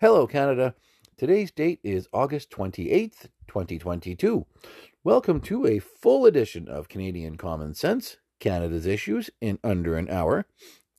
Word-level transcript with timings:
Hello, 0.00 0.26
Canada. 0.26 0.74
Today's 1.18 1.50
date 1.50 1.78
is 1.84 2.08
August 2.10 2.50
28th, 2.50 3.28
2022. 3.46 4.46
Welcome 5.04 5.42
to 5.42 5.66
a 5.66 5.78
full 5.78 6.24
edition 6.24 6.68
of 6.68 6.88
Canadian 6.88 7.36
Common 7.36 7.74
Sense, 7.74 8.16
Canada's 8.38 8.86
Issues 8.86 9.28
in 9.42 9.58
Under 9.62 9.98
an 9.98 10.08
Hour. 10.08 10.46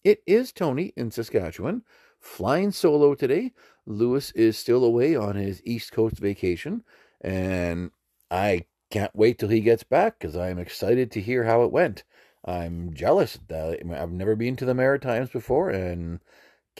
It 0.04 0.22
is 0.28 0.52
Tony 0.52 0.94
in 0.96 1.10
Saskatchewan, 1.10 1.82
flying 2.20 2.72
solo 2.72 3.16
today. 3.16 3.54
Lewis 3.88 4.30
is 4.34 4.56
still 4.56 4.84
away 4.84 5.16
on 5.16 5.36
his 5.36 5.64
East 5.66 5.92
Coast 5.92 6.20
vacation, 6.20 6.84
and 7.22 7.90
I 8.30 8.66
can't 8.92 9.16
wait 9.16 9.40
till 9.40 9.50
he 9.50 9.62
gets 9.62 9.82
back 9.82 10.20
because 10.20 10.38
I'm 10.38 10.60
excited 10.60 11.10
to 11.10 11.22
hear 11.22 11.46
how 11.46 11.64
it 11.64 11.72
went. 11.72 12.04
I'm 12.46 12.94
jealous. 12.94 13.40
that 13.48 13.80
I've 14.00 14.12
never 14.12 14.36
been 14.36 14.56
to 14.58 14.66
the 14.66 14.76
Maritimes 14.76 15.32
before, 15.32 15.72
and 15.72 16.20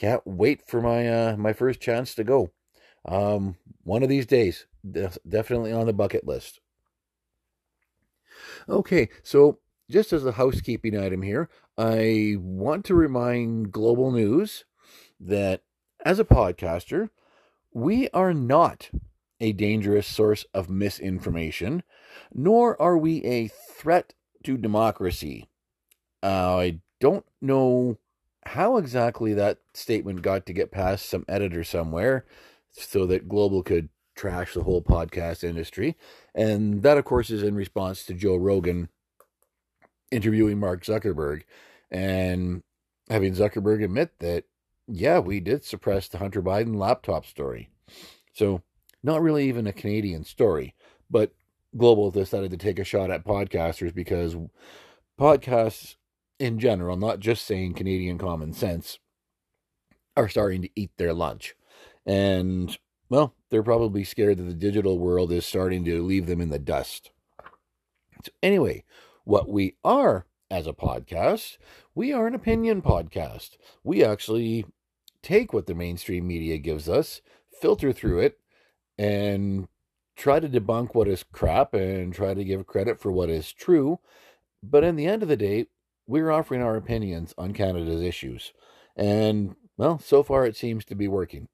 can't 0.02 0.26
wait 0.26 0.66
for 0.66 0.80
my 0.80 1.08
uh, 1.08 1.36
my 1.36 1.52
first 1.52 1.80
chance 1.80 2.16
to 2.16 2.24
go. 2.24 2.50
Um, 3.04 3.54
one 3.84 4.02
of 4.02 4.08
these 4.08 4.26
days, 4.26 4.66
definitely 4.84 5.70
on 5.70 5.86
the 5.86 5.92
bucket 5.92 6.26
list. 6.26 6.60
Okay, 8.68 9.10
so 9.22 9.60
just 9.88 10.12
as 10.12 10.26
a 10.26 10.32
housekeeping 10.32 10.98
item 10.98 11.22
here, 11.22 11.48
I 11.78 12.34
want 12.40 12.84
to 12.86 12.96
remind 12.96 13.70
Global 13.70 14.10
News 14.10 14.64
that 15.20 15.62
as 16.04 16.18
a 16.18 16.24
podcaster, 16.24 17.10
we 17.72 18.08
are 18.08 18.34
not 18.34 18.90
a 19.40 19.52
dangerous 19.52 20.08
source 20.08 20.44
of 20.52 20.68
misinformation, 20.68 21.84
nor 22.32 22.80
are 22.82 22.98
we 22.98 23.24
a 23.24 23.46
threat 23.46 24.14
to 24.42 24.56
democracy. 24.56 25.48
Uh, 26.24 26.56
I 26.56 26.80
don't 27.00 27.24
know 27.40 27.98
how 28.46 28.76
exactly 28.76 29.34
that 29.34 29.58
statement 29.74 30.22
got 30.22 30.46
to 30.46 30.52
get 30.52 30.72
past 30.72 31.06
some 31.08 31.24
editor 31.28 31.62
somewhere 31.62 32.24
so 32.70 33.06
that 33.06 33.28
Global 33.28 33.62
could 33.62 33.88
trash 34.14 34.54
the 34.54 34.64
whole 34.64 34.82
podcast 34.82 35.44
industry. 35.44 35.96
And 36.34 36.82
that, 36.82 36.98
of 36.98 37.04
course, 37.04 37.30
is 37.30 37.42
in 37.42 37.54
response 37.54 38.04
to 38.06 38.14
Joe 38.14 38.36
Rogan 38.36 38.88
interviewing 40.10 40.58
Mark 40.58 40.84
Zuckerberg 40.84 41.42
and 41.90 42.62
having 43.08 43.34
Zuckerberg 43.34 43.84
admit 43.84 44.18
that, 44.18 44.44
yeah, 44.88 45.18
we 45.18 45.40
did 45.40 45.64
suppress 45.64 46.08
the 46.08 46.18
Hunter 46.18 46.42
Biden 46.42 46.76
laptop 46.76 47.24
story. 47.24 47.70
So, 48.34 48.62
not 49.02 49.22
really 49.22 49.48
even 49.48 49.66
a 49.66 49.72
Canadian 49.72 50.24
story, 50.24 50.74
but 51.10 51.32
Global 51.76 52.10
decided 52.10 52.50
to 52.50 52.56
take 52.56 52.78
a 52.78 52.84
shot 52.84 53.10
at 53.10 53.24
podcasters 53.24 53.94
because 53.94 54.36
podcasts 55.18 55.96
in 56.42 56.58
general, 56.58 56.96
not 56.96 57.20
just 57.20 57.46
saying 57.46 57.74
Canadian 57.74 58.18
common 58.18 58.52
sense, 58.52 58.98
are 60.16 60.28
starting 60.28 60.60
to 60.62 60.70
eat 60.74 60.90
their 60.96 61.14
lunch. 61.14 61.54
And, 62.04 62.76
well, 63.08 63.36
they're 63.48 63.62
probably 63.62 64.02
scared 64.02 64.38
that 64.38 64.42
the 64.42 64.54
digital 64.54 64.98
world 64.98 65.30
is 65.30 65.46
starting 65.46 65.84
to 65.84 66.02
leave 66.02 66.26
them 66.26 66.40
in 66.40 66.50
the 66.50 66.58
dust. 66.58 67.12
So, 68.24 68.32
anyway, 68.42 68.82
what 69.22 69.48
we 69.48 69.76
are 69.84 70.26
as 70.50 70.66
a 70.66 70.72
podcast, 70.72 71.58
we 71.94 72.12
are 72.12 72.26
an 72.26 72.34
opinion 72.34 72.82
podcast. 72.82 73.50
We 73.84 74.02
actually 74.02 74.66
take 75.22 75.52
what 75.52 75.68
the 75.68 75.76
mainstream 75.76 76.26
media 76.26 76.58
gives 76.58 76.88
us, 76.88 77.22
filter 77.60 77.92
through 77.92 78.18
it, 78.18 78.40
and 78.98 79.68
try 80.16 80.40
to 80.40 80.48
debunk 80.48 80.92
what 80.92 81.06
is 81.06 81.24
crap 81.30 81.72
and 81.72 82.12
try 82.12 82.34
to 82.34 82.42
give 82.42 82.66
credit 82.66 83.00
for 83.00 83.12
what 83.12 83.30
is 83.30 83.52
true. 83.52 84.00
But 84.60 84.82
in 84.82 84.96
the 84.96 85.06
end 85.06 85.22
of 85.22 85.28
the 85.28 85.36
day, 85.36 85.66
we're 86.06 86.30
offering 86.30 86.62
our 86.62 86.76
opinions 86.76 87.34
on 87.38 87.52
Canada's 87.52 88.02
issues. 88.02 88.52
And, 88.96 89.56
well, 89.76 89.98
so 89.98 90.22
far 90.22 90.46
it 90.46 90.56
seems 90.56 90.84
to 90.86 90.94
be 90.94 91.08
working. 91.08 91.48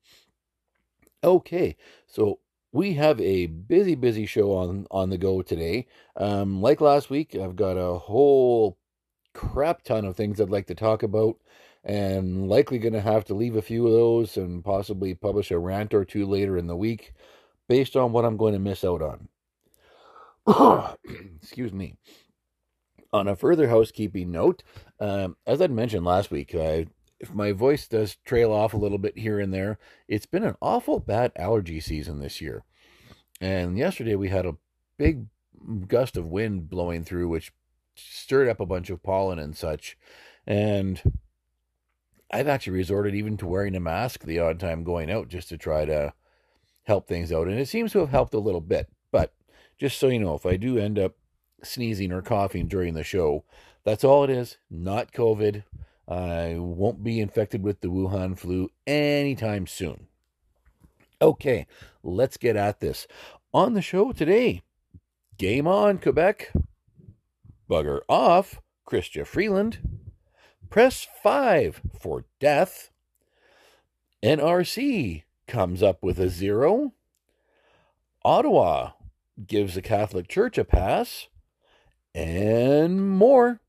Okay, 1.23 1.77
so 2.07 2.39
we 2.73 2.95
have 2.95 3.21
a 3.21 3.47
busy, 3.47 3.95
busy 3.95 4.27
show 4.27 4.53
on, 4.53 4.87
on 4.91 5.11
the 5.11 5.19
go 5.19 5.43
today. 5.43 5.87
Um, 6.17 6.61
like 6.63 6.81
last 6.81 7.11
week, 7.11 7.35
I've 7.35 7.57
got 7.57 7.77
a 7.77 7.99
whole 7.99 8.79
crap 9.35 9.83
ton 9.83 10.05
of 10.05 10.17
things 10.17 10.41
I'd 10.41 10.51
like 10.51 10.67
to 10.67 10.75
talk 10.75 11.03
about, 11.03 11.37
and 11.85 12.49
likely 12.49 12.79
going 12.79 12.93
to 12.93 13.01
have 13.01 13.25
to 13.27 13.35
leave 13.35 13.57
a 13.57 13.63
few 13.63 13.87
of 13.87 13.93
those 13.93 14.37
and 14.37 14.65
possibly 14.65 15.15
publish 15.15 15.51
a 15.51 15.59
rant 15.59 15.95
or 15.95 16.05
two 16.05 16.27
later 16.27 16.59
in 16.59 16.67
the 16.67 16.77
week 16.77 17.15
based 17.69 17.97
on 17.97 18.13
what 18.13 18.25
I'm 18.25 18.37
going 18.37 18.55
to 18.55 18.59
miss 18.59 18.85
out 18.85 19.03
on. 19.03 19.29
Excuse 21.43 21.73
me. 21.73 21.97
On 23.13 23.27
a 23.27 23.37
further 23.37 23.69
housekeeping 23.69 24.31
note, 24.31 24.63
um, 25.01 25.37
as 25.47 25.63
I'd 25.63 25.71
mentioned 25.71 26.05
last 26.05 26.31
week, 26.31 26.55
I, 26.55 26.87
if 27.19 27.33
my 27.33 27.53
voice 27.53 27.89
does 27.89 28.17
trail 28.25 28.53
off 28.53 28.75
a 28.75 28.79
little 28.79 28.99
bit 28.99 29.17
here 29.19 29.41
and 29.41 29.53
there, 29.53 29.79
it's 30.07 30.27
been 30.27 30.45
an 30.45 30.57
awful 30.61 31.01
bad 31.01 31.33
allergy 31.37 31.81
season 31.81 32.21
this 32.21 32.41
year. 32.41 32.65
And 33.41 33.79
yesterday 33.79 34.15
we 34.15 34.29
had 34.29 34.45
a 34.45 34.57
big 34.99 35.27
gust 35.87 36.17
of 36.17 36.27
wind 36.27 36.69
blowing 36.69 37.03
through, 37.05 37.29
which 37.29 37.53
stirred 37.95 38.49
up 38.49 38.61
a 38.61 38.67
bunch 38.67 38.91
of 38.91 39.03
pollen 39.03 39.39
and 39.39 39.57
such. 39.57 39.97
And 40.47 41.01
I've 42.31 42.49
actually 42.49 42.75
resorted 42.75 43.15
even 43.15 43.37
to 43.39 43.47
wearing 43.47 43.75
a 43.75 43.81
mask 43.81 44.25
the 44.25 44.39
odd 44.39 44.61
time 44.61 44.85
going 44.85 45.11
out 45.11 45.29
just 45.29 45.49
to 45.49 45.57
try 45.57 45.85
to 45.87 46.13
help 46.85 47.09
things 47.09 47.33
out. 47.33 47.49
And 47.49 47.59
it 47.59 47.69
seems 47.69 47.93
to 47.93 48.01
have 48.01 48.11
helped 48.11 48.35
a 48.35 48.39
little 48.39 48.61
bit. 48.61 48.89
But 49.11 49.33
just 49.79 49.99
so 49.99 50.09
you 50.09 50.19
know, 50.19 50.35
if 50.35 50.45
I 50.45 50.57
do 50.57 50.79
end 50.79 50.99
up 50.99 51.15
sneezing 51.63 52.13
or 52.13 52.23
coughing 52.23 52.69
during 52.69 52.95
the 52.95 53.05
show. 53.05 53.45
That's 53.85 54.05
all 54.05 54.25
it 54.25 54.31
is, 54.31 54.59
not 54.71 55.13
COVID. 55.13 55.65
I 56.07 56.57
won't 56.59 57.05
be 57.05 57.21
infected 57.21 57.63
with 57.63 57.81
the 57.81 57.89
Wuhan 57.89 58.39
flu 58.39 58.71
anytime 58.87 59.67
soon. 59.67 60.07
Okay, 61.21 61.67
let's 62.03 62.37
get 62.37 62.57
at 62.57 62.81
this. 62.81 63.07
On 63.53 63.75
the 63.75 63.83
show 63.83 64.13
today, 64.13 64.63
Game 65.37 65.67
On, 65.67 65.99
Quebec. 65.99 66.53
Bugger 67.69 68.01
Off, 68.09 68.61
Chrystia 68.89 69.27
Freeland. 69.27 69.79
Press 70.71 71.07
5 71.23 71.81
for 72.01 72.25
Death. 72.41 72.91
NRC 74.23 75.23
comes 75.47 75.83
up 75.83 76.03
with 76.03 76.19
a 76.19 76.29
zero. 76.29 76.93
Ottawa 78.25 78.93
gives 79.47 79.75
the 79.75 79.83
Catholic 79.83 80.29
Church 80.29 80.59
a 80.59 80.65
pass 80.65 81.29
and 82.15 83.17
more. 83.17 83.61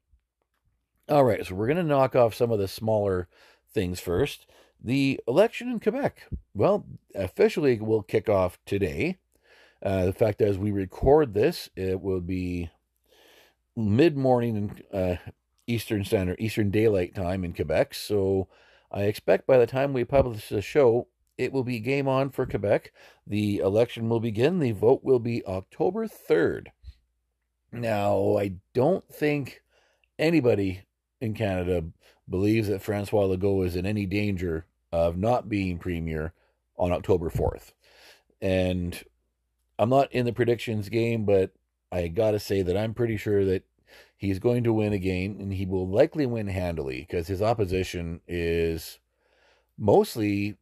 All 1.07 1.23
right, 1.23 1.45
so 1.45 1.55
we're 1.55 1.67
going 1.67 1.77
to 1.77 1.83
knock 1.83 2.15
off 2.15 2.35
some 2.35 2.51
of 2.51 2.59
the 2.59 2.67
smaller 2.67 3.27
things 3.73 3.99
first. 3.99 4.45
The 4.81 5.19
election 5.27 5.69
in 5.69 5.79
Quebec, 5.79 6.29
well, 6.53 6.85
officially 7.15 7.79
will 7.79 8.03
kick 8.03 8.29
off 8.29 8.59
today. 8.65 9.17
Uh, 9.83 10.05
the 10.05 10.13
fact 10.13 10.41
as 10.41 10.57
we 10.57 10.71
record 10.71 11.33
this, 11.33 11.69
it 11.75 12.01
will 12.01 12.21
be 12.21 12.69
mid 13.75 14.17
morning 14.17 14.81
uh, 14.93 15.15
Eastern 15.67 16.03
Standard, 16.03 16.39
Eastern 16.39 16.69
Daylight 16.69 17.15
Time 17.15 17.43
in 17.43 17.53
Quebec. 17.53 17.93
So 17.93 18.47
I 18.91 19.03
expect 19.03 19.47
by 19.47 19.57
the 19.57 19.67
time 19.67 19.93
we 19.93 20.03
publish 20.03 20.49
the 20.49 20.61
show, 20.61 21.07
it 21.37 21.53
will 21.53 21.63
be 21.63 21.79
game 21.79 22.07
on 22.07 22.29
for 22.29 22.45
Quebec. 22.45 22.91
The 23.25 23.57
election 23.59 24.09
will 24.09 24.19
begin. 24.19 24.59
The 24.59 24.71
vote 24.71 25.03
will 25.03 25.19
be 25.19 25.45
October 25.45 26.07
3rd. 26.07 26.67
Now, 27.71 28.37
I 28.37 28.53
don't 28.73 29.07
think 29.13 29.61
anybody 30.17 30.81
in 31.21 31.33
Canada 31.33 31.85
believes 32.27 32.67
that 32.67 32.81
Francois 32.81 33.27
Legault 33.27 33.65
is 33.65 33.75
in 33.75 33.85
any 33.85 34.05
danger 34.05 34.65
of 34.91 35.17
not 35.17 35.49
being 35.49 35.77
premier 35.77 36.33
on 36.77 36.91
October 36.91 37.29
4th. 37.29 37.73
And 38.41 39.03
I'm 39.77 39.89
not 39.89 40.11
in 40.11 40.25
the 40.25 40.33
predictions 40.33 40.89
game, 40.89 41.25
but 41.25 41.51
I 41.91 42.07
got 42.07 42.31
to 42.31 42.39
say 42.39 42.61
that 42.61 42.77
I'm 42.77 42.93
pretty 42.93 43.17
sure 43.17 43.45
that 43.45 43.63
he's 44.17 44.39
going 44.39 44.63
to 44.63 44.73
win 44.73 44.93
again, 44.93 45.37
and 45.39 45.53
he 45.53 45.65
will 45.65 45.87
likely 45.87 46.25
win 46.25 46.47
handily 46.47 47.05
because 47.07 47.27
his 47.27 47.41
opposition 47.41 48.21
is 48.27 48.99
mostly 49.77 50.57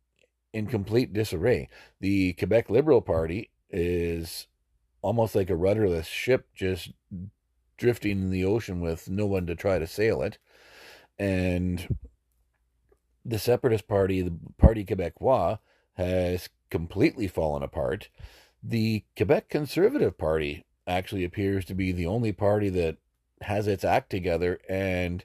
in 0.53 0.67
complete 0.67 1.13
disarray. 1.13 1.69
The 1.99 2.33
Quebec 2.33 2.69
Liberal 2.69 3.01
Party 3.01 3.51
is 3.69 4.47
almost 5.07 5.35
like 5.35 5.49
a 5.49 5.55
rudderless 5.55 6.05
ship 6.05 6.47
just 6.53 6.91
drifting 7.77 8.21
in 8.23 8.29
the 8.29 8.43
ocean 8.43 8.81
with 8.81 9.09
no 9.09 9.25
one 9.25 9.45
to 9.45 9.55
try 9.55 9.79
to 9.79 9.87
sail 9.87 10.21
it. 10.21 10.37
And 11.17 11.95
the 13.23 13.39
Separatist 13.39 13.87
Party, 13.87 14.21
the 14.21 14.37
Parti 14.57 14.83
Québécois, 14.83 15.59
has 15.93 16.49
completely 16.69 17.25
fallen 17.25 17.63
apart. 17.63 18.09
The 18.61 19.05
Quebec 19.15 19.47
Conservative 19.47 20.17
Party 20.17 20.65
actually 20.85 21.23
appears 21.23 21.63
to 21.65 21.73
be 21.73 21.93
the 21.93 22.05
only 22.05 22.33
party 22.33 22.67
that 22.67 22.97
has 23.43 23.65
its 23.65 23.85
act 23.85 24.09
together 24.09 24.59
and 24.67 25.23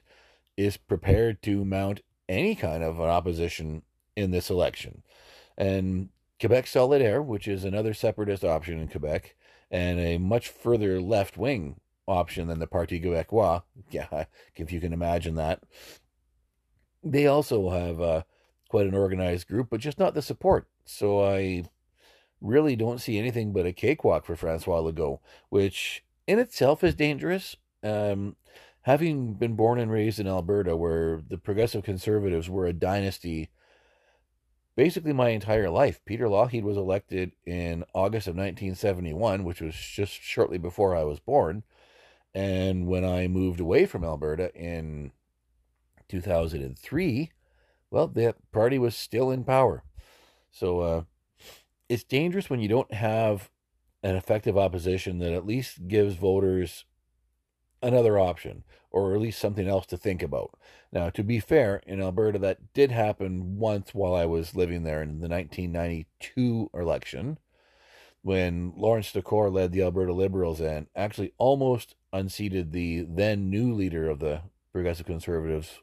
is 0.55 0.77
prepared 0.77 1.41
to 1.41 1.65
mount 1.65 1.99
any 2.29 2.55
kind 2.55 2.85
of 2.85 3.01
an 3.01 3.09
opposition 3.09 3.81
in 4.15 4.31
this 4.31 4.49
election. 4.49 5.03
And 5.57 6.07
Quebec 6.39 6.67
Solidaire, 6.67 7.21
which 7.23 7.49
is 7.49 7.65
another 7.65 7.93
separatist 7.93 8.45
option 8.45 8.79
in 8.79 8.87
Quebec, 8.87 9.35
and 9.71 9.99
a 9.99 10.17
much 10.17 10.49
further 10.49 11.01
left 11.01 11.37
wing 11.37 11.79
option 12.07 12.47
than 12.47 12.59
the 12.59 12.67
Parti 12.67 12.99
Québécois. 12.99 13.63
Yeah, 13.91 14.25
if 14.55 14.71
you 14.71 14.79
can 14.79 14.93
imagine 14.93 15.35
that. 15.35 15.61
they 17.03 17.27
also 17.27 17.69
have 17.69 18.01
uh, 18.01 18.23
quite 18.69 18.87
an 18.87 18.95
organized 18.95 19.47
group, 19.47 19.67
but 19.69 19.79
just 19.79 19.99
not 19.99 20.13
the 20.15 20.21
support. 20.21 20.67
So 20.85 21.23
I 21.23 21.65
really 22.41 22.75
don't 22.75 22.99
see 22.99 23.17
anything 23.17 23.53
but 23.53 23.65
a 23.65 23.73
cakewalk 23.73 24.25
for 24.25 24.35
Francois 24.35 24.81
Legault, 24.81 25.19
which 25.49 26.03
in 26.27 26.39
itself 26.39 26.83
is 26.83 26.95
dangerous. 26.95 27.55
Um, 27.83 28.35
having 28.81 29.33
been 29.33 29.55
born 29.55 29.79
and 29.79 29.91
raised 29.91 30.19
in 30.19 30.27
Alberta, 30.27 30.75
where 30.75 31.21
the 31.29 31.37
progressive 31.37 31.83
conservatives 31.83 32.49
were 32.49 32.65
a 32.65 32.73
dynasty 32.73 33.49
basically 34.75 35.13
my 35.13 35.29
entire 35.29 35.69
life. 35.69 36.01
Peter 36.05 36.27
Lougheed 36.27 36.63
was 36.63 36.77
elected 36.77 37.33
in 37.45 37.83
August 37.93 38.27
of 38.27 38.35
1971, 38.35 39.43
which 39.43 39.61
was 39.61 39.75
just 39.75 40.13
shortly 40.21 40.57
before 40.57 40.95
I 40.95 41.03
was 41.03 41.19
born. 41.19 41.63
And 42.33 42.87
when 42.87 43.05
I 43.05 43.27
moved 43.27 43.59
away 43.59 43.85
from 43.85 44.03
Alberta 44.03 44.53
in 44.55 45.11
2003, 46.09 47.31
well, 47.91 48.07
the 48.07 48.35
party 48.51 48.79
was 48.79 48.95
still 48.95 49.29
in 49.29 49.43
power. 49.43 49.83
So 50.51 50.79
uh, 50.79 51.01
it's 51.87 52.03
dangerous 52.03 52.49
when 52.49 52.59
you 52.59 52.67
don't 52.67 52.93
have 52.93 53.51
an 54.01 54.15
effective 54.15 54.57
opposition 54.57 55.19
that 55.19 55.31
at 55.31 55.45
least 55.45 55.87
gives 55.87 56.15
voters 56.15 56.85
another 57.81 58.17
option 58.17 58.63
or 58.93 59.15
at 59.15 59.21
least 59.21 59.39
something 59.39 59.67
else 59.67 59.87
to 59.87 59.97
think 59.97 60.21
about. 60.21 60.51
Now, 60.91 61.09
to 61.09 61.23
be 61.23 61.39
fair, 61.39 61.81
in 61.87 62.01
Alberta, 62.01 62.37
that 62.39 62.73
did 62.73 62.91
happen 62.91 63.57
once 63.57 63.93
while 63.93 64.13
I 64.13 64.25
was 64.25 64.55
living 64.55 64.83
there 64.83 65.01
in 65.01 65.19
the 65.19 65.27
1992 65.27 66.69
election 66.73 67.39
when 68.21 68.71
Laurence 68.77 69.11
Decore 69.11 69.49
led 69.49 69.71
the 69.71 69.81
Alberta 69.81 70.13
Liberals 70.13 70.61
and 70.61 70.87
actually 70.95 71.33
almost 71.37 71.95
unseated 72.13 72.71
the 72.71 73.01
then 73.01 73.49
new 73.49 73.73
leader 73.73 74.09
of 74.09 74.19
the 74.19 74.43
Progressive 74.71 75.07
Conservatives, 75.07 75.81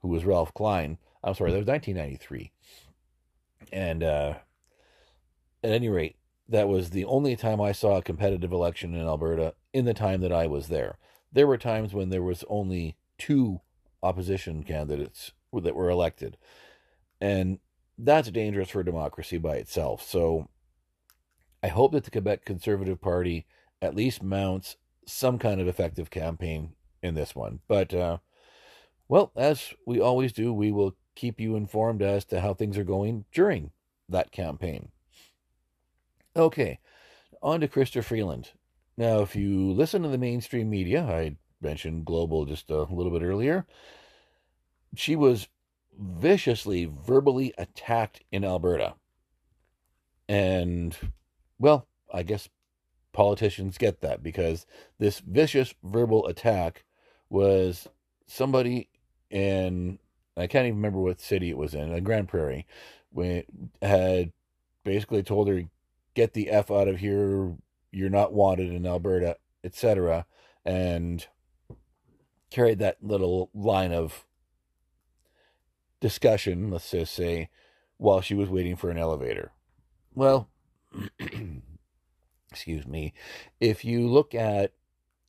who 0.00 0.08
was 0.08 0.24
Ralph 0.24 0.54
Klein. 0.54 0.98
I'm 1.24 1.34
sorry, 1.34 1.50
that 1.50 1.58
was 1.58 1.66
1993. 1.66 2.52
And 3.72 4.04
uh, 4.04 4.34
at 5.64 5.70
any 5.70 5.88
rate, 5.88 6.16
that 6.48 6.68
was 6.68 6.90
the 6.90 7.06
only 7.06 7.34
time 7.34 7.60
I 7.60 7.72
saw 7.72 7.96
a 7.96 8.02
competitive 8.02 8.52
election 8.52 8.94
in 8.94 9.00
Alberta 9.00 9.54
in 9.72 9.86
the 9.86 9.94
time 9.94 10.20
that 10.20 10.32
I 10.32 10.46
was 10.46 10.68
there 10.68 10.98
there 11.32 11.46
were 11.46 11.58
times 11.58 11.94
when 11.94 12.10
there 12.10 12.22
was 12.22 12.44
only 12.48 12.96
two 13.18 13.60
opposition 14.02 14.62
candidates 14.62 15.32
that 15.52 15.74
were 15.74 15.90
elected. 15.90 16.36
And 17.20 17.58
that's 17.98 18.30
dangerous 18.30 18.70
for 18.70 18.82
democracy 18.82 19.38
by 19.38 19.56
itself. 19.56 20.02
So 20.06 20.48
I 21.62 21.68
hope 21.68 21.92
that 21.92 22.04
the 22.04 22.10
Quebec 22.10 22.44
Conservative 22.44 23.00
Party 23.00 23.46
at 23.80 23.94
least 23.94 24.22
mounts 24.22 24.76
some 25.06 25.38
kind 25.38 25.60
of 25.60 25.68
effective 25.68 26.10
campaign 26.10 26.72
in 27.02 27.14
this 27.14 27.34
one. 27.34 27.60
But, 27.68 27.94
uh, 27.94 28.18
well, 29.08 29.32
as 29.36 29.74
we 29.86 30.00
always 30.00 30.32
do, 30.32 30.52
we 30.52 30.72
will 30.72 30.96
keep 31.14 31.40
you 31.40 31.56
informed 31.56 32.02
as 32.02 32.24
to 32.26 32.40
how 32.40 32.54
things 32.54 32.78
are 32.78 32.84
going 32.84 33.24
during 33.32 33.70
that 34.08 34.32
campaign. 34.32 34.90
Okay, 36.34 36.78
on 37.42 37.60
to 37.60 37.68
Chrystia 37.68 38.02
Freeland. 38.02 38.52
Now, 38.96 39.20
if 39.20 39.34
you 39.34 39.72
listen 39.72 40.02
to 40.02 40.08
the 40.08 40.18
mainstream 40.18 40.68
media, 40.68 41.02
I 41.02 41.36
mentioned 41.60 42.04
Global 42.04 42.44
just 42.44 42.70
a 42.70 42.82
little 42.82 43.10
bit 43.10 43.22
earlier, 43.22 43.66
she 44.94 45.16
was 45.16 45.48
viciously 45.98 46.84
verbally 46.84 47.54
attacked 47.58 48.22
in 48.30 48.44
Alberta. 48.44 48.94
And, 50.28 50.96
well, 51.58 51.86
I 52.12 52.22
guess 52.22 52.48
politicians 53.12 53.78
get 53.78 54.00
that 54.00 54.22
because 54.22 54.66
this 54.98 55.20
vicious 55.20 55.74
verbal 55.82 56.26
attack 56.26 56.84
was 57.28 57.88
somebody 58.26 58.88
in, 59.30 59.98
I 60.36 60.46
can't 60.46 60.66
even 60.66 60.76
remember 60.76 61.00
what 61.00 61.20
city 61.20 61.50
it 61.50 61.58
was 61.58 61.74
in, 61.74 61.92
uh, 61.92 61.96
a 61.96 62.00
Grande 62.00 62.28
Prairie, 62.28 62.66
had 63.80 64.32
basically 64.84 65.22
told 65.22 65.48
her, 65.48 65.62
get 66.14 66.32
the 66.34 66.50
F 66.50 66.70
out 66.70 66.88
of 66.88 66.98
here, 66.98 67.54
you're 67.92 68.10
not 68.10 68.32
wanted 68.32 68.72
in 68.72 68.86
Alberta, 68.86 69.36
etc., 69.62 70.26
and 70.64 71.26
carried 72.50 72.78
that 72.78 72.98
little 73.02 73.50
line 73.54 73.92
of 73.92 74.26
discussion, 76.00 76.70
let's 76.70 76.90
just 76.90 77.14
say, 77.14 77.48
while 77.96 78.20
she 78.20 78.34
was 78.34 78.48
waiting 78.48 78.76
for 78.76 78.90
an 78.90 78.98
elevator. 78.98 79.52
Well, 80.14 80.48
excuse 82.50 82.86
me, 82.86 83.14
if 83.60 83.84
you 83.84 84.06
look 84.08 84.34
at, 84.34 84.72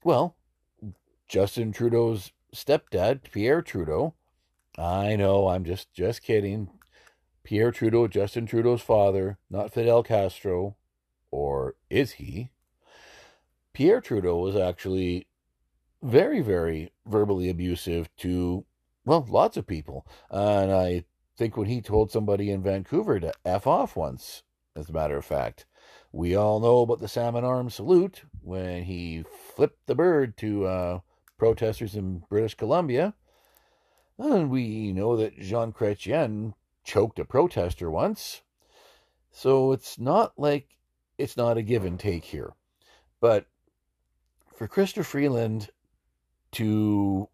well, 0.04 0.36
Justin 1.28 1.72
Trudeau's 1.72 2.32
stepdad, 2.54 3.32
Pierre 3.32 3.62
Trudeau, 3.62 4.14
I 4.78 5.16
know, 5.16 5.48
I'm 5.48 5.64
just 5.64 5.94
just 5.94 6.24
kidding. 6.24 6.70
Pierre 7.44 7.72
Trudeau, 7.72 8.08
Justin 8.08 8.46
Trudeau's 8.46 8.82
father, 8.82 9.38
not 9.50 9.74
Fidel 9.74 10.02
Castro, 10.02 10.76
or 11.34 11.74
is 11.90 12.12
he? 12.12 12.52
Pierre 13.74 14.02
Trudeau 14.02 14.38
was 14.38 14.56
actually 14.56 15.26
very, 16.04 16.42
very 16.42 16.92
verbally 17.08 17.50
abusive 17.50 18.08
to, 18.18 18.66
well, 19.04 19.26
lots 19.28 19.58
of 19.58 19.66
people. 19.66 20.06
Uh, 20.32 20.60
and 20.60 20.72
I 20.72 21.06
think 21.36 21.58
when 21.58 21.66
he 21.66 21.82
told 21.82 22.12
somebody 22.12 22.52
in 22.52 22.62
Vancouver 22.62 23.20
to 23.20 23.34
F 23.44 23.66
off 23.66 23.96
once, 23.96 24.44
as 24.76 24.90
a 24.90 24.94
matter 24.94 25.18
of 25.18 25.26
fact, 25.26 25.66
we 26.12 26.36
all 26.36 26.60
know 26.60 26.82
about 26.82 27.00
the 27.00 27.08
salmon 27.08 27.44
arm 27.44 27.72
salute 27.72 28.22
when 28.42 28.84
he 28.84 29.24
flipped 29.56 29.88
the 29.88 29.96
bird 29.96 30.38
to 30.38 30.68
uh, 30.68 31.00
protesters 31.40 31.96
in 31.96 32.22
British 32.30 32.54
Columbia. 32.54 33.16
And 34.20 34.52
we 34.52 34.94
know 34.94 35.18
that 35.18 35.40
Jean 35.40 35.74
Chrétien 35.74 36.54
choked 36.84 37.18
a 37.18 37.26
protester 37.26 37.90
once. 37.90 38.44
So 39.32 39.72
it's 39.72 39.98
not 39.98 40.34
like 40.38 40.68
it's 41.18 41.38
not 41.38 41.58
a 41.58 41.62
give 41.62 41.86
and 41.86 42.00
take 42.00 42.26
here. 42.26 42.54
But 43.20 43.46
for 44.54 44.68
Chrystia 44.68 45.06
Freeland 45.06 45.70
to 46.54 47.30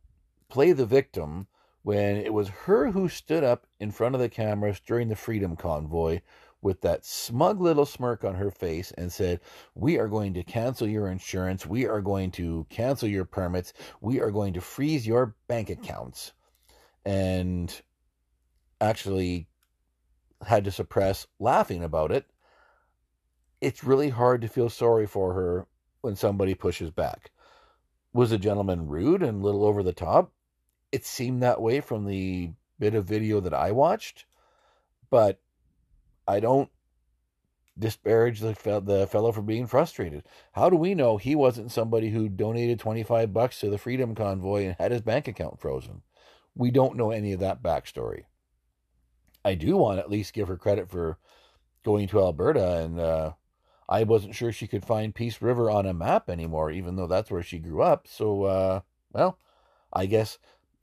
play 0.49 0.71
the 0.71 0.85
victim 0.85 1.47
when 1.83 2.17
it 2.17 2.33
was 2.33 2.49
her 2.49 2.91
who 2.91 3.07
stood 3.07 3.43
up 3.43 3.65
in 3.79 3.91
front 3.91 4.15
of 4.15 4.21
the 4.21 4.29
cameras 4.29 4.79
during 4.86 5.07
the 5.07 5.15
Freedom 5.15 5.55
Convoy 5.55 6.21
with 6.62 6.81
that 6.81 7.05
smug 7.05 7.62
little 7.62 7.86
smirk 7.86 8.24
on 8.24 8.36
her 8.36 8.51
face 8.51 8.91
and 8.91 9.12
said, 9.12 9.39
We 9.75 9.98
are 9.98 10.07
going 10.07 10.33
to 10.33 10.43
cancel 10.43 10.88
your 10.88 11.07
insurance. 11.07 11.65
We 11.65 11.88
are 11.88 12.01
going 12.01 12.31
to 12.31 12.65
cancel 12.69 13.07
your 13.07 13.25
permits. 13.25 13.74
We 14.01 14.19
are 14.19 14.31
going 14.31 14.53
to 14.53 14.62
freeze 14.62 15.07
your 15.07 15.36
bank 15.48 15.69
accounts. 15.69 16.33
And 17.05 17.74
actually 18.81 19.48
had 20.45 20.65
to 20.65 20.71
suppress 20.71 21.27
laughing 21.39 21.83
about 21.83 22.12
it. 22.12 22.25
It's 23.62 23.84
really 23.84 24.10
hard 24.10 24.42
to 24.42 24.48
feel 24.48 24.70
sorry 24.70 25.06
for 25.06 25.34
her 25.34 25.68
when 26.01 26.16
somebody 26.16 26.56
pushes 26.56 26.92
back. 26.92 27.32
Was 28.13 28.30
the 28.30 28.38
gentleman 28.38 28.88
rude 28.88 29.22
and 29.22 29.42
a 29.42 29.46
little 29.46 29.66
over 29.66 29.84
the 29.84 29.94
top? 29.94 30.32
It 30.92 31.06
seemed 31.06 31.44
that 31.44 31.62
way 31.62 31.82
from 31.82 32.06
the 32.06 32.51
bit 32.80 32.96
of 32.96 33.06
video 33.06 33.39
that 33.42 33.54
I 33.54 33.72
watched, 33.72 34.25
but 35.10 35.39
I 36.28 36.39
don't 36.39 36.70
disparage 37.78 38.39
the, 38.39 38.54
the 38.84 39.08
fellow 39.08 39.32
for 39.32 39.42
being 39.42 39.68
frustrated. 39.68 40.24
How 40.54 40.70
do 40.70 40.75
we 40.75 40.96
know 40.96 41.18
he 41.18 41.36
wasn't 41.36 41.72
somebody 41.72 42.10
who 42.10 42.30
donated 42.30 42.80
25 42.80 43.34
bucks 43.34 43.60
to 43.60 43.70
the 43.70 43.78
Freedom 43.78 44.16
Convoy 44.16 44.66
and 44.66 44.75
had 44.80 44.92
his 44.92 45.01
bank 45.01 45.28
account 45.28 45.60
frozen? 45.60 46.01
We 46.56 46.72
don't 46.72 46.98
know 46.98 47.12
any 47.12 47.34
of 47.34 47.39
that 47.39 47.62
backstory. 47.62 48.24
I 49.46 49.56
do 49.56 49.78
want 49.78 49.98
to 49.98 50.04
at 50.04 50.10
least 50.10 50.34
give 50.34 50.48
her 50.48 50.58
credit 50.58 50.89
for 50.89 51.18
going 51.84 52.08
to 52.10 52.20
Alberta 52.20 52.80
and 52.80 53.00
uh, 53.00 53.32
I 53.89 54.03
wasn't 54.03 54.36
sure 54.36 54.51
she 54.51 54.67
could 54.67 54.86
find 54.86 55.15
Peace 55.15 55.41
River 55.41 55.72
on 55.72 55.88
a 55.88 55.96
map 55.96 56.29
anymore, 56.29 56.69
even 56.69 56.96
though 56.96 57.08
that's 57.08 57.31
where 57.31 57.41
she 57.41 57.58
grew 57.58 57.81
up. 57.81 58.08
So, 58.08 58.43
uh, 58.43 58.81
well, 59.12 59.39
I 59.91 60.05
guess 60.05 60.38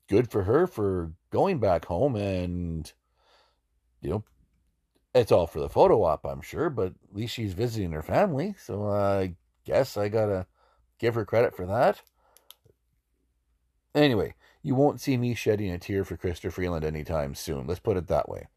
good 0.08 0.28
for 0.28 0.42
her 0.42 0.66
for 0.66 1.12
going 1.30 1.60
back 1.60 1.84
home 1.84 2.16
and, 2.16 2.92
you 4.00 4.10
know, 4.10 4.24
it's 5.14 5.30
all 5.30 5.46
for 5.46 5.60
the 5.60 5.68
photo 5.68 6.02
op, 6.02 6.26
I'm 6.26 6.40
sure, 6.40 6.68
but 6.68 6.88
at 6.88 7.14
least 7.14 7.34
she's 7.34 7.54
visiting 7.54 7.92
her 7.92 8.02
family. 8.02 8.56
So 8.58 8.88
I 8.88 9.36
guess 9.64 9.96
I 9.96 10.08
gotta 10.08 10.46
give 10.98 11.14
her 11.14 11.24
credit 11.24 11.54
for 11.56 11.64
that. 11.66 12.02
Anyway, 13.94 14.34
you 14.62 14.74
won't 14.74 15.00
see 15.00 15.16
me 15.16 15.34
shedding 15.34 15.70
a 15.70 15.78
tear 15.78 16.04
for 16.04 16.16
Chrystia 16.16 16.52
Freeland 16.52 16.84
anytime 16.84 17.36
soon. 17.36 17.68
Let's 17.68 17.80
put 17.80 17.96
it 17.96 18.08
that 18.08 18.28
way. 18.28 18.48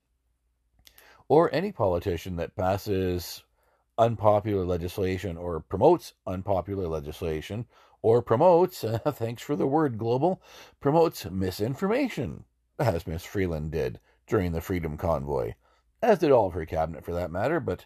Or 1.27 1.53
any 1.53 1.71
politician 1.71 2.35
that 2.37 2.55
passes 2.55 3.43
unpopular 3.99 4.65
legislation 4.65 5.37
or 5.37 5.59
promotes 5.59 6.13
unpopular 6.25 6.87
legislation 6.87 7.65
or 8.01 8.21
promotes, 8.21 8.83
uh, 8.83 8.97
thanks 9.13 9.43
for 9.43 9.55
the 9.55 9.67
word 9.67 9.97
global, 9.97 10.41
promotes 10.79 11.25
misinformation, 11.29 12.45
as 12.79 13.05
Miss 13.05 13.25
Freeland 13.25 13.71
did 13.71 13.99
during 14.25 14.53
the 14.53 14.61
Freedom 14.61 14.97
Convoy, 14.97 15.53
as 16.01 16.19
did 16.19 16.31
all 16.31 16.47
of 16.47 16.53
her 16.53 16.65
cabinet 16.65 17.03
for 17.03 17.13
that 17.13 17.29
matter, 17.29 17.59
but 17.59 17.85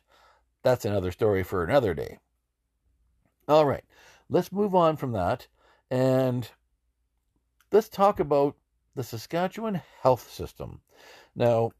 that's 0.62 0.86
another 0.86 1.12
story 1.12 1.42
for 1.42 1.64
another 1.64 1.96
day. 1.96 2.20
All 3.48 3.66
right, 3.66 3.84
let's 4.30 4.52
move 4.52 4.76
on 4.76 4.96
from 4.96 5.14
that 5.14 5.48
and 5.90 6.50
let's 7.72 7.90
talk 7.90 8.20
about 8.20 8.56
the 8.96 9.04
Saskatchewan 9.04 9.82
health 10.02 10.32
system. 10.32 10.82
Now, 11.36 11.72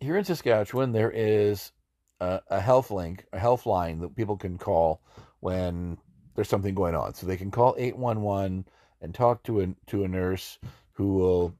here 0.00 0.16
in 0.16 0.24
Saskatchewan, 0.24 0.92
there 0.92 1.10
is 1.10 1.72
a, 2.20 2.60
health 2.60 2.90
link, 2.90 3.24
a 3.32 3.38
health 3.38 3.66
line 3.66 4.00
that 4.00 4.16
people 4.16 4.36
can 4.36 4.58
call 4.58 5.00
when 5.40 5.98
there's 6.34 6.48
something 6.48 6.74
going 6.74 6.94
on. 6.94 7.14
So 7.14 7.26
they 7.26 7.36
can 7.36 7.50
call 7.50 7.74
811 7.78 8.66
and 9.00 9.14
talk 9.14 9.42
to 9.44 9.60
a, 9.60 9.68
to 9.86 10.04
a 10.04 10.08
nurse 10.08 10.58
who 10.92 11.14
will 11.14 11.54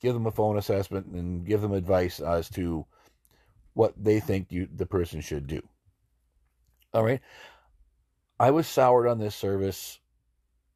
give 0.00 0.14
them 0.14 0.26
a 0.26 0.30
phone 0.30 0.58
assessment 0.58 1.06
and 1.06 1.46
give 1.46 1.60
them 1.60 1.72
advice 1.72 2.20
as 2.20 2.48
to 2.50 2.86
what 3.74 3.92
they 4.02 4.20
think 4.20 4.50
you, 4.50 4.68
the 4.74 4.86
person 4.86 5.20
should 5.20 5.46
do. 5.46 5.62
All 6.94 7.04
right. 7.04 7.20
I 8.38 8.50
was 8.50 8.66
soured 8.66 9.06
on 9.06 9.18
this 9.18 9.34
service 9.34 9.98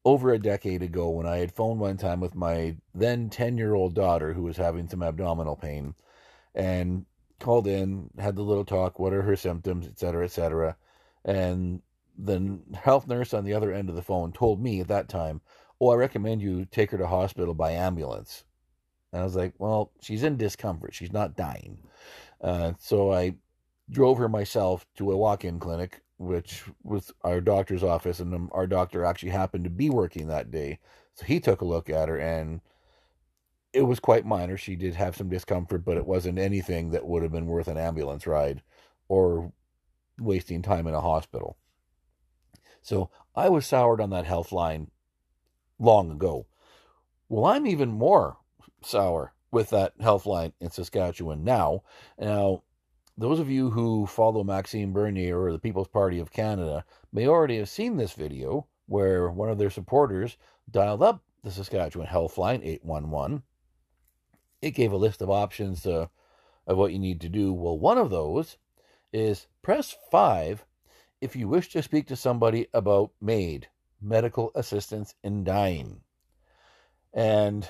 over 0.03 0.31
a 0.31 0.39
decade 0.39 0.81
ago 0.81 1.09
when 1.09 1.27
I 1.27 1.37
had 1.37 1.51
phoned 1.51 1.79
one 1.79 1.97
time 1.97 2.19
with 2.19 2.35
my 2.35 2.75
then 2.93 3.29
10 3.29 3.57
year 3.57 3.73
old 3.75 3.93
daughter 3.93 4.33
who 4.33 4.43
was 4.43 4.57
having 4.57 4.87
some 4.87 5.03
abdominal 5.03 5.55
pain 5.55 5.93
and 6.55 7.05
called 7.41 7.67
in, 7.67 8.09
had 8.19 8.35
the 8.35 8.43
little 8.43 8.65
talk, 8.65 8.99
what 8.99 9.13
are 9.13 9.21
her 9.21 9.35
symptoms, 9.35 9.87
et 9.87 9.99
cetera, 9.99 10.23
et 10.25 10.31
cetera. 10.31 10.75
And 11.25 11.81
the 12.17 12.59
health 12.73 13.07
nurse 13.07 13.33
on 13.33 13.43
the 13.43 13.53
other 13.53 13.73
end 13.73 13.89
of 13.89 13.95
the 13.95 14.01
phone 14.01 14.31
told 14.31 14.61
me 14.61 14.79
at 14.81 14.87
that 14.87 15.09
time, 15.09 15.41
Oh, 15.79 15.89
I 15.89 15.95
recommend 15.95 16.41
you 16.41 16.65
take 16.65 16.91
her 16.91 16.97
to 16.97 17.07
hospital 17.07 17.55
by 17.55 17.71
ambulance. 17.71 18.43
And 19.11 19.21
I 19.21 19.25
was 19.25 19.35
like, 19.35 19.53
Well, 19.57 19.91
she's 20.01 20.23
in 20.23 20.37
discomfort. 20.37 20.93
She's 20.93 21.13
not 21.13 21.35
dying. 21.35 21.79
Uh, 22.39 22.73
so 22.79 23.11
I 23.11 23.35
drove 23.89 24.17
her 24.19 24.29
myself 24.29 24.85
to 24.95 25.11
a 25.11 25.17
walk 25.17 25.43
in 25.43 25.59
clinic 25.59 26.01
which 26.21 26.63
was 26.83 27.11
our 27.23 27.41
doctor's 27.41 27.83
office, 27.83 28.19
and 28.19 28.49
our 28.51 28.67
doctor 28.67 29.03
actually 29.03 29.31
happened 29.31 29.63
to 29.63 29.69
be 29.71 29.89
working 29.89 30.27
that 30.27 30.51
day. 30.51 30.77
So 31.15 31.25
he 31.25 31.39
took 31.39 31.61
a 31.61 31.65
look 31.65 31.89
at 31.89 32.09
her, 32.09 32.17
and 32.17 32.61
it 33.73 33.83
was 33.83 33.99
quite 33.99 34.25
minor. 34.25 34.57
She 34.57 34.75
did 34.75 34.95
have 34.95 35.15
some 35.15 35.29
discomfort, 35.29 35.85
but 35.85 35.97
it 35.97 36.05
wasn't 36.05 36.39
anything 36.39 36.91
that 36.91 37.05
would 37.05 37.23
have 37.23 37.31
been 37.31 37.45
worth 37.45 37.67
an 37.67 37.77
ambulance 37.77 38.27
ride 38.27 38.61
or 39.07 39.51
wasting 40.19 40.61
time 40.61 40.87
in 40.87 40.93
a 40.93 41.01
hospital. 41.01 41.57
So 42.81 43.09
I 43.35 43.49
was 43.49 43.65
soured 43.65 44.01
on 44.01 44.09
that 44.09 44.25
health 44.25 44.51
line 44.51 44.91
long 45.79 46.11
ago. 46.11 46.47
Well, 47.29 47.45
I'm 47.45 47.65
even 47.65 47.89
more 47.89 48.37
sour 48.83 49.33
with 49.51 49.69
that 49.69 49.93
health 49.99 50.25
line 50.25 50.53
in 50.59 50.69
Saskatchewan 50.71 51.43
now. 51.43 51.83
Now, 52.19 52.63
those 53.17 53.39
of 53.39 53.49
you 53.49 53.69
who 53.69 54.05
follow 54.05 54.43
Maxime 54.43 54.93
Bernier 54.93 55.39
or 55.39 55.51
the 55.51 55.59
People's 55.59 55.87
Party 55.87 56.19
of 56.19 56.31
Canada 56.31 56.83
may 57.13 57.27
already 57.27 57.57
have 57.57 57.69
seen 57.69 57.97
this 57.97 58.13
video 58.13 58.67
where 58.87 59.29
one 59.29 59.49
of 59.49 59.57
their 59.57 59.69
supporters 59.69 60.37
dialed 60.69 61.03
up 61.03 61.23
the 61.43 61.51
Saskatchewan 61.51 62.07
Healthline 62.07 62.63
811. 62.63 63.43
It 64.61 64.71
gave 64.71 64.91
a 64.91 64.97
list 64.97 65.21
of 65.21 65.29
options 65.29 65.85
uh, 65.85 66.07
of 66.67 66.77
what 66.77 66.93
you 66.93 66.99
need 66.99 67.21
to 67.21 67.29
do. 67.29 67.53
Well, 67.53 67.77
one 67.77 67.97
of 67.97 68.09
those 68.09 68.57
is 69.11 69.47
press 69.61 69.95
5 70.11 70.65
if 71.19 71.35
you 71.35 71.47
wish 71.47 71.69
to 71.69 71.83
speak 71.83 72.07
to 72.07 72.15
somebody 72.15 72.67
about 72.73 73.11
MAID, 73.21 73.67
medical 74.01 74.51
assistance 74.55 75.13
in 75.23 75.43
dying. 75.43 76.01
And 77.13 77.67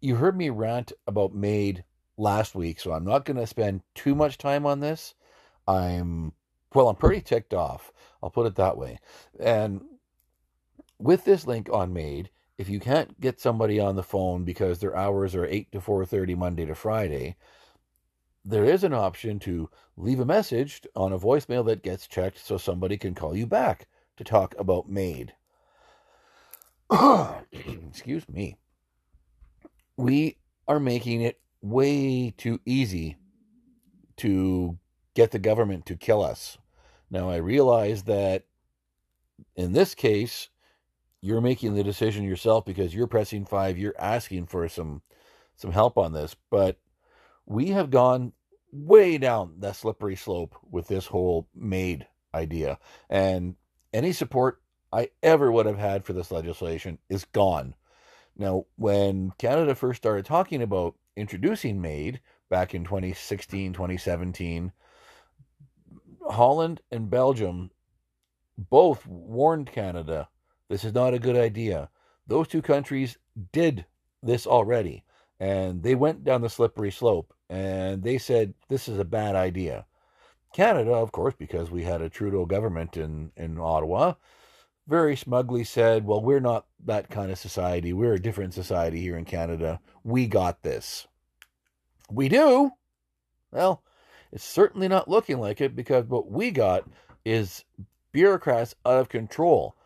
you 0.00 0.16
heard 0.16 0.36
me 0.36 0.50
rant 0.50 0.92
about 1.06 1.34
MAID 1.34 1.84
last 2.16 2.54
week, 2.54 2.78
so 2.78 2.92
I'm 2.92 3.04
not 3.04 3.24
going 3.24 3.38
to 3.38 3.46
spend 3.46 3.82
too 3.94 4.14
much 4.14 4.38
time 4.38 4.66
on 4.66 4.80
this. 4.80 5.14
I'm, 5.66 6.32
well, 6.74 6.88
I'm 6.88 6.96
pretty 6.96 7.20
ticked 7.22 7.54
off. 7.54 7.92
I'll 8.22 8.30
put 8.30 8.46
it 8.46 8.56
that 8.56 8.76
way. 8.76 8.98
And 9.40 9.82
with 10.98 11.24
this 11.24 11.46
link 11.46 11.68
on 11.72 11.92
MAID, 11.92 12.30
if 12.58 12.68
you 12.68 12.80
can't 12.80 13.20
get 13.20 13.40
somebody 13.40 13.80
on 13.80 13.96
the 13.96 14.02
phone 14.02 14.44
because 14.44 14.78
their 14.78 14.96
hours 14.96 15.34
are 15.34 15.46
8 15.46 15.72
to 15.72 15.80
4.30 15.80 16.36
Monday 16.36 16.64
to 16.66 16.74
Friday, 16.74 17.36
there 18.44 18.64
is 18.64 18.84
an 18.84 18.92
option 18.92 19.38
to 19.40 19.70
leave 19.96 20.20
a 20.20 20.24
message 20.24 20.82
on 20.94 21.12
a 21.12 21.18
voicemail 21.18 21.64
that 21.66 21.82
gets 21.82 22.06
checked 22.06 22.38
so 22.38 22.56
somebody 22.56 22.96
can 22.96 23.14
call 23.14 23.36
you 23.36 23.46
back 23.46 23.86
to 24.16 24.24
talk 24.24 24.54
about 24.58 24.88
MAID. 24.88 25.32
Excuse 27.52 28.28
me. 28.28 28.56
We 29.96 30.38
are 30.66 30.80
making 30.80 31.22
it 31.22 31.40
way 31.60 32.34
too 32.36 32.60
easy 32.66 33.16
to 34.16 34.78
get 35.14 35.30
the 35.30 35.38
government 35.38 35.86
to 35.86 35.96
kill 35.96 36.22
us. 36.22 36.58
Now, 37.10 37.30
I 37.30 37.36
realize 37.36 38.04
that 38.04 38.44
in 39.56 39.72
this 39.72 39.94
case, 39.94 40.48
you're 41.22 41.40
making 41.40 41.74
the 41.74 41.84
decision 41.84 42.24
yourself 42.24 42.64
because 42.66 42.94
you're 42.94 43.06
pressing 43.06 43.46
five, 43.46 43.78
you're 43.78 43.94
asking 43.98 44.46
for 44.46 44.68
some 44.68 45.00
some 45.56 45.70
help 45.70 45.96
on 45.96 46.12
this, 46.12 46.34
but 46.50 46.78
we 47.46 47.68
have 47.68 47.90
gone 47.90 48.32
way 48.72 49.18
down 49.18 49.54
that 49.58 49.76
slippery 49.76 50.16
slope 50.16 50.56
with 50.68 50.88
this 50.88 51.06
whole 51.06 51.46
MAID 51.54 52.06
idea. 52.34 52.78
And 53.08 53.54
any 53.92 54.12
support 54.12 54.60
I 54.92 55.10
ever 55.22 55.52
would 55.52 55.66
have 55.66 55.78
had 55.78 56.04
for 56.04 56.14
this 56.14 56.30
legislation 56.30 56.98
is 57.08 57.24
gone. 57.26 57.74
Now, 58.36 58.64
when 58.76 59.32
Canada 59.38 59.74
first 59.74 59.98
started 59.98 60.24
talking 60.24 60.62
about 60.62 60.96
introducing 61.16 61.80
MAID 61.80 62.20
back 62.48 62.74
in 62.74 62.84
2016, 62.84 63.74
2017, 63.74 64.72
Holland 66.28 66.80
and 66.90 67.10
Belgium 67.10 67.70
both 68.56 69.06
warned 69.06 69.70
Canada 69.70 70.28
this 70.72 70.84
is 70.84 70.94
not 70.94 71.12
a 71.12 71.18
good 71.18 71.36
idea. 71.36 71.90
Those 72.26 72.48
two 72.48 72.62
countries 72.62 73.18
did 73.52 73.84
this 74.22 74.46
already, 74.46 75.04
and 75.38 75.82
they 75.82 75.94
went 75.94 76.24
down 76.24 76.40
the 76.40 76.48
slippery 76.48 76.90
slope, 76.90 77.34
and 77.50 78.02
they 78.02 78.16
said 78.16 78.54
this 78.70 78.88
is 78.88 78.98
a 78.98 79.04
bad 79.04 79.36
idea. 79.36 79.84
Canada, 80.54 80.92
of 80.92 81.12
course, 81.12 81.34
because 81.38 81.70
we 81.70 81.82
had 81.82 82.00
a 82.00 82.08
Trudeau 82.08 82.46
government 82.46 82.96
in, 82.96 83.32
in 83.36 83.58
Ottawa, 83.58 84.14
very 84.88 85.14
smugly 85.14 85.62
said, 85.62 86.06
Well, 86.06 86.22
we're 86.22 86.40
not 86.40 86.64
that 86.86 87.10
kind 87.10 87.30
of 87.30 87.38
society. 87.38 87.92
We're 87.92 88.14
a 88.14 88.22
different 88.22 88.54
society 88.54 89.02
here 89.02 89.18
in 89.18 89.26
Canada. 89.26 89.78
We 90.02 90.26
got 90.26 90.62
this. 90.62 91.06
We 92.10 92.30
do. 92.30 92.70
Well, 93.50 93.82
it's 94.32 94.42
certainly 94.42 94.88
not 94.88 95.06
looking 95.06 95.38
like 95.38 95.60
it 95.60 95.76
because 95.76 96.06
what 96.06 96.30
we 96.30 96.50
got 96.50 96.88
is 97.26 97.62
bureaucrats 98.12 98.74
out 98.86 99.00
of 99.00 99.10
control. 99.10 99.76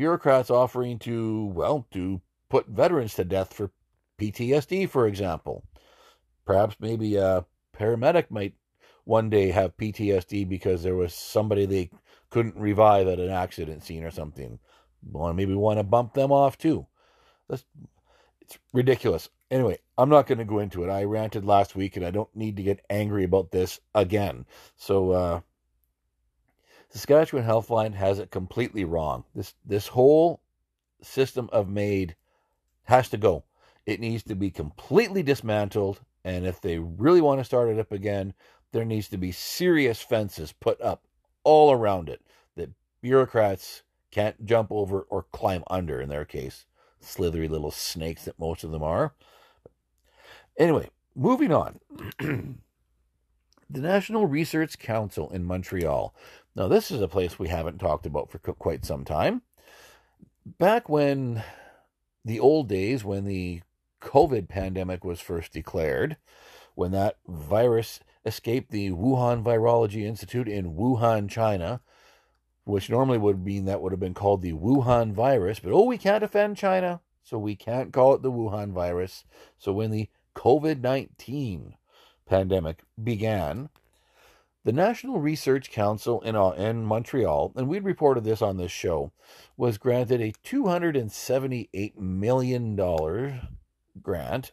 Bureaucrats 0.00 0.48
offering 0.48 0.98
to, 1.00 1.44
well, 1.54 1.86
to 1.90 2.22
put 2.48 2.66
veterans 2.66 3.12
to 3.16 3.22
death 3.22 3.52
for 3.52 3.70
PTSD, 4.18 4.88
for 4.88 5.06
example. 5.06 5.62
Perhaps 6.46 6.76
maybe 6.80 7.16
a 7.16 7.44
paramedic 7.78 8.30
might 8.30 8.54
one 9.04 9.28
day 9.28 9.50
have 9.50 9.76
PTSD 9.76 10.48
because 10.48 10.82
there 10.82 10.94
was 10.94 11.12
somebody 11.12 11.66
they 11.66 11.90
couldn't 12.30 12.56
revive 12.56 13.08
at 13.08 13.20
an 13.20 13.28
accident 13.28 13.84
scene 13.84 14.02
or 14.02 14.10
something. 14.10 14.58
Well, 15.02 15.34
maybe 15.34 15.54
want 15.54 15.78
to 15.78 15.84
bump 15.84 16.14
them 16.14 16.32
off 16.32 16.56
too. 16.56 16.86
That's 17.50 17.66
it's 18.40 18.58
ridiculous. 18.72 19.28
Anyway, 19.50 19.80
I'm 19.98 20.08
not 20.08 20.26
going 20.26 20.38
to 20.38 20.46
go 20.46 20.60
into 20.60 20.82
it. 20.82 20.88
I 20.88 21.04
ranted 21.04 21.44
last 21.44 21.76
week, 21.76 21.98
and 21.98 22.06
I 22.06 22.10
don't 22.10 22.34
need 22.34 22.56
to 22.56 22.62
get 22.62 22.86
angry 22.88 23.24
about 23.24 23.50
this 23.50 23.80
again. 23.94 24.46
So, 24.76 25.10
uh, 25.10 25.40
Saskatchewan 26.90 27.44
Healthline 27.44 27.94
has 27.94 28.18
it 28.18 28.30
completely 28.30 28.84
wrong. 28.84 29.24
This 29.34 29.54
this 29.64 29.88
whole 29.88 30.42
system 31.02 31.48
of 31.52 31.68
MAID 31.68 32.16
has 32.84 33.08
to 33.10 33.16
go. 33.16 33.44
It 33.86 34.00
needs 34.00 34.22
to 34.24 34.34
be 34.34 34.50
completely 34.50 35.22
dismantled, 35.22 36.00
and 36.24 36.44
if 36.44 36.60
they 36.60 36.78
really 36.78 37.20
want 37.20 37.40
to 37.40 37.44
start 37.44 37.68
it 37.68 37.78
up 37.78 37.92
again, 37.92 38.34
there 38.72 38.84
needs 38.84 39.08
to 39.08 39.16
be 39.16 39.32
serious 39.32 40.00
fences 40.00 40.52
put 40.52 40.80
up 40.80 41.04
all 41.44 41.72
around 41.72 42.08
it 42.08 42.20
that 42.56 42.70
bureaucrats 43.00 43.82
can't 44.10 44.44
jump 44.44 44.70
over 44.70 45.02
or 45.02 45.26
climb 45.32 45.62
under 45.70 46.00
in 46.00 46.08
their 46.08 46.24
case. 46.24 46.66
Slithery 47.00 47.48
little 47.48 47.70
snakes 47.70 48.24
that 48.24 48.38
most 48.38 48.64
of 48.64 48.72
them 48.72 48.82
are. 48.82 49.14
Anyway, 50.58 50.90
moving 51.14 51.52
on. 51.52 51.80
the 52.18 53.80
National 53.80 54.26
Research 54.26 54.78
Council 54.78 55.30
in 55.30 55.44
Montreal. 55.44 56.14
Now, 56.56 56.66
this 56.66 56.90
is 56.90 57.00
a 57.00 57.08
place 57.08 57.38
we 57.38 57.48
haven't 57.48 57.78
talked 57.78 58.06
about 58.06 58.30
for 58.30 58.38
quite 58.38 58.84
some 58.84 59.04
time. 59.04 59.42
Back 60.44 60.88
when 60.88 61.44
the 62.24 62.40
old 62.40 62.68
days, 62.68 63.04
when 63.04 63.24
the 63.24 63.62
COVID 64.00 64.48
pandemic 64.48 65.04
was 65.04 65.20
first 65.20 65.52
declared, 65.52 66.16
when 66.74 66.90
that 66.92 67.16
virus 67.28 68.00
escaped 68.24 68.70
the 68.70 68.90
Wuhan 68.90 69.42
Virology 69.44 70.04
Institute 70.04 70.48
in 70.48 70.74
Wuhan, 70.74 71.30
China, 71.30 71.80
which 72.64 72.90
normally 72.90 73.18
would 73.18 73.44
mean 73.44 73.64
that 73.64 73.80
would 73.80 73.92
have 73.92 74.00
been 74.00 74.14
called 74.14 74.42
the 74.42 74.52
Wuhan 74.52 75.12
virus, 75.12 75.60
but 75.60 75.72
oh, 75.72 75.84
we 75.84 75.98
can't 75.98 76.24
offend 76.24 76.56
China, 76.56 77.00
so 77.22 77.38
we 77.38 77.56
can't 77.56 77.92
call 77.92 78.14
it 78.14 78.22
the 78.22 78.32
Wuhan 78.32 78.72
virus. 78.72 79.24
So 79.58 79.72
when 79.72 79.90
the 79.90 80.08
COVID 80.34 80.80
19 80.80 81.74
pandemic 82.26 82.82
began, 83.02 83.68
the 84.64 84.72
National 84.72 85.20
Research 85.20 85.70
Council 85.70 86.20
in, 86.20 86.36
in 86.36 86.84
Montreal, 86.84 87.52
and 87.56 87.66
we'd 87.68 87.84
reported 87.84 88.24
this 88.24 88.42
on 88.42 88.58
this 88.58 88.70
show, 88.70 89.12
was 89.56 89.78
granted 89.78 90.20
a 90.20 90.32
$278 90.44 91.96
million 91.96 93.40
grant 94.02 94.52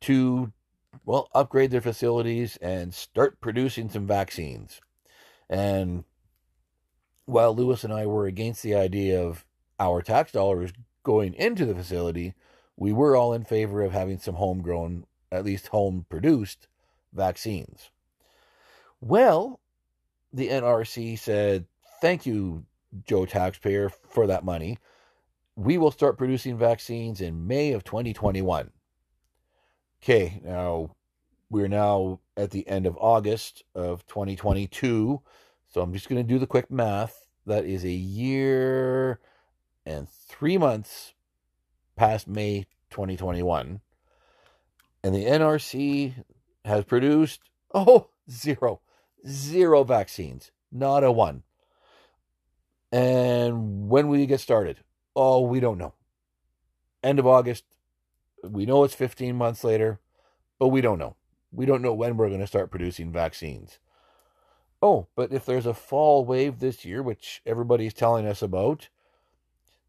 to, 0.00 0.52
well, 1.04 1.30
upgrade 1.34 1.70
their 1.70 1.80
facilities 1.80 2.58
and 2.58 2.92
start 2.92 3.40
producing 3.40 3.88
some 3.88 4.06
vaccines. 4.06 4.80
And 5.48 6.04
while 7.24 7.54
Lewis 7.54 7.84
and 7.84 7.92
I 7.92 8.06
were 8.06 8.26
against 8.26 8.62
the 8.62 8.74
idea 8.74 9.22
of 9.22 9.46
our 9.80 10.02
tax 10.02 10.32
dollars 10.32 10.72
going 11.02 11.34
into 11.34 11.64
the 11.64 11.74
facility, 11.74 12.34
we 12.76 12.92
were 12.92 13.16
all 13.16 13.32
in 13.32 13.44
favor 13.44 13.82
of 13.82 13.92
having 13.92 14.18
some 14.18 14.34
homegrown, 14.34 15.06
at 15.30 15.44
least 15.44 15.68
home 15.68 16.04
produced 16.10 16.68
vaccines. 17.12 17.91
Well, 19.04 19.58
the 20.32 20.48
NRC 20.48 21.18
said, 21.18 21.66
Thank 22.00 22.24
you, 22.24 22.64
Joe 23.04 23.26
taxpayer, 23.26 23.88
for 23.88 24.28
that 24.28 24.44
money. 24.44 24.78
We 25.56 25.76
will 25.76 25.90
start 25.90 26.16
producing 26.16 26.56
vaccines 26.56 27.20
in 27.20 27.48
May 27.48 27.72
of 27.72 27.82
2021. 27.82 28.70
Okay, 30.00 30.40
now 30.44 30.94
we're 31.50 31.66
now 31.66 32.20
at 32.36 32.52
the 32.52 32.66
end 32.68 32.86
of 32.86 32.96
August 32.96 33.64
of 33.74 34.06
2022. 34.06 35.20
So 35.68 35.80
I'm 35.80 35.92
just 35.92 36.08
going 36.08 36.24
to 36.24 36.32
do 36.32 36.38
the 36.38 36.46
quick 36.46 36.70
math. 36.70 37.26
That 37.44 37.64
is 37.64 37.84
a 37.84 37.90
year 37.90 39.18
and 39.84 40.08
three 40.08 40.58
months 40.58 41.14
past 41.96 42.28
May 42.28 42.66
2021. 42.90 43.80
And 45.02 45.14
the 45.14 45.24
NRC 45.24 46.24
has 46.64 46.84
produced, 46.84 47.40
oh, 47.74 48.10
zero, 48.30 48.80
zero 49.26 49.84
vaccines, 49.84 50.50
not 50.70 51.04
a 51.04 51.12
one. 51.12 51.42
And 52.90 53.88
when 53.88 54.08
will 54.08 54.18
you 54.18 54.26
get 54.26 54.40
started? 54.40 54.78
Oh, 55.16 55.40
we 55.40 55.60
don't 55.60 55.78
know. 55.78 55.94
End 57.02 57.18
of 57.18 57.26
August. 57.26 57.64
We 58.44 58.66
know 58.66 58.84
it's 58.84 58.94
15 58.94 59.36
months 59.36 59.64
later, 59.64 60.00
but 60.58 60.68
we 60.68 60.80
don't 60.80 60.98
know. 60.98 61.16
We 61.50 61.66
don't 61.66 61.82
know 61.82 61.94
when 61.94 62.16
we're 62.16 62.28
going 62.28 62.40
to 62.40 62.46
start 62.46 62.70
producing 62.70 63.12
vaccines. 63.12 63.78
Oh, 64.82 65.06
but 65.14 65.32
if 65.32 65.46
there's 65.46 65.66
a 65.66 65.74
fall 65.74 66.24
wave 66.24 66.58
this 66.58 66.84
year, 66.84 67.02
which 67.02 67.40
everybody's 67.46 67.94
telling 67.94 68.26
us 68.26 68.42
about, 68.42 68.88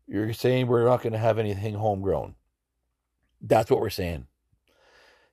you're 0.07 0.33
saying 0.33 0.67
we're 0.67 0.85
not 0.85 1.01
going 1.01 1.13
to 1.13 1.19
have 1.19 1.39
anything 1.39 1.73
homegrown. 1.73 2.35
That's 3.41 3.71
what 3.71 3.79
we're 3.79 3.89
saying. 3.89 4.27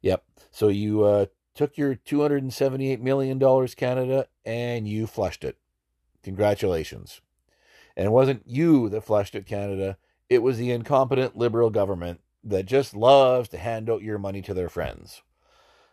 Yep. 0.03 0.25
So 0.51 0.69
you 0.69 1.05
uh, 1.05 1.27
took 1.61 1.77
your 1.77 1.95
$278 1.95 3.03
million, 3.03 3.69
Canada, 3.77 4.27
and 4.47 4.89
you 4.89 5.07
flushed 5.07 5.45
it. 5.45 5.59
Congratulations. 6.23 7.21
And 7.95 8.07
it 8.07 8.11
wasn't 8.13 8.45
you 8.47 8.89
that 8.89 9.05
flushed 9.05 9.35
it, 9.35 9.45
Canada. 9.45 9.99
It 10.31 10.43
was 10.43 10.57
the 10.57 10.71
incompetent 10.71 11.37
liberal 11.37 11.69
government 11.69 12.21
that 12.43 12.65
just 12.65 12.97
loves 12.97 13.51
to 13.51 13.59
hand 13.59 13.91
out 13.91 14.01
your 14.01 14.17
money 14.17 14.41
to 14.41 14.55
their 14.55 14.71
friends. 14.71 15.21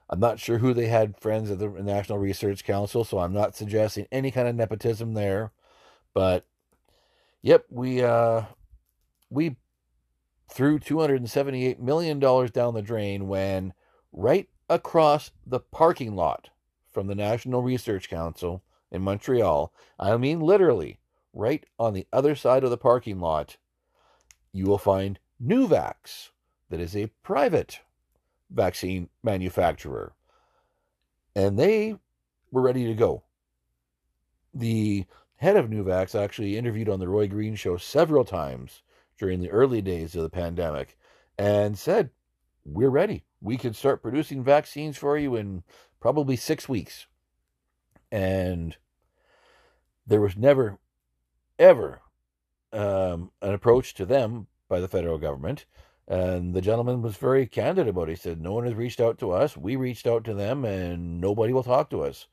I'm 0.10 0.22
not 0.22 0.40
sure 0.40 0.60
who 0.60 0.74
they 0.74 0.88
had 0.88 1.20
friends 1.20 1.52
at 1.52 1.60
the 1.60 1.68
National 1.68 2.18
Research 2.18 2.64
Council, 2.64 3.04
so 3.04 3.20
I'm 3.20 3.34
not 3.34 3.54
suggesting 3.54 4.08
any 4.10 4.32
kind 4.32 4.48
of 4.48 4.56
nepotism 4.56 5.16
there. 5.16 5.52
But 6.14 6.46
yep, 7.42 7.66
we 7.70 8.02
uh 8.02 8.44
we 9.30 9.58
threw 10.50 10.80
278 10.80 11.82
million 11.82 12.20
dollars 12.20 12.52
down 12.52 12.74
the 12.74 12.82
drain 12.82 13.28
when 13.28 13.74
right 14.14 14.48
across 14.70 15.32
the 15.46 15.60
parking 15.60 16.16
lot 16.16 16.50
from 16.92 17.08
the 17.08 17.16
National 17.16 17.62
Research 17.62 18.10
Council 18.10 18.64
in 18.92 19.02
Montreal, 19.02 19.74
I 20.00 20.18
mean 20.18 20.40
literally 20.40 21.00
right 21.34 21.66
on 21.78 21.94
the 21.94 22.08
other 22.12 22.36
side 22.36 22.64
of 22.64 22.70
the 22.70 22.78
parking 22.78 23.20
lot, 23.20 23.58
you 24.52 24.66
will 24.66 24.78
find 24.78 25.20
Nuvax, 25.44 26.30
that 26.70 26.80
is 26.80 26.96
a 26.96 27.12
private 27.24 27.82
vaccine 28.50 29.10
manufacturer. 29.24 30.14
And 31.36 31.58
they 31.58 31.96
were 32.52 32.62
ready 32.62 32.86
to 32.88 32.94
go. 32.94 33.24
The 34.54 35.06
head 35.36 35.56
of 35.56 35.70
Nuvax 35.70 36.20
actually 36.20 36.58
interviewed 36.58 36.90
on 36.90 37.00
the 37.00 37.08
Roy 37.08 37.28
Green 37.28 37.56
show 37.56 37.78
several 37.78 38.26
times 38.26 38.82
during 39.20 39.40
the 39.40 39.52
early 39.52 39.82
days 39.82 40.16
of 40.16 40.24
the 40.24 40.30
pandemic 40.30 40.98
and 41.38 41.78
said, 41.78 42.10
We're 42.68 42.90
ready. 42.90 43.24
We 43.42 43.58
can 43.58 43.74
start 43.74 44.02
producing 44.02 44.44
vaccines 44.44 44.98
for 44.98 45.18
you 45.18 45.36
in 45.36 45.64
probably 46.00 46.36
six 46.36 46.68
weeks. 46.68 47.08
And 48.12 48.76
there 50.06 50.22
was 50.22 50.38
never, 50.38 50.78
ever 51.58 52.02
um, 52.72 53.32
an 53.42 53.54
approach 53.54 53.94
to 53.96 54.06
them 54.06 54.48
by 54.70 54.80
the 54.80 54.88
federal 54.88 55.18
government 55.18 55.66
and 56.08 56.54
the 56.54 56.62
gentleman 56.62 57.02
was 57.02 57.18
very 57.18 57.46
candid 57.46 57.88
about 57.88 58.08
it. 58.08 58.12
He 58.12 58.16
said, 58.16 58.42
No 58.42 58.54
one 58.54 58.64
has 58.66 58.76
reached 58.76 59.02
out 59.02 59.18
to 59.20 59.32
us. 59.32 59.58
We 59.58 59.76
reached 59.76 60.08
out 60.08 60.24
to 60.26 60.34
them, 60.34 60.64
and 60.64 61.20
nobody 61.20 61.52
will 61.52 61.64
talk 61.64 61.90
to 61.90 62.02
us. 62.02 62.28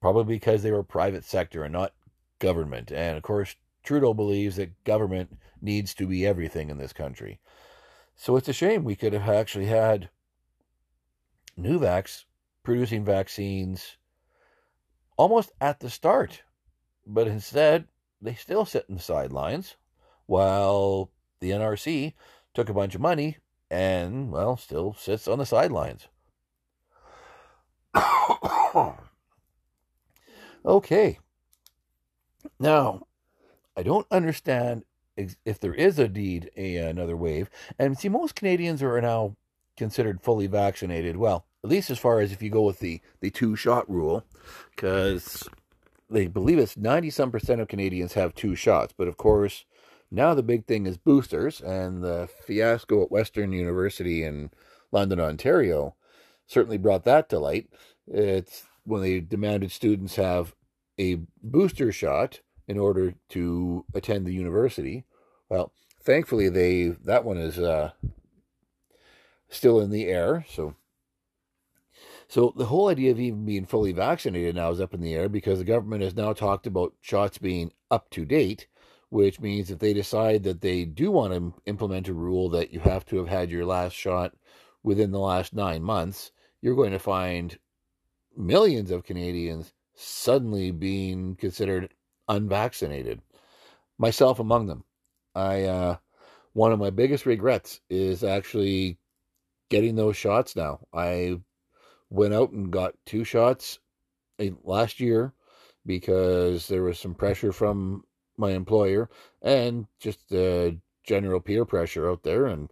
Probably 0.00 0.34
because 0.34 0.62
they 0.62 0.72
were 0.72 0.82
private 0.82 1.24
sector 1.24 1.62
and 1.62 1.72
not 1.72 1.94
government. 2.40 2.90
And 2.90 3.16
of 3.16 3.22
course, 3.22 3.54
Trudeau 3.84 4.14
believes 4.14 4.56
that 4.56 4.82
government 4.82 5.38
needs 5.62 5.94
to 5.94 6.06
be 6.06 6.26
everything 6.26 6.70
in 6.70 6.78
this 6.78 6.92
country. 6.92 7.38
So 8.20 8.36
it's 8.36 8.50
a 8.50 8.52
shame 8.52 8.84
we 8.84 8.96
could 8.96 9.14
have 9.14 9.30
actually 9.30 9.64
had 9.64 10.10
Nuvax 11.58 12.26
producing 12.62 13.02
vaccines 13.02 13.96
almost 15.16 15.52
at 15.58 15.80
the 15.80 15.88
start. 15.88 16.42
But 17.06 17.26
instead, 17.26 17.88
they 18.20 18.34
still 18.34 18.66
sit 18.66 18.84
in 18.90 18.96
the 18.96 19.00
sidelines 19.00 19.76
while 20.26 21.10
the 21.40 21.52
NRC 21.52 22.12
took 22.52 22.68
a 22.68 22.74
bunch 22.74 22.94
of 22.94 23.00
money, 23.00 23.38
and, 23.70 24.30
well, 24.30 24.58
still 24.58 24.92
sits 24.92 25.26
on 25.26 25.38
the 25.38 25.46
sidelines. 25.46 26.08
okay. 30.66 31.18
Now, 32.58 33.06
I 33.74 33.82
don't 33.82 34.06
understand 34.10 34.84
if 35.16 35.60
there 35.60 35.74
is 35.74 35.98
indeed 35.98 36.50
a, 36.56 36.76
another 36.76 37.16
wave. 37.16 37.50
And 37.78 37.98
see, 37.98 38.08
most 38.08 38.34
Canadians 38.34 38.82
are 38.82 39.00
now 39.00 39.36
considered 39.76 40.20
fully 40.20 40.46
vaccinated. 40.46 41.16
Well, 41.16 41.46
at 41.62 41.70
least 41.70 41.90
as 41.90 41.98
far 41.98 42.20
as 42.20 42.32
if 42.32 42.42
you 42.42 42.50
go 42.50 42.62
with 42.62 42.80
the, 42.80 43.00
the 43.20 43.30
two 43.30 43.56
shot 43.56 43.90
rule, 43.90 44.24
because 44.74 45.48
they 46.08 46.26
believe 46.26 46.58
it's 46.58 46.76
90 46.76 47.10
some 47.10 47.30
percent 47.30 47.60
of 47.60 47.68
Canadians 47.68 48.14
have 48.14 48.34
two 48.34 48.54
shots. 48.54 48.94
But 48.96 49.08
of 49.08 49.16
course, 49.16 49.64
now 50.10 50.34
the 50.34 50.42
big 50.42 50.66
thing 50.66 50.86
is 50.86 50.96
boosters, 50.96 51.60
and 51.60 52.02
the 52.02 52.28
fiasco 52.44 53.02
at 53.02 53.10
Western 53.10 53.52
University 53.52 54.24
in 54.24 54.50
London, 54.90 55.20
Ontario, 55.20 55.94
certainly 56.46 56.78
brought 56.78 57.04
that 57.04 57.28
to 57.28 57.38
light. 57.38 57.68
It's 58.06 58.64
when 58.84 59.02
they 59.02 59.20
demanded 59.20 59.70
students 59.70 60.16
have 60.16 60.54
a 60.98 61.20
booster 61.42 61.92
shot 61.92 62.40
in 62.70 62.78
order 62.78 63.14
to 63.30 63.84
attend 63.94 64.26
the 64.26 64.32
university. 64.32 65.04
Well, 65.48 65.72
thankfully 66.02 66.48
they 66.48 66.88
that 67.04 67.24
one 67.24 67.38
is 67.38 67.58
uh, 67.58 67.90
still 69.48 69.80
in 69.80 69.90
the 69.90 70.06
air, 70.06 70.46
so 70.48 70.74
so 72.28 72.54
the 72.56 72.66
whole 72.66 72.88
idea 72.88 73.10
of 73.10 73.18
even 73.18 73.44
being 73.44 73.66
fully 73.66 73.92
vaccinated 73.92 74.54
now 74.54 74.70
is 74.70 74.80
up 74.80 74.94
in 74.94 75.00
the 75.00 75.14
air 75.14 75.28
because 75.28 75.58
the 75.58 75.64
government 75.64 76.02
has 76.02 76.14
now 76.14 76.32
talked 76.32 76.66
about 76.66 76.94
shots 77.00 77.38
being 77.38 77.72
up 77.90 78.08
to 78.10 78.24
date 78.24 78.68
which 79.10 79.40
means 79.40 79.70
if 79.70 79.80
they 79.80 79.92
decide 79.92 80.44
that 80.44 80.60
they 80.60 80.84
do 80.84 81.10
want 81.10 81.32
to 81.32 81.52
implement 81.66 82.08
a 82.08 82.14
rule 82.14 82.48
that 82.48 82.72
you 82.72 82.78
have 82.80 83.04
to 83.04 83.16
have 83.16 83.28
had 83.28 83.50
your 83.50 83.66
last 83.66 83.92
shot 83.92 84.32
within 84.82 85.10
the 85.10 85.18
last 85.18 85.52
nine 85.52 85.82
months, 85.82 86.30
you're 86.62 86.76
going 86.76 86.92
to 86.92 86.98
find 86.98 87.58
millions 88.36 88.90
of 88.90 89.04
Canadians 89.04 89.74
suddenly 89.94 90.70
being 90.70 91.34
considered 91.34 91.92
unvaccinated, 92.30 93.20
myself 93.98 94.38
among 94.38 94.66
them. 94.66 94.84
I 95.34 95.64
uh, 95.64 95.96
one 96.54 96.72
of 96.72 96.78
my 96.78 96.90
biggest 96.90 97.26
regrets 97.26 97.80
is 97.90 98.24
actually 98.24 98.98
getting 99.68 99.96
those 99.96 100.16
shots 100.16 100.56
now. 100.56 100.80
I 100.92 101.40
went 102.08 102.34
out 102.34 102.50
and 102.52 102.72
got 102.72 102.94
two 103.04 103.24
shots 103.24 103.78
last 104.64 105.00
year 105.00 105.32
because 105.86 106.68
there 106.68 106.82
was 106.82 106.98
some 106.98 107.14
pressure 107.14 107.52
from 107.52 108.04
my 108.36 108.50
employer 108.50 109.08
and 109.42 109.86
just 109.98 110.32
uh, 110.32 110.70
general 111.04 111.40
peer 111.40 111.64
pressure 111.64 112.10
out 112.10 112.22
there. 112.22 112.46
And 112.46 112.70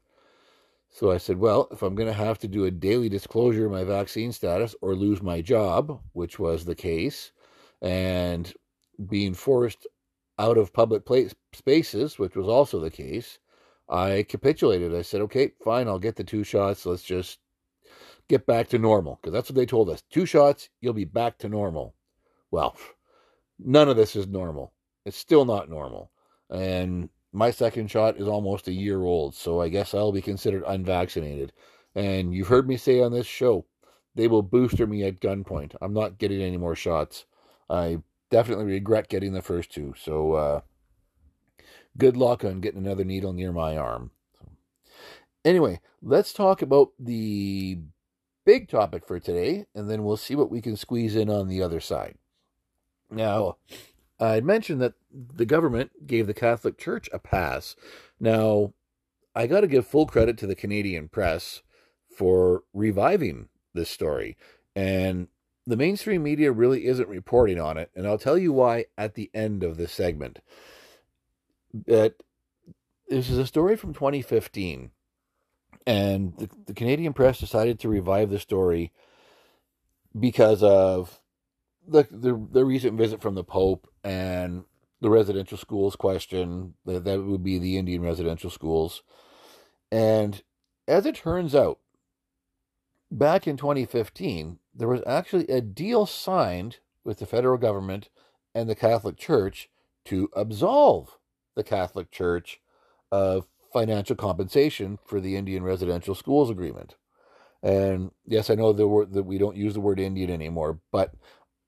so 0.90 1.10
I 1.10 1.18
said, 1.18 1.38
well, 1.38 1.68
if 1.70 1.82
I'm 1.82 1.94
going 1.94 2.08
to 2.08 2.12
have 2.12 2.38
to 2.38 2.48
do 2.48 2.64
a 2.64 2.70
daily 2.70 3.08
disclosure 3.08 3.66
of 3.66 3.72
my 3.72 3.84
vaccine 3.84 4.32
status 4.32 4.74
or 4.80 4.94
lose 4.94 5.22
my 5.22 5.40
job, 5.40 6.00
which 6.12 6.38
was 6.38 6.64
the 6.64 6.74
case, 6.74 7.32
and 7.80 8.52
being 9.06 9.34
forced 9.34 9.86
out 10.38 10.58
of 10.58 10.72
public 10.72 11.04
place, 11.04 11.34
spaces, 11.52 12.18
which 12.18 12.36
was 12.36 12.48
also 12.48 12.78
the 12.78 12.90
case, 12.90 13.38
I 13.88 14.24
capitulated. 14.28 14.94
I 14.94 15.02
said, 15.02 15.20
okay, 15.22 15.52
fine, 15.64 15.88
I'll 15.88 15.98
get 15.98 16.16
the 16.16 16.24
two 16.24 16.44
shots. 16.44 16.86
Let's 16.86 17.02
just 17.02 17.38
get 18.28 18.46
back 18.46 18.68
to 18.68 18.78
normal. 18.78 19.18
Because 19.20 19.32
that's 19.32 19.50
what 19.50 19.56
they 19.56 19.66
told 19.66 19.88
us. 19.88 20.02
Two 20.10 20.26
shots, 20.26 20.68
you'll 20.80 20.92
be 20.92 21.04
back 21.04 21.38
to 21.38 21.48
normal. 21.48 21.94
Well, 22.50 22.76
none 23.58 23.88
of 23.88 23.96
this 23.96 24.14
is 24.14 24.26
normal. 24.26 24.72
It's 25.04 25.16
still 25.16 25.44
not 25.44 25.70
normal. 25.70 26.10
And 26.50 27.08
my 27.32 27.50
second 27.50 27.90
shot 27.90 28.18
is 28.18 28.28
almost 28.28 28.68
a 28.68 28.72
year 28.72 29.02
old, 29.02 29.34
so 29.34 29.60
I 29.60 29.68
guess 29.68 29.94
I'll 29.94 30.12
be 30.12 30.22
considered 30.22 30.64
unvaccinated. 30.66 31.52
And 31.94 32.32
you've 32.32 32.48
heard 32.48 32.68
me 32.68 32.76
say 32.76 33.00
on 33.00 33.12
this 33.12 33.26
show, 33.26 33.66
they 34.14 34.28
will 34.28 34.42
booster 34.42 34.86
me 34.86 35.04
at 35.04 35.20
gunpoint. 35.20 35.74
I'm 35.80 35.94
not 35.94 36.18
getting 36.18 36.42
any 36.42 36.56
more 36.56 36.74
shots. 36.74 37.26
I 37.70 37.98
definitely 38.30 38.64
regret 38.66 39.08
getting 39.08 39.32
the 39.32 39.42
first 39.42 39.72
two. 39.72 39.94
So, 39.98 40.32
uh, 40.32 40.60
good 41.96 42.16
luck 42.16 42.44
on 42.44 42.60
getting 42.60 42.84
another 42.84 43.04
needle 43.04 43.32
near 43.32 43.52
my 43.52 43.76
arm. 43.76 44.10
Anyway, 45.44 45.80
let's 46.02 46.32
talk 46.32 46.62
about 46.62 46.92
the 46.98 47.78
big 48.44 48.68
topic 48.68 49.06
for 49.06 49.20
today, 49.20 49.66
and 49.74 49.90
then 49.90 50.04
we'll 50.04 50.16
see 50.16 50.34
what 50.34 50.50
we 50.50 50.60
can 50.60 50.76
squeeze 50.76 51.16
in 51.16 51.30
on 51.30 51.48
the 51.48 51.62
other 51.62 51.80
side. 51.80 52.16
Now, 53.10 53.56
I 54.20 54.40
mentioned 54.40 54.80
that 54.82 54.94
the 55.10 55.46
government 55.46 56.06
gave 56.06 56.26
the 56.26 56.34
Catholic 56.34 56.76
Church 56.76 57.08
a 57.12 57.18
pass. 57.18 57.76
Now, 58.18 58.74
I 59.34 59.46
got 59.46 59.60
to 59.60 59.66
give 59.66 59.86
full 59.86 60.06
credit 60.06 60.36
to 60.38 60.46
the 60.46 60.54
Canadian 60.54 61.08
press 61.08 61.62
for 62.16 62.64
reviving 62.74 63.48
this 63.74 63.88
story. 63.88 64.36
And 64.74 65.28
the 65.68 65.76
mainstream 65.76 66.22
media 66.22 66.50
really 66.50 66.86
isn't 66.86 67.10
reporting 67.10 67.60
on 67.60 67.76
it. 67.76 67.90
And 67.94 68.06
I'll 68.06 68.18
tell 68.18 68.38
you 68.38 68.54
why 68.54 68.86
at 68.96 69.14
the 69.14 69.30
end 69.34 69.62
of 69.62 69.76
this 69.76 69.92
segment. 69.92 70.38
That 71.86 72.14
this 73.06 73.28
is 73.28 73.36
a 73.36 73.46
story 73.46 73.76
from 73.76 73.92
2015. 73.92 74.90
And 75.86 76.34
the, 76.38 76.48
the 76.66 76.72
Canadian 76.72 77.12
press 77.12 77.38
decided 77.38 77.78
to 77.80 77.88
revive 77.90 78.30
the 78.30 78.38
story 78.38 78.92
because 80.18 80.62
of 80.62 81.20
the, 81.86 82.06
the 82.10 82.46
the 82.50 82.64
recent 82.64 82.96
visit 82.96 83.20
from 83.20 83.34
the 83.34 83.44
Pope 83.44 83.90
and 84.02 84.64
the 85.02 85.10
residential 85.10 85.58
schools 85.58 85.96
question. 85.96 86.74
That, 86.86 87.04
that 87.04 87.22
would 87.22 87.44
be 87.44 87.58
the 87.58 87.76
Indian 87.76 88.00
residential 88.00 88.48
schools. 88.48 89.02
And 89.92 90.42
as 90.86 91.04
it 91.04 91.16
turns 91.16 91.54
out, 91.54 91.78
back 93.10 93.46
in 93.46 93.58
2015, 93.58 94.58
there 94.78 94.88
was 94.88 95.02
actually 95.06 95.46
a 95.48 95.60
deal 95.60 96.06
signed 96.06 96.78
with 97.04 97.18
the 97.18 97.26
federal 97.26 97.58
government 97.58 98.08
and 98.54 98.68
the 98.68 98.74
Catholic 98.74 99.16
Church 99.16 99.68
to 100.06 100.30
absolve 100.34 101.18
the 101.56 101.64
Catholic 101.64 102.10
Church 102.10 102.60
of 103.10 103.46
financial 103.72 104.16
compensation 104.16 104.98
for 105.04 105.20
the 105.20 105.36
Indian 105.36 105.62
residential 105.62 106.14
schools 106.14 106.48
agreement. 106.48 106.94
And 107.62 108.12
yes, 108.24 108.50
I 108.50 108.54
know 108.54 108.72
the 108.72 108.86
word 108.86 109.12
that 109.12 109.24
we 109.24 109.36
don't 109.36 109.56
use 109.56 109.74
the 109.74 109.80
word 109.80 109.98
Indian 109.98 110.30
anymore, 110.30 110.78
but 110.92 111.12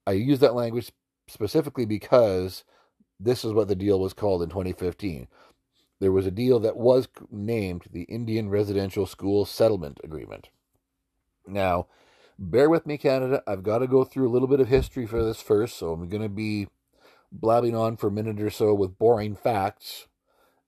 I 0.06 0.12
use 0.12 0.38
that 0.38 0.54
language 0.54 0.92
specifically 1.28 1.84
because 1.84 2.64
this 3.18 3.44
is 3.44 3.52
what 3.52 3.68
the 3.68 3.74
deal 3.74 4.00
was 4.00 4.12
called 4.12 4.42
in 4.42 4.48
2015. 4.48 5.26
There 5.98 6.12
was 6.12 6.26
a 6.26 6.30
deal 6.30 6.60
that 6.60 6.76
was 6.76 7.08
named 7.30 7.84
the 7.90 8.02
Indian 8.04 8.48
Residential 8.48 9.04
School 9.04 9.44
Settlement 9.44 10.00
Agreement. 10.02 10.48
Now, 11.46 11.88
bear 12.40 12.70
with 12.70 12.86
me, 12.86 12.96
Canada. 12.96 13.42
I've 13.46 13.62
got 13.62 13.78
to 13.78 13.86
go 13.86 14.02
through 14.02 14.28
a 14.28 14.32
little 14.32 14.48
bit 14.48 14.60
of 14.60 14.68
history 14.68 15.06
for 15.06 15.22
this 15.22 15.42
first, 15.42 15.76
so 15.76 15.92
I'm 15.92 16.08
going 16.08 16.22
to 16.22 16.28
be 16.28 16.68
blabbing 17.30 17.76
on 17.76 17.96
for 17.96 18.08
a 18.08 18.12
minute 18.12 18.40
or 18.40 18.50
so 18.50 18.74
with 18.74 18.98
boring 18.98 19.36
facts, 19.36 20.08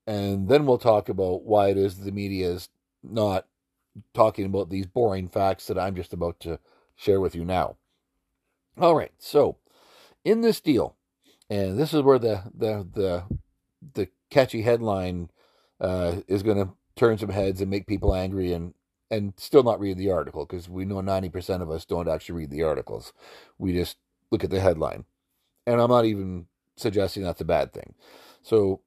and 0.07 0.49
then 0.49 0.67
we'll 0.67 0.79
talk 0.79 1.09
about 1.09 1.45
why 1.45 1.69
it 1.69 1.79
is 1.79 1.99
the 1.99 2.13
media 2.13 2.51
is 2.51 2.69
not 3.03 3.47
talking 4.15 4.47
about 4.47 4.71
these 4.71 4.87
boring 4.87 5.29
facts 5.29 5.67
that 5.67 5.79
I'm 5.79 5.97
just 5.97 6.13
about 6.13 6.39
to 6.41 6.59
share 6.95 7.21
with 7.21 7.35
you 7.35 7.45
now. 7.45 7.77
All 8.79 8.95
right, 8.95 9.13
so 9.19 9.57
in 10.25 10.43
this 10.43 10.61
deal, 10.61 10.97
and 11.51 11.79
this 11.79 11.93
is 11.93 12.03
where 12.03 12.19
the 12.19 12.43
the 12.55 12.87
the 12.93 13.25
the 13.95 14.09
catchy 14.31 14.63
headline 14.63 15.31
uh, 15.81 16.17
is 16.29 16.43
going 16.43 16.59
to 16.59 16.73
turn 16.97 17.19
some 17.19 17.31
heads 17.31 17.61
and 17.61 17.71
make 17.71 17.87
people 17.87 18.15
angry 18.15 18.53
and 18.53 18.75
and 19.13 19.35
still 19.37 19.63
not 19.63 19.79
read 19.79 19.99
the 19.99 20.11
article 20.11 20.47
because 20.47 20.71
we 20.71 20.87
know 20.87 20.97
90% 20.97 21.61
of 21.61 21.71
us 21.71 21.85
don't 21.85 22.09
actually 22.09 22.37
read 22.37 22.51
the 22.51 22.63
articles. 22.63 23.13
We 23.59 23.75
just 23.75 23.99
look 24.31 24.43
at 24.43 24.49
the 24.49 24.59
headline. 24.59 25.05
And 25.67 25.81
I'm 25.81 25.91
not 25.91 26.07
even 26.07 26.47
suggesting 26.77 27.23
that's 27.23 27.43
a 27.43 27.45
bad 27.45 27.75
thing. 27.75 27.95
So 28.41 28.81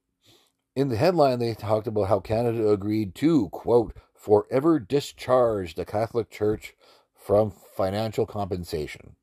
in 0.76 0.90
the 0.90 0.98
headline, 0.98 1.38
they 1.38 1.54
talked 1.54 1.86
about 1.86 2.10
how 2.10 2.20
Canada 2.20 2.70
agreed 2.70 3.14
to, 3.16 3.50
quote, 3.50 3.96
forever 4.16 4.80
discharge 4.80 5.76
the 5.76 5.86
Catholic 5.86 6.32
Church 6.32 6.74
from 7.14 7.52
financial 7.52 8.26
compensation. 8.26 9.16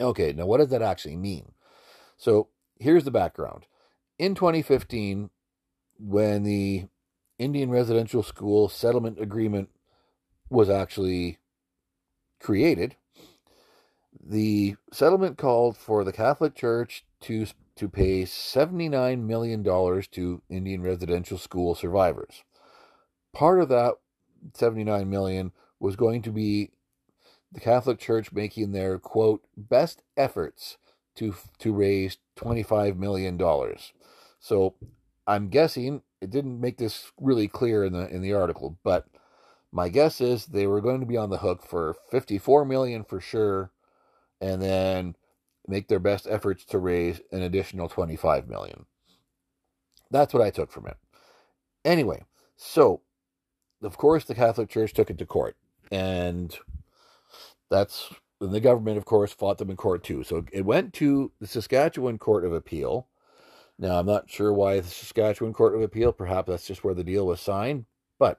Okay, 0.00 0.32
now 0.32 0.46
what 0.46 0.58
does 0.58 0.70
that 0.70 0.82
actually 0.82 1.16
mean? 1.16 1.52
So 2.16 2.48
here's 2.80 3.04
the 3.04 3.12
background. 3.12 3.66
In 4.18 4.34
2015, 4.34 5.30
when 6.00 6.42
the 6.42 6.86
Indian 7.38 7.70
Residential 7.70 8.24
School 8.24 8.68
Settlement 8.68 9.20
Agreement 9.20 9.70
was 10.50 10.68
actually 10.70 11.38
created, 12.40 12.96
the 14.22 14.76
settlement 14.92 15.38
called 15.38 15.76
for 15.76 16.04
the 16.04 16.12
Catholic 16.12 16.54
Church 16.54 17.04
to 17.22 17.46
to 17.76 17.88
pay 17.88 18.22
$79 18.22 19.22
million 19.22 19.64
to 19.64 20.42
Indian 20.48 20.82
residential 20.82 21.38
school 21.38 21.74
survivors. 21.74 22.44
Part 23.32 23.60
of 23.60 23.68
that 23.70 23.94
79 24.54 25.10
million 25.10 25.50
was 25.80 25.96
going 25.96 26.22
to 26.22 26.30
be 26.30 26.70
the 27.50 27.60
Catholic 27.60 27.98
Church 27.98 28.32
making 28.32 28.72
their 28.72 28.98
quote 28.98 29.42
best 29.56 30.02
efforts 30.16 30.76
to 31.16 31.34
to 31.58 31.72
raise 31.72 32.18
25 32.36 32.96
million 32.96 33.36
dollars. 33.36 33.92
So 34.38 34.74
I'm 35.26 35.48
guessing 35.48 36.02
it 36.20 36.30
didn't 36.30 36.60
make 36.60 36.78
this 36.78 37.12
really 37.20 37.48
clear 37.48 37.84
in 37.84 37.92
the 37.92 38.08
in 38.08 38.22
the 38.22 38.34
article, 38.34 38.78
but 38.84 39.06
my 39.74 39.88
guess 39.88 40.20
is 40.20 40.46
they 40.46 40.68
were 40.68 40.80
going 40.80 41.00
to 41.00 41.06
be 41.06 41.16
on 41.16 41.30
the 41.30 41.38
hook 41.38 41.66
for 41.66 41.96
54 42.12 42.64
million 42.64 43.02
for 43.02 43.20
sure 43.20 43.72
and 44.40 44.62
then 44.62 45.16
make 45.66 45.88
their 45.88 45.98
best 45.98 46.28
efforts 46.30 46.64
to 46.66 46.78
raise 46.78 47.20
an 47.32 47.42
additional 47.42 47.88
25 47.88 48.48
million. 48.48 48.86
That's 50.12 50.32
what 50.32 50.44
I 50.44 50.50
took 50.50 50.70
from 50.70 50.86
it. 50.86 50.96
Anyway, 51.84 52.22
so 52.56 53.02
of 53.82 53.98
course 53.98 54.24
the 54.24 54.34
Catholic 54.36 54.68
Church 54.68 54.92
took 54.92 55.10
it 55.10 55.18
to 55.18 55.26
court 55.26 55.56
and 55.90 56.56
that's 57.68 58.14
the 58.40 58.60
government 58.60 58.96
of 58.96 59.04
course 59.04 59.32
fought 59.32 59.58
them 59.58 59.70
in 59.70 59.76
court 59.76 60.04
too. 60.04 60.22
So 60.22 60.44
it 60.52 60.64
went 60.64 60.92
to 60.94 61.32
the 61.40 61.48
Saskatchewan 61.48 62.18
Court 62.18 62.44
of 62.44 62.52
Appeal. 62.52 63.08
Now 63.76 63.98
I'm 63.98 64.06
not 64.06 64.30
sure 64.30 64.52
why 64.52 64.78
the 64.78 64.88
Saskatchewan 64.88 65.52
Court 65.52 65.74
of 65.74 65.82
Appeal, 65.82 66.12
perhaps 66.12 66.46
that's 66.46 66.66
just 66.68 66.84
where 66.84 66.94
the 66.94 67.02
deal 67.02 67.26
was 67.26 67.40
signed, 67.40 67.86
but 68.20 68.38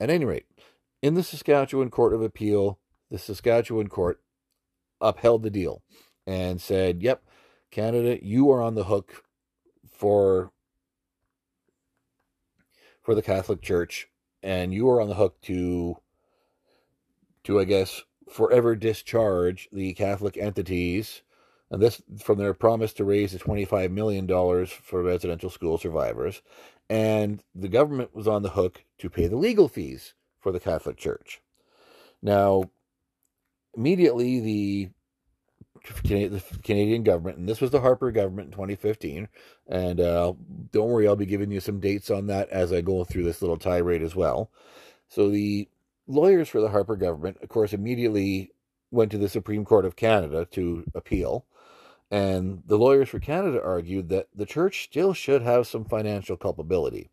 at 0.00 0.10
any 0.10 0.24
rate, 0.24 0.46
in 1.02 1.14
the 1.14 1.22
Saskatchewan 1.22 1.90
Court 1.90 2.14
of 2.14 2.22
Appeal, 2.22 2.78
the 3.10 3.18
Saskatchewan 3.18 3.88
court 3.88 4.20
upheld 5.00 5.42
the 5.42 5.50
deal 5.50 5.82
and 6.26 6.60
said, 6.60 7.02
"Yep, 7.02 7.22
Canada, 7.70 8.18
you 8.24 8.50
are 8.50 8.62
on 8.62 8.74
the 8.74 8.84
hook 8.84 9.24
for 9.86 10.50
for 13.02 13.14
the 13.14 13.22
Catholic 13.22 13.60
Church, 13.60 14.08
and 14.42 14.72
you 14.72 14.88
are 14.88 15.00
on 15.00 15.08
the 15.08 15.14
hook 15.14 15.40
to 15.42 15.98
to 17.44 17.60
I 17.60 17.64
guess 17.64 18.02
forever 18.28 18.74
discharge 18.74 19.68
the 19.72 19.92
Catholic 19.94 20.36
entities." 20.36 21.22
And 21.70 21.82
this 21.82 22.02
from 22.18 22.38
their 22.38 22.54
promise 22.54 22.92
to 22.94 23.04
raise 23.04 23.32
the 23.32 23.38
$25 23.38 23.90
million 23.90 24.28
for 24.66 25.02
residential 25.02 25.50
school 25.50 25.76
survivors. 25.76 26.40
And 26.88 27.42
the 27.54 27.68
government 27.68 28.14
was 28.14 28.28
on 28.28 28.42
the 28.42 28.50
hook 28.50 28.84
to 28.98 29.08
pay 29.08 29.26
the 29.26 29.36
legal 29.36 29.68
fees 29.68 30.14
for 30.40 30.52
the 30.52 30.60
Catholic 30.60 30.96
Church. 30.96 31.40
Now, 32.22 32.64
immediately 33.76 34.40
the 34.40 34.90
Canadian 36.62 37.02
government, 37.02 37.38
and 37.38 37.48
this 37.48 37.60
was 37.60 37.70
the 37.70 37.80
Harper 37.80 38.10
government 38.10 38.46
in 38.46 38.52
2015. 38.52 39.28
And 39.68 40.00
uh, 40.00 40.34
don't 40.72 40.88
worry, 40.88 41.06
I'll 41.06 41.16
be 41.16 41.26
giving 41.26 41.50
you 41.50 41.60
some 41.60 41.80
dates 41.80 42.10
on 42.10 42.26
that 42.28 42.48
as 42.50 42.72
I 42.72 42.80
go 42.80 43.04
through 43.04 43.24
this 43.24 43.42
little 43.42 43.58
tirade 43.58 44.02
as 44.02 44.16
well. 44.16 44.50
So 45.08 45.28
the 45.30 45.68
lawyers 46.06 46.48
for 46.48 46.60
the 46.60 46.70
Harper 46.70 46.96
government, 46.96 47.38
of 47.42 47.48
course, 47.48 47.72
immediately 47.72 48.52
went 48.90 49.10
to 49.10 49.18
the 49.18 49.28
Supreme 49.28 49.64
Court 49.64 49.84
of 49.84 49.96
Canada 49.96 50.46
to 50.52 50.84
appeal. 50.94 51.44
And 52.14 52.62
the 52.64 52.78
lawyers 52.78 53.08
for 53.08 53.18
Canada 53.18 53.60
argued 53.60 54.08
that 54.10 54.28
the 54.32 54.46
church 54.46 54.84
still 54.84 55.14
should 55.14 55.42
have 55.42 55.66
some 55.66 55.84
financial 55.84 56.36
culpability. 56.36 57.10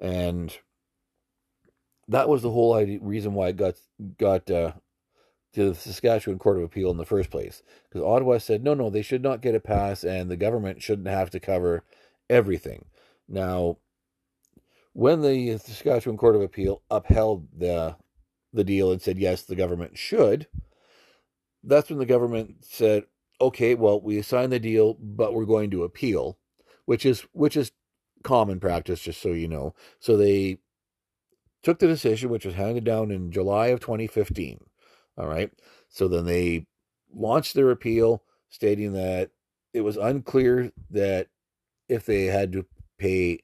And 0.00 0.52
that 2.08 2.28
was 2.28 2.42
the 2.42 2.50
whole 2.50 2.74
idea, 2.74 2.98
reason 3.00 3.34
why 3.34 3.50
it 3.50 3.56
got 3.56 3.76
got 4.18 4.50
uh, 4.50 4.72
to 5.52 5.68
the 5.68 5.74
Saskatchewan 5.76 6.40
Court 6.40 6.56
of 6.56 6.64
Appeal 6.64 6.90
in 6.90 6.96
the 6.96 7.06
first 7.06 7.30
place. 7.30 7.62
Because 7.88 8.04
Ottawa 8.04 8.38
said, 8.38 8.64
no, 8.64 8.74
no, 8.74 8.90
they 8.90 9.02
should 9.02 9.22
not 9.22 9.40
get 9.40 9.54
a 9.54 9.60
pass, 9.60 10.02
and 10.02 10.28
the 10.28 10.36
government 10.36 10.82
shouldn't 10.82 11.06
have 11.06 11.30
to 11.30 11.38
cover 11.38 11.84
everything. 12.28 12.86
Now, 13.28 13.76
when 14.94 15.22
the 15.22 15.58
Saskatchewan 15.58 16.18
Court 16.18 16.34
of 16.34 16.42
Appeal 16.42 16.82
upheld 16.90 17.46
the 17.56 17.94
the 18.52 18.64
deal 18.64 18.90
and 18.90 19.00
said 19.00 19.16
yes, 19.16 19.42
the 19.42 19.54
government 19.54 19.96
should, 19.96 20.48
that's 21.62 21.88
when 21.88 22.00
the 22.00 22.04
government 22.04 22.64
said, 22.64 23.04
okay, 23.40 23.74
well, 23.74 24.00
we 24.00 24.20
signed 24.22 24.52
the 24.52 24.60
deal, 24.60 24.94
but 25.00 25.34
we're 25.34 25.44
going 25.44 25.70
to 25.70 25.84
appeal, 25.84 26.38
which 26.84 27.04
is 27.04 27.26
which 27.32 27.56
is 27.56 27.72
common 28.22 28.60
practice, 28.60 29.00
just 29.00 29.20
so 29.20 29.30
you 29.30 29.48
know. 29.48 29.74
So 30.00 30.16
they 30.16 30.58
took 31.62 31.78
the 31.78 31.86
decision, 31.86 32.30
which 32.30 32.44
was 32.44 32.54
handed 32.54 32.84
down 32.84 33.10
in 33.10 33.30
July 33.30 33.68
of 33.68 33.80
2015. 33.80 34.60
All 35.16 35.26
right. 35.26 35.50
So 35.88 36.08
then 36.08 36.26
they 36.26 36.66
launched 37.12 37.54
their 37.54 37.70
appeal, 37.70 38.22
stating 38.48 38.92
that 38.92 39.30
it 39.72 39.82
was 39.82 39.96
unclear 39.96 40.72
that 40.90 41.28
if 41.88 42.06
they 42.06 42.26
had 42.26 42.52
to 42.52 42.66
pay 42.98 43.40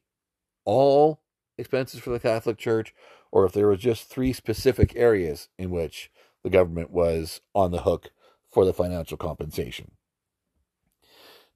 all 0.64 1.20
expenses 1.58 2.00
for 2.00 2.10
the 2.10 2.20
Catholic 2.20 2.58
Church 2.58 2.94
or 3.32 3.44
if 3.44 3.52
there 3.52 3.68
was 3.68 3.80
just 3.80 4.08
three 4.08 4.32
specific 4.32 4.94
areas 4.96 5.48
in 5.58 5.70
which 5.70 6.10
the 6.42 6.50
government 6.50 6.90
was 6.90 7.40
on 7.54 7.70
the 7.70 7.82
hook 7.82 8.10
for 8.50 8.64
the 8.64 8.74
financial 8.74 9.16
compensation. 9.16 9.92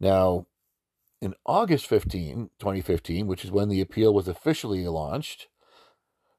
Now, 0.00 0.46
in 1.20 1.34
August 1.46 1.86
15, 1.86 2.50
2015, 2.58 3.26
which 3.26 3.44
is 3.44 3.50
when 3.50 3.68
the 3.68 3.80
appeal 3.80 4.12
was 4.12 4.28
officially 4.28 4.86
launched, 4.86 5.48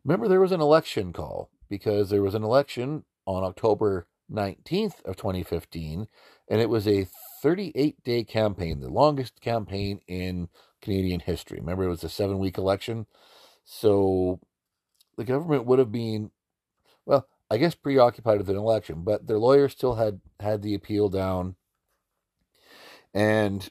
remember 0.03 0.27
there 0.27 0.41
was 0.41 0.51
an 0.51 0.61
election 0.61 1.11
call 1.11 1.49
because 1.69 2.09
there 2.09 2.21
was 2.21 2.35
an 2.35 2.43
election 2.43 3.03
on 3.25 3.43
October 3.43 4.07
19th 4.31 5.03
of 5.03 5.15
2015 5.15 6.07
and 6.47 6.61
it 6.61 6.69
was 6.69 6.87
a 6.87 7.07
38 7.41 8.03
day 8.03 8.23
campaign, 8.23 8.79
the 8.79 8.89
longest 8.89 9.41
campaign 9.41 10.01
in 10.07 10.49
Canadian 10.81 11.19
history. 11.19 11.59
Remember, 11.59 11.83
it 11.83 11.89
was 11.89 12.03
a 12.03 12.09
seven 12.09 12.39
week 12.39 12.57
election. 12.57 13.07
So 13.63 14.39
the 15.17 15.23
government 15.23 15.65
would 15.65 15.79
have 15.79 15.91
been, 15.91 16.31
well, 17.05 17.27
I 17.49 17.57
guess 17.57 17.75
preoccupied 17.75 18.39
with 18.39 18.49
an 18.49 18.57
election, 18.57 19.03
but 19.03 19.27
their 19.27 19.37
lawyer 19.37 19.69
still 19.69 19.95
had 19.95 20.21
had 20.39 20.61
the 20.61 20.73
appeal 20.73 21.09
down. 21.09 21.55
And 23.13 23.69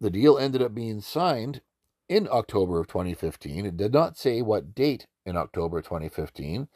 the 0.00 0.10
deal 0.10 0.38
ended 0.38 0.62
up 0.62 0.74
being 0.74 1.00
signed 1.00 1.60
in 2.08 2.28
October 2.30 2.80
of 2.80 2.88
2015. 2.88 3.66
It 3.66 3.76
did 3.76 3.92
not 3.92 4.16
say 4.16 4.42
what 4.42 4.74
date 4.74 5.06
in 5.26 5.36
October 5.36 5.82
2015, 5.82 6.68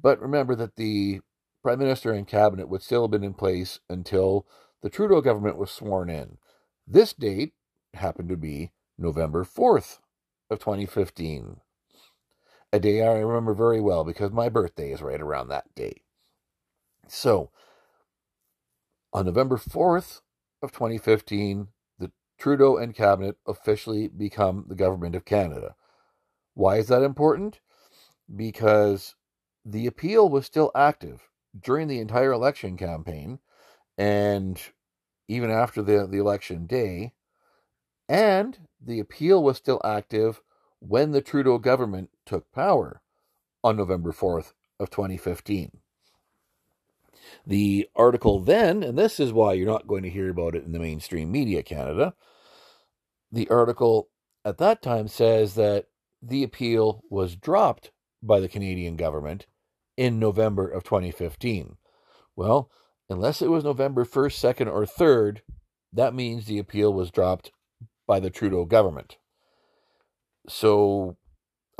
but 0.00 0.20
remember 0.20 0.54
that 0.54 0.76
the 0.76 1.20
Prime 1.62 1.78
Minister 1.78 2.12
and 2.12 2.26
Cabinet 2.26 2.68
would 2.68 2.82
still 2.82 3.02
have 3.02 3.10
been 3.10 3.24
in 3.24 3.34
place 3.34 3.80
until 3.90 4.46
the 4.82 4.90
Trudeau 4.90 5.20
government 5.20 5.58
was 5.58 5.70
sworn 5.70 6.08
in. 6.08 6.38
This 6.86 7.12
date 7.12 7.52
happened 7.94 8.28
to 8.30 8.36
be 8.36 8.70
November 8.98 9.44
4th 9.44 9.98
of 10.50 10.58
2015. 10.58 11.60
A 12.72 12.80
day 12.80 13.02
I 13.02 13.18
remember 13.18 13.52
very 13.52 13.80
well 13.80 14.02
because 14.02 14.32
my 14.32 14.48
birthday 14.48 14.92
is 14.92 15.02
right 15.02 15.20
around 15.20 15.48
that 15.48 15.74
day. 15.74 16.02
So, 17.06 17.50
on 19.12 19.26
November 19.26 19.58
4th 19.58 20.22
of 20.62 20.72
2015, 20.72 21.68
the 21.98 22.12
Trudeau 22.38 22.78
and 22.78 22.94
cabinet 22.94 23.36
officially 23.46 24.08
become 24.08 24.64
the 24.68 24.74
government 24.74 25.14
of 25.14 25.26
Canada. 25.26 25.74
Why 26.54 26.76
is 26.76 26.88
that 26.88 27.02
important? 27.02 27.60
Because 28.34 29.16
the 29.64 29.86
appeal 29.86 30.28
was 30.30 30.46
still 30.46 30.70
active 30.74 31.28
during 31.58 31.88
the 31.88 32.00
entire 32.00 32.32
election 32.32 32.78
campaign 32.78 33.38
and 33.98 34.60
even 35.28 35.50
after 35.50 35.82
the, 35.82 36.06
the 36.06 36.18
election 36.18 36.66
day, 36.66 37.12
and 38.08 38.58
the 38.80 38.98
appeal 38.98 39.42
was 39.42 39.56
still 39.56 39.80
active 39.84 40.42
when 40.80 41.12
the 41.12 41.22
Trudeau 41.22 41.58
government 41.58 42.10
took 42.26 42.50
power 42.52 43.02
on 43.62 43.76
November 43.76 44.12
4th 44.12 44.52
of 44.78 44.90
2015. 44.90 45.78
The 47.46 47.88
article 47.94 48.40
then, 48.40 48.82
and 48.82 48.98
this 48.98 49.20
is 49.20 49.32
why 49.32 49.52
you're 49.54 49.66
not 49.66 49.86
going 49.86 50.02
to 50.02 50.10
hear 50.10 50.28
about 50.30 50.54
it 50.54 50.64
in 50.64 50.72
the 50.72 50.78
mainstream 50.78 51.30
media 51.30 51.62
Canada, 51.62 52.14
the 53.30 53.48
article 53.48 54.08
at 54.44 54.58
that 54.58 54.82
time 54.82 55.08
says 55.08 55.54
that 55.54 55.86
the 56.20 56.42
appeal 56.42 57.02
was 57.08 57.36
dropped 57.36 57.90
by 58.22 58.40
the 58.40 58.48
Canadian 58.48 58.96
government 58.96 59.46
in 59.96 60.18
November 60.18 60.68
of 60.68 60.84
2015. 60.84 61.76
Well, 62.36 62.70
unless 63.08 63.42
it 63.42 63.50
was 63.50 63.64
November 63.64 64.04
1st, 64.04 64.54
2nd, 64.54 64.72
or 64.72 64.84
3rd, 64.84 65.40
that 65.92 66.14
means 66.14 66.46
the 66.46 66.58
appeal 66.58 66.92
was 66.92 67.10
dropped 67.10 67.52
by 68.06 68.20
the 68.20 68.30
Trudeau 68.30 68.64
government. 68.64 69.16
So 70.48 71.16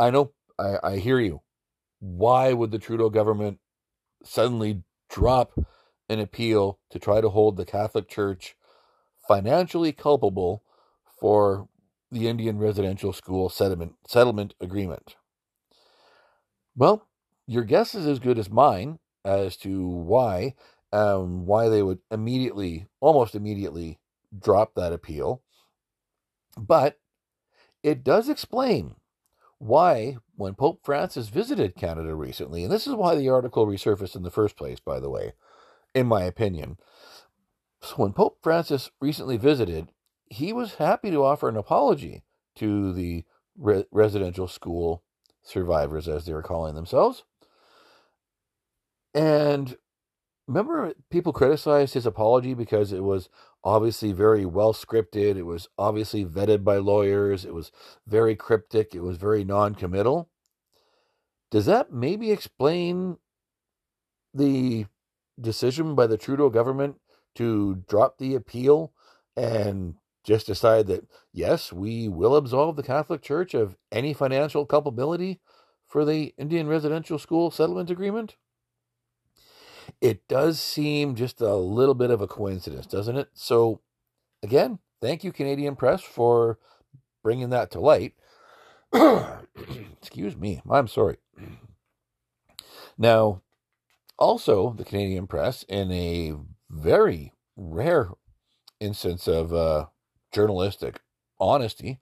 I 0.03 0.11
know, 0.11 0.33
I, 0.59 0.79
I 0.83 0.97
hear 0.97 1.21
you. 1.21 1.43
Why 2.01 2.53
would 2.53 2.73
the 2.73 2.81
Trudeau 2.81 3.09
government 3.09 3.61
suddenly 4.25 4.83
drop 5.09 5.53
an 6.09 6.19
appeal 6.19 6.81
to 6.91 6.99
try 6.99 7.21
to 7.21 7.29
hold 7.29 7.57
the 7.57 7.65
Catholic 7.65 8.09
Church 8.09 8.57
financially 9.29 9.93
culpable 9.93 10.65
for 11.21 11.69
the 12.11 12.27
Indian 12.27 12.59
residential 12.59 13.13
school 13.13 13.49
settlement, 13.49 13.95
settlement 14.09 14.55
agreement? 14.61 15.15
Well, 16.75 17.07
your 17.47 17.63
guess 17.63 17.95
is 17.95 18.05
as 18.09 18.19
good 18.19 18.41
as 18.41 18.51
mine 18.51 18.99
as 19.25 19.57
to 19.59 19.87
why 19.87 20.55
um, 20.93 21.47
why 21.47 21.69
they 21.69 21.83
would 21.83 22.01
immediately, 22.11 22.87
almost 23.01 23.37
immediately, 23.37 24.01
drop 24.37 24.75
that 24.75 24.93
appeal. 24.93 25.43
But 26.59 26.99
it 27.85 28.03
does 28.03 28.29
explain 28.29 28.97
why, 29.63 30.17
when 30.35 30.55
Pope 30.55 30.81
Francis 30.83 31.29
visited 31.29 31.77
Canada 31.77 32.17
recently, 32.17 32.65
and 32.65 32.73
this 32.73 32.89
is 32.89 32.95
why 32.95 33.15
the 33.15 33.29
article 33.29 33.65
resurfaced 33.65 34.17
in 34.17 34.25
the 34.25 34.31
first 34.31 34.57
place, 34.57 34.81
by 34.81 34.99
the 34.99 35.09
way, 35.09 35.35
in 35.95 36.09
my 36.09 36.25
opinion. 36.25 36.79
So 37.81 37.95
when 37.95 38.13
Pope 38.13 38.39
Francis 38.43 38.91
recently 39.01 39.37
visited, 39.37 39.93
he 40.27 40.53
was 40.53 40.75
happy 40.75 41.13
to 41.13 41.25
offer 41.25 41.49
an 41.49 41.57
apology 41.57 42.25
to 42.57 42.93
the 42.93 43.25
re- 43.57 43.85
residential 43.93 44.49
school 44.49 45.05
survivors, 45.45 46.09
as 46.09 46.27
they 46.27 46.33
were 46.33 46.43
calling 46.43 46.75
themselves. 46.75 47.23
And 49.15 49.77
remember 50.47 50.93
people 51.11 51.33
criticized 51.33 51.95
his 51.95 52.07
apology 52.07 52.55
because 52.55 52.93
it 52.93 53.03
was 53.05 53.29
obviously 53.65 54.13
very 54.13 54.45
well 54.45 54.73
scripted 54.73 55.37
it 55.37 55.45
was 55.45 55.69
obviously 55.79 56.25
vetted 56.25 56.65
by 56.65 56.77
lawyers 56.77 57.45
it 57.45 57.55
was 57.55 57.71
very 58.07 58.35
cryptic 58.35 58.95
it 58.95 59.01
was 59.03 59.17
very 59.17 59.45
non-committal? 59.45 60.29
Does 61.51 61.67
that 61.67 61.93
maybe 61.93 62.31
explain 62.31 63.19
the 64.33 64.87
decision 65.41 65.95
by 65.95 66.07
the 66.07 66.17
Trudeau 66.17 66.49
government 66.49 66.97
to 67.35 67.83
drop 67.89 68.19
the 68.19 68.35
appeal 68.35 68.93
and 69.37 69.95
just 70.25 70.47
decide 70.47 70.87
that 70.87 71.07
yes 71.33 71.73
we 71.73 72.09
will 72.09 72.37
absolve 72.37 72.77
the 72.77 72.83
Catholic 72.83 73.23
Church 73.23 73.55
of 73.55 73.77
any 73.91 74.15
financial 74.15 74.65
culpability 74.67 75.41
for 75.87 76.05
the 76.05 76.35
Indian 76.39 76.69
residential 76.69 77.19
school 77.19 77.51
settlement 77.51 77.91
agreement 77.91 78.37
it 80.03 80.27
does 80.27 80.59
seem 80.59 81.15
just 81.15 81.41
a 81.41 81.55
little 81.55 81.95
bit 81.95 82.11
of 82.11 82.21
a 82.21 82.27
coincidence, 82.27 82.87
doesn't 82.87 83.17
it? 83.17 83.29
So, 83.35 83.81
again, 84.43 84.81
thank 85.01 85.23
you, 85.23 85.31
Canadian 85.31 85.77
Press, 85.77 86.03
for 86.03 86.59
bringing 87.23 87.51
that 87.51 87.71
to 87.71 87.81
light. 87.81 88.15
Excuse 90.03 90.37
me, 90.37 90.61
I'm 90.69 90.89
sorry. 90.89 91.19
Now, 92.99 93.43
also, 94.19 94.75
the 94.77 94.85
Canadian 94.85 95.29
Press, 95.29 95.65
in 95.69 95.93
a 95.93 96.35
very 96.69 97.33
rare 97.57 98.09
instance 98.81 99.29
of 99.29 99.55
uh, 99.55 99.87
journalistic 100.33 101.01
honesty, 101.39 102.01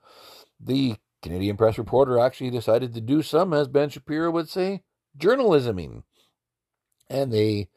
the 0.59 0.97
Canadian 1.23 1.59
Press 1.59 1.77
reporter 1.77 2.19
actually 2.19 2.51
decided 2.51 2.95
to 2.95 3.03
do 3.03 3.21
some, 3.21 3.53
as 3.53 3.69
Ben 3.69 3.91
Shapiro 3.91 4.31
would 4.31 4.49
say, 4.49 4.85
journalisming. 5.19 6.05
And 7.11 7.31
they 7.31 7.69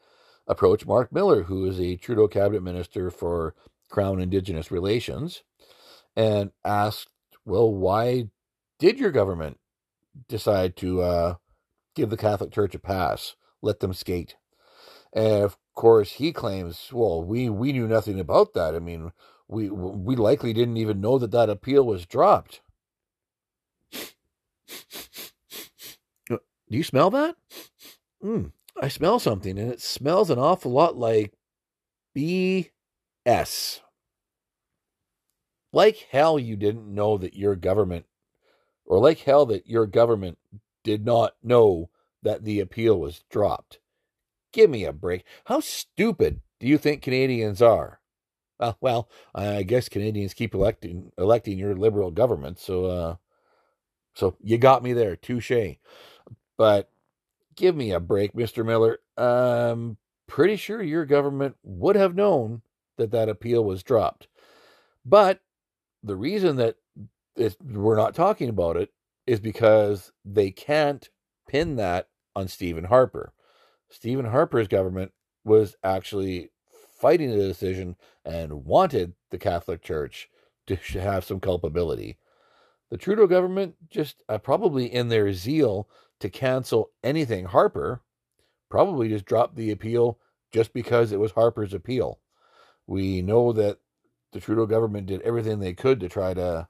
approached 0.46 0.86
Marc 0.86 1.12
Miller, 1.12 1.44
who 1.44 1.64
is 1.64 1.80
a 1.80 1.96
Trudeau 1.96 2.28
cabinet 2.28 2.62
minister 2.62 3.10
for 3.10 3.54
Crown 3.90 4.20
Indigenous 4.20 4.70
Relations, 4.70 5.42
and 6.16 6.50
asked, 6.64 7.08
well, 7.44 7.72
why 7.72 8.28
did 8.78 8.98
your 8.98 9.10
government 9.10 9.58
decide 10.28 10.76
to 10.76 11.02
uh, 11.02 11.34
give 11.94 12.10
the 12.10 12.16
Catholic 12.16 12.52
Church 12.52 12.74
a 12.74 12.78
pass, 12.78 13.36
let 13.62 13.80
them 13.80 13.94
skate? 13.94 14.36
And 15.12 15.44
of 15.44 15.56
course, 15.74 16.12
he 16.12 16.32
claims, 16.32 16.90
well, 16.92 17.22
we, 17.22 17.48
we 17.48 17.72
knew 17.72 17.86
nothing 17.86 18.18
about 18.18 18.54
that. 18.54 18.74
I 18.74 18.80
mean, 18.80 19.12
we 19.46 19.68
we 19.68 20.16
likely 20.16 20.52
didn't 20.52 20.78
even 20.78 21.00
know 21.00 21.18
that 21.18 21.30
that 21.32 21.50
appeal 21.50 21.84
was 21.84 22.06
dropped. 22.06 22.62
Uh, 26.30 26.38
do 26.70 26.78
you 26.78 26.82
smell 26.82 27.10
that? 27.10 27.36
Mm, 28.22 28.52
I 28.80 28.88
smell 28.88 29.18
something 29.18 29.58
and 29.58 29.70
it 29.70 29.80
smells 29.80 30.30
an 30.30 30.38
awful 30.38 30.72
lot 30.72 30.96
like 30.96 31.32
BS. 32.16 32.70
Like 35.72 36.06
hell, 36.10 36.38
you 36.38 36.56
didn't 36.56 36.92
know 36.92 37.18
that 37.18 37.34
your 37.34 37.56
government, 37.56 38.06
or 38.86 38.98
like 38.98 39.20
hell, 39.20 39.46
that 39.46 39.66
your 39.66 39.86
government 39.86 40.38
did 40.84 41.04
not 41.04 41.34
know 41.42 41.90
that 42.22 42.44
the 42.44 42.60
appeal 42.60 42.98
was 43.00 43.24
dropped. 43.30 43.80
Give 44.52 44.70
me 44.70 44.84
a 44.84 44.92
break. 44.92 45.24
How 45.46 45.60
stupid 45.60 46.40
do 46.60 46.66
you 46.66 46.78
think 46.78 47.02
Canadians 47.02 47.60
are? 47.60 48.00
Uh, 48.60 48.74
well, 48.80 49.08
I 49.34 49.64
guess 49.64 49.88
Canadians 49.88 50.34
keep 50.34 50.54
electing 50.54 51.12
electing 51.18 51.58
your 51.58 51.74
liberal 51.74 52.10
government, 52.12 52.58
so 52.60 52.86
uh, 52.86 53.16
So 54.14 54.36
you 54.40 54.58
got 54.58 54.82
me 54.82 54.92
there, 54.92 55.16
touche. 55.16 55.76
But 56.56 56.90
give 57.56 57.76
me 57.76 57.92
a 57.92 58.00
break, 58.00 58.32
Mr. 58.34 58.64
Miller. 58.64 58.98
I'm 59.16 59.96
pretty 60.26 60.56
sure 60.56 60.82
your 60.82 61.04
government 61.04 61.56
would 61.62 61.96
have 61.96 62.14
known 62.14 62.62
that 62.96 63.10
that 63.10 63.28
appeal 63.28 63.64
was 63.64 63.82
dropped. 63.82 64.28
But 65.04 65.40
the 66.02 66.16
reason 66.16 66.56
that 66.56 66.76
we're 67.62 67.96
not 67.96 68.14
talking 68.14 68.48
about 68.48 68.76
it 68.76 68.90
is 69.26 69.40
because 69.40 70.12
they 70.24 70.50
can't 70.50 71.08
pin 71.48 71.76
that 71.76 72.08
on 72.36 72.48
Stephen 72.48 72.84
Harper. 72.84 73.32
Stephen 73.88 74.26
Harper's 74.26 74.68
government 74.68 75.12
was 75.44 75.76
actually 75.84 76.50
fighting 77.00 77.30
the 77.30 77.36
decision 77.36 77.96
and 78.24 78.64
wanted 78.64 79.14
the 79.30 79.38
Catholic 79.38 79.82
Church 79.82 80.28
to 80.66 80.76
have 80.94 81.24
some 81.24 81.40
culpability. 81.40 82.18
The 82.90 82.96
Trudeau 82.96 83.26
government 83.26 83.74
just 83.90 84.22
uh, 84.28 84.38
probably 84.38 84.86
in 84.92 85.08
their 85.08 85.32
zeal 85.32 85.88
to 86.24 86.30
cancel 86.30 86.90
anything 87.02 87.44
Harper, 87.44 88.00
probably 88.70 89.10
just 89.10 89.26
dropped 89.26 89.56
the 89.56 89.70
appeal 89.70 90.18
just 90.54 90.72
because 90.72 91.12
it 91.12 91.20
was 91.20 91.32
Harper's 91.32 91.74
appeal. 91.74 92.18
We 92.86 93.20
know 93.20 93.52
that 93.52 93.78
the 94.32 94.40
Trudeau 94.40 94.64
government 94.64 95.06
did 95.06 95.20
everything 95.20 95.60
they 95.60 95.74
could 95.74 96.00
to 96.00 96.08
try 96.08 96.32
to 96.32 96.68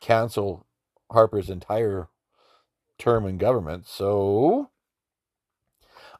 cancel 0.00 0.66
Harper's 1.12 1.48
entire 1.48 2.08
term 2.98 3.24
in 3.24 3.38
government. 3.38 3.86
So 3.86 4.68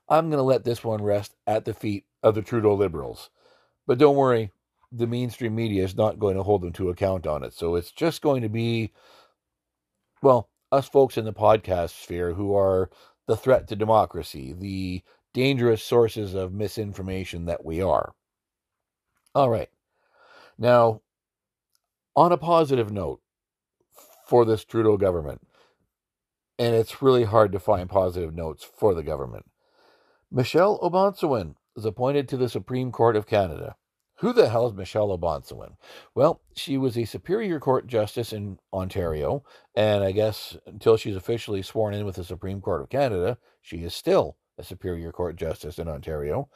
I'm 0.09 0.31
going 0.31 0.39
to 0.39 0.45
let 0.45 0.65
this 0.65 0.85
one 0.85 1.03
rest 1.03 1.35
at 1.49 1.65
the 1.65 1.75
feet 1.75 2.05
of 2.23 2.37
the 2.37 2.43
Trudeau 2.43 2.75
Liberals. 2.75 3.29
But 3.89 3.99
don't 3.99 4.17
worry, 4.17 4.53
the 4.93 5.09
mainstream 5.09 5.57
media 5.57 5.83
is 5.83 5.97
not 5.97 6.21
going 6.21 6.37
to 6.37 6.45
hold 6.45 6.63
them 6.63 6.73
to 6.75 6.91
account 6.91 7.27
on 7.27 7.43
it. 7.43 7.55
So 7.55 7.75
it's 7.75 7.91
just 7.91 8.23
going 8.23 8.43
to 8.43 8.49
be, 8.49 8.93
well, 10.23 10.49
us 10.71 10.89
folks 10.89 11.17
in 11.17 11.25
the 11.25 11.33
podcast 11.33 11.91
sphere 12.03 12.35
who 12.35 12.55
are 12.55 12.91
the 13.27 13.37
threat 13.37 13.69
to 13.69 13.77
democracy, 13.77 14.53
the 14.53 15.03
dangerous 15.35 15.83
sources 15.83 16.35
of 16.35 16.53
misinformation 16.53 17.47
that 17.47 17.65
we 17.65 17.81
are. 17.81 18.15
All 19.35 19.51
right. 19.51 19.69
Now, 20.59 21.03
on 22.17 22.33
a 22.33 22.37
positive 22.37 22.91
note 22.91 23.21
for 24.27 24.45
this 24.45 24.65
Trudeau 24.65 24.97
government, 24.97 25.41
and 26.59 26.75
it's 26.75 27.01
really 27.01 27.25
hard 27.25 27.53
to 27.53 27.61
find 27.61 27.89
positive 27.89 28.35
notes 28.35 28.65
for 28.65 28.95
the 28.95 29.05
government. 29.05 29.47
Michelle 30.31 30.79
O'Bonsawin 30.83 31.55
is 31.77 31.85
appointed 31.85 32.29
to 32.29 32.37
the 32.37 32.49
Supreme 32.49 32.91
Court 32.91 33.15
of 33.15 33.27
Canada. 33.27 33.77
Who 34.19 34.33
the 34.33 34.49
hell 34.49 34.67
is 34.67 34.75
Michelle 34.75 35.13
O'Bonsawin? 35.13 35.77
Well, 36.15 36.41
she 36.55 36.77
was 36.77 36.99
a 36.99 37.05
Superior 37.05 37.61
Court 37.61 37.87
Justice 37.87 38.33
in 38.33 38.59
Ontario, 38.73 39.45
and 39.77 40.03
I 40.03 40.11
guess 40.11 40.57
until 40.67 40.97
she's 40.97 41.15
officially 41.15 41.63
sworn 41.63 41.95
in 41.95 42.05
with 42.05 42.17
the 42.17 42.25
Supreme 42.25 42.61
Court 42.61 42.81
of 42.81 42.89
Canada, 42.89 43.39
she 43.63 43.79
is 43.79 43.95
still 43.95 44.37
a 44.59 44.65
Superior 44.65 45.13
Court 45.13 45.37
Justice 45.37 45.79
in 45.79 45.87
Ontario. 45.87 46.49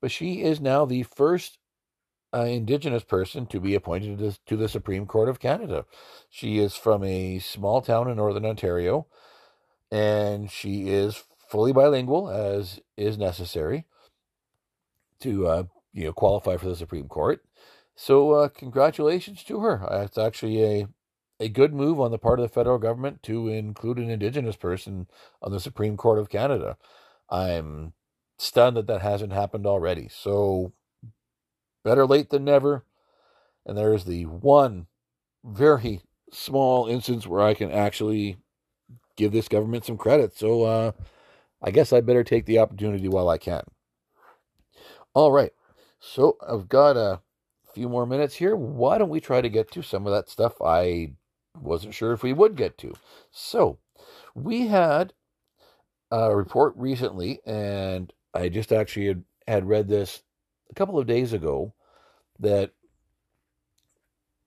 But 0.00 0.10
she 0.10 0.42
is 0.42 0.60
now 0.60 0.84
the 0.84 1.04
first 1.04 1.58
uh, 2.34 2.42
Indigenous 2.42 3.04
person 3.04 3.46
to 3.46 3.60
be 3.60 3.76
appointed 3.76 4.18
to, 4.18 4.36
to 4.46 4.56
the 4.56 4.68
Supreme 4.68 5.06
Court 5.06 5.28
of 5.28 5.38
Canada. 5.38 5.84
She 6.28 6.58
is 6.58 6.74
from 6.74 7.04
a 7.04 7.38
small 7.38 7.80
town 7.80 8.10
in 8.10 8.16
Northern 8.16 8.44
Ontario, 8.44 9.06
and 9.92 10.50
she 10.50 10.88
is 10.88 11.22
fully 11.48 11.72
bilingual, 11.72 12.28
as 12.28 12.80
is 12.96 13.16
necessary 13.16 13.86
to 15.20 15.46
uh, 15.46 15.62
you 15.92 16.04
know 16.04 16.12
qualify 16.12 16.56
for 16.56 16.68
the 16.68 16.76
Supreme 16.76 17.08
Court. 17.08 17.44
So 17.96 18.32
uh, 18.32 18.48
congratulations 18.48 19.42
to 19.44 19.60
her. 19.60 19.90
Uh, 19.90 20.04
it's 20.04 20.18
actually 20.18 20.62
a 20.64 20.88
a 21.40 21.48
good 21.48 21.72
move 21.72 22.00
on 22.00 22.10
the 22.10 22.18
part 22.18 22.40
of 22.40 22.42
the 22.44 22.52
federal 22.52 22.78
government 22.78 23.22
to 23.24 23.48
include 23.48 23.98
an 23.98 24.10
Indigenous 24.10 24.56
person 24.56 25.06
on 25.40 25.52
the 25.52 25.60
Supreme 25.60 25.96
Court 25.96 26.18
of 26.18 26.28
Canada. 26.28 26.76
I'm 27.30 27.92
stunned 28.38 28.76
that 28.76 28.86
that 28.88 29.02
hasn't 29.02 29.32
happened 29.32 29.66
already. 29.66 30.08
So 30.10 30.72
better 31.84 32.06
late 32.06 32.30
than 32.30 32.44
never. 32.44 32.84
And 33.66 33.76
there's 33.76 34.04
the 34.04 34.24
one 34.24 34.86
very 35.44 36.00
small 36.32 36.86
instance 36.86 37.26
where 37.26 37.42
I 37.42 37.54
can 37.54 37.70
actually 37.70 38.38
give 39.16 39.32
this 39.32 39.48
government 39.48 39.84
some 39.84 39.98
credit. 39.98 40.36
So 40.36 40.64
uh, 40.64 40.92
I 41.62 41.70
guess 41.70 41.92
I 41.92 42.00
better 42.00 42.24
take 42.24 42.46
the 42.46 42.58
opportunity 42.58 43.08
while 43.08 43.28
I 43.28 43.38
can. 43.38 43.62
All 45.14 45.32
right. 45.32 45.52
So 46.00 46.36
I've 46.46 46.68
got 46.68 46.96
a 46.96 47.20
few 47.74 47.88
more 47.88 48.06
minutes 48.06 48.34
here. 48.34 48.56
Why 48.56 48.98
don't 48.98 49.08
we 49.08 49.20
try 49.20 49.40
to 49.40 49.48
get 49.48 49.70
to 49.72 49.82
some 49.82 50.06
of 50.06 50.12
that 50.12 50.28
stuff 50.28 50.60
I 50.62 51.12
wasn't 51.60 51.94
sure 51.94 52.12
if 52.12 52.22
we 52.22 52.32
would 52.32 52.56
get 52.56 52.78
to? 52.78 52.94
So 53.30 53.78
we 54.34 54.66
had 54.68 55.12
a 56.10 56.34
report 56.34 56.74
recently, 56.76 57.40
and 57.44 58.12
I 58.34 58.48
just 58.48 58.72
actually 58.72 59.06
had, 59.06 59.24
had 59.46 59.68
read 59.68 59.88
this 59.88 60.22
a 60.70 60.74
couple 60.74 60.98
of 60.98 61.06
days 61.06 61.32
ago 61.32 61.74
that 62.38 62.72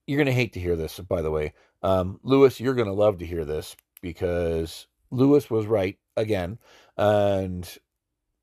you're 0.07 0.17
going 0.17 0.25
to 0.25 0.33
hate 0.33 0.53
to 0.53 0.59
hear 0.59 0.75
this, 0.75 0.99
by 0.99 1.21
the 1.21 1.31
way. 1.31 1.53
Um, 1.83 2.19
Lewis, 2.23 2.59
you're 2.59 2.73
going 2.73 2.87
to 2.87 2.93
love 2.93 3.19
to 3.19 3.25
hear 3.25 3.45
this 3.45 3.75
because 4.01 4.87
Lewis 5.09 5.49
was 5.49 5.65
right 5.65 5.97
again. 6.17 6.57
And 6.97 7.67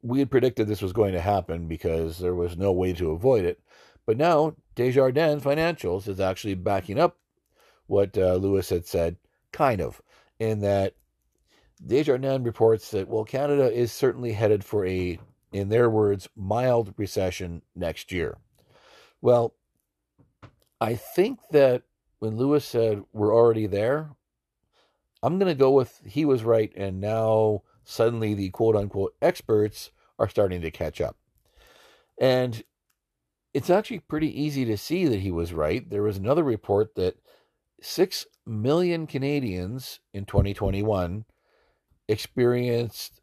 we 0.03 0.21
had 0.21 0.31
predicted 0.31 0.67
this 0.69 0.83
was 0.83 0.93
going 0.93 1.13
to 1.13 1.21
happen 1.21 1.67
because 1.67 2.19
there 2.19 2.35
was 2.35 2.57
no 2.57 2.73
way 2.73 2.93
to 2.95 3.11
avoid 3.11 3.45
it. 3.45 3.61
But 4.07 4.17
now 4.17 4.55
Desjardins 4.75 5.43
Financials 5.43 6.09
is 6.09 6.21
actually 6.21 6.55
backing 6.55 6.99
up 6.99 7.17
what 7.87 8.17
uh, 8.17 8.35
Lewis 8.35 8.71
had 8.71 8.87
said, 8.87 9.17
kind 9.53 9.81
of, 9.81 10.01
in 10.39 10.61
that 10.61 10.95
Desjardins 11.85 12.45
reports 12.45 12.91
that, 12.93 13.09
well, 13.09 13.25
Canada 13.25 13.73
is 13.73 13.93
certainly 13.93 14.33
headed 14.33 14.65
for 14.65 14.87
a, 14.87 15.19
in 15.53 15.69
their 15.69 15.91
words, 15.91 16.29
mild 16.37 16.95
recession 16.97 17.63
next 17.75 18.13
year. 18.13 18.39
Well, 19.21 19.55
I 20.81 20.95
think 20.95 21.41
that 21.51 21.83
when 22.19 22.37
Lewis 22.37 22.65
said 22.65 23.05
we're 23.13 23.35
already 23.35 23.67
there, 23.67 24.11
I'm 25.23 25.39
going 25.39 25.51
to 25.51 25.59
go 25.59 25.73
with 25.73 26.01
he 26.05 26.25
was 26.25 26.45
right, 26.45 26.73
and 26.77 27.01
now 27.01 27.63
suddenly 27.89 28.35
the 28.35 28.51
quote 28.51 28.77
unquote 28.77 29.15
experts 29.23 29.91
are 30.19 30.29
starting 30.29 30.61
to 30.61 30.71
catch 30.71 31.01
up. 31.01 31.17
And 32.21 32.63
it's 33.55 33.71
actually 33.71 34.01
pretty 34.01 34.41
easy 34.41 34.67
to 34.67 34.77
see 34.77 35.07
that 35.07 35.21
he 35.21 35.31
was 35.31 35.55
right. 35.55 35.89
There 35.89 36.03
was 36.03 36.19
another 36.19 36.45
report 36.45 36.95
that 36.97 37.17
6 37.81 38.27
million 38.45 39.07
Canadians 39.07 40.01
in 40.13 40.27
2021 40.27 41.25
experienced 42.09 43.21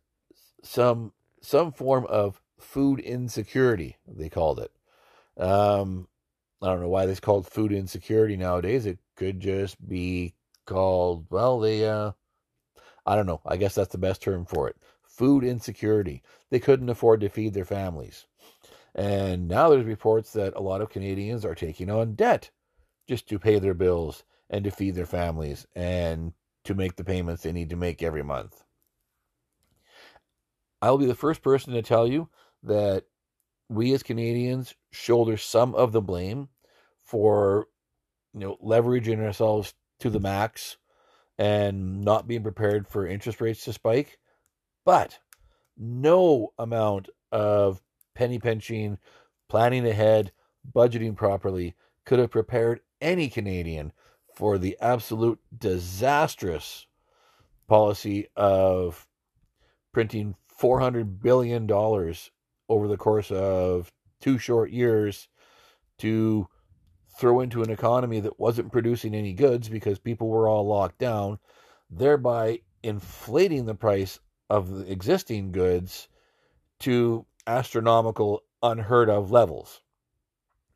some 0.64 1.14
some 1.42 1.72
form 1.72 2.08
of 2.08 2.42
food 2.60 3.00
insecurity, 3.00 3.98
they 4.08 4.30
called 4.30 4.60
it. 4.60 4.72
Um, 5.40 6.08
I 6.60 6.68
don't 6.68 6.82
know 6.82 6.90
why 6.90 7.06
this 7.06 7.20
called 7.20 7.46
food 7.46 7.72
insecurity 7.72 8.36
nowadays. 8.36 8.88
It 8.88 8.98
could 9.16 9.40
just 9.42 9.88
be 9.88 10.34
called, 10.66 11.28
well, 11.30 11.60
they, 11.60 11.88
uh, 11.88 12.14
I 13.06 13.16
don't 13.16 13.28
know. 13.28 13.42
I 13.46 13.58
guess 13.58 13.76
that's 13.76 13.92
the 13.92 13.98
best 13.98 14.22
term 14.22 14.46
for 14.46 14.68
it. 14.68 14.78
Food 15.04 15.44
insecurity. 15.44 16.24
They 16.50 16.60
couldn't 16.60 16.90
afford 16.90 17.22
to 17.22 17.30
feed 17.30 17.54
their 17.54 17.66
families. 17.66 18.26
And 18.94 19.48
now 19.48 19.70
there's 19.70 19.86
reports 19.86 20.34
that 20.34 20.56
a 20.56 20.62
lot 20.62 20.82
of 20.82 20.90
Canadians 20.90 21.46
are 21.46 21.56
taking 21.56 21.90
on 21.90 22.16
debt 22.16 22.50
just 23.08 23.28
to 23.30 23.40
pay 23.40 23.60
their 23.60 23.74
bills 23.74 24.24
and 24.50 24.64
to 24.64 24.72
feed 24.72 24.96
their 24.96 25.06
families 25.06 25.68
and 25.76 26.34
to 26.64 26.74
make 26.74 26.96
the 26.96 27.04
payments 27.04 27.44
they 27.44 27.52
need 27.52 27.70
to 27.70 27.76
make 27.76 28.02
every 28.02 28.24
month. 28.24 28.64
I'll 30.82 30.98
be 30.98 31.06
the 31.06 31.16
first 31.16 31.42
person 31.42 31.74
to 31.74 31.82
tell 31.82 32.08
you 32.08 32.30
that 32.64 33.04
we 33.70 33.94
as 33.94 34.04
Canadians 34.04 34.76
shoulder 34.92 35.38
some 35.38 35.76
of 35.76 35.92
the 35.92 36.02
blame 36.02 36.50
for 37.04 37.68
you 38.34 38.42
know 38.42 38.58
leveraging 38.64 39.24
ourselves 39.24 39.74
to 40.00 40.10
the 40.10 40.20
max 40.20 40.78
and 41.38 42.04
not 42.04 42.28
being 42.28 42.44
prepared 42.44 42.88
for 42.88 43.08
interest 43.08 43.42
rates 43.42 43.64
to 43.66 43.74
spike. 43.74 44.18
But 44.86 45.20
no 45.78 46.54
amount 46.58 47.10
of 47.32 47.82
penny 48.14 48.40
pinching, 48.40 48.98
planning 49.50 49.86
ahead, 49.86 50.32
budgeting 50.74 51.16
properly 51.16 51.76
could 52.06 52.20
have 52.20 52.32
prepared 52.32 52.82
any 53.02 53.30
Canadian 53.30 53.92
for 54.36 54.58
the 54.58 54.78
absolute 54.82 55.40
disastrous 55.58 56.88
policy 57.68 58.28
of 58.36 59.08
printing 59.92 60.36
$400 60.62 61.22
billion 61.22 61.70
over 61.72 62.88
the 62.88 62.98
course 62.98 63.32
of 63.32 63.92
two 64.22 64.38
short 64.38 64.72
years 64.72 65.28
to 66.00 66.48
throw 67.18 67.40
into 67.40 67.64
an 67.64 67.70
economy 67.70 68.20
that 68.20 68.40
wasn't 68.40 68.72
producing 68.72 69.16
any 69.16 69.34
goods 69.34 69.70
because 69.70 70.00
people 70.00 70.28
were 70.28 70.48
all 70.48 70.68
locked 70.68 70.98
down, 70.98 71.40
thereby 71.90 72.60
inflating 72.84 73.66
the 73.66 73.76
price 73.76 74.20
of 74.50 74.70
the 74.70 74.92
existing 74.92 75.52
goods 75.52 76.08
to 76.80 77.26
astronomical, 77.48 78.44
unheard 78.62 79.10
of 79.10 79.32
levels. 79.32 79.82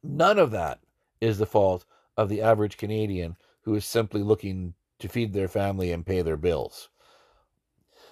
None 0.01 0.39
of 0.39 0.51
that 0.51 0.79
is 1.19 1.37
the 1.37 1.45
fault 1.45 1.85
of 2.15 2.29
the 2.29 2.41
average 2.41 2.77
Canadian 2.77 3.35
who 3.61 3.75
is 3.75 3.85
simply 3.85 4.23
looking 4.23 4.73
to 4.99 5.07
feed 5.07 5.33
their 5.33 5.47
family 5.47 5.91
and 5.91 6.05
pay 6.05 6.21
their 6.21 6.37
bills. 6.37 6.89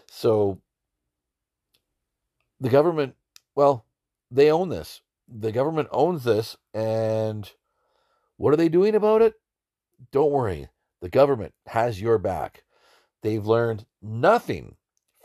So 0.09 0.61
the 2.59 2.69
government, 2.69 3.15
well, 3.55 3.85
they 4.31 4.51
own 4.51 4.69
this. 4.69 5.01
The 5.27 5.51
government 5.51 5.89
owns 5.91 6.23
this, 6.23 6.55
and 6.73 7.51
what 8.37 8.53
are 8.53 8.57
they 8.57 8.69
doing 8.69 8.95
about 8.95 9.21
it? 9.21 9.33
Don't 10.11 10.31
worry. 10.31 10.69
The 11.01 11.09
government 11.09 11.53
has 11.67 12.01
your 12.01 12.17
back. 12.17 12.63
They've 13.21 13.45
learned 13.45 13.85
nothing 14.01 14.75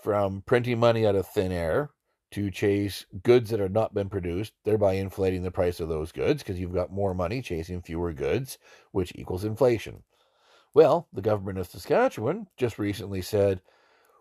from 0.02 0.42
printing 0.44 0.80
money 0.80 1.06
out 1.06 1.14
of 1.14 1.26
thin 1.26 1.52
air 1.52 1.90
to 2.32 2.50
chase 2.50 3.04
goods 3.22 3.50
that 3.50 3.60
have 3.60 3.72
not 3.72 3.94
been 3.94 4.08
produced, 4.08 4.54
thereby 4.64 4.94
inflating 4.94 5.42
the 5.42 5.50
price 5.50 5.80
of 5.80 5.88
those 5.88 6.12
goods 6.12 6.42
because 6.42 6.58
you've 6.58 6.74
got 6.74 6.90
more 6.90 7.14
money 7.14 7.42
chasing 7.42 7.82
fewer 7.82 8.12
goods, 8.12 8.58
which 8.90 9.12
equals 9.14 9.44
inflation. 9.44 10.02
Well, 10.74 11.08
the 11.12 11.20
government 11.20 11.58
of 11.58 11.66
Saskatchewan 11.66 12.48
just 12.56 12.78
recently 12.78 13.20
said, 13.20 13.60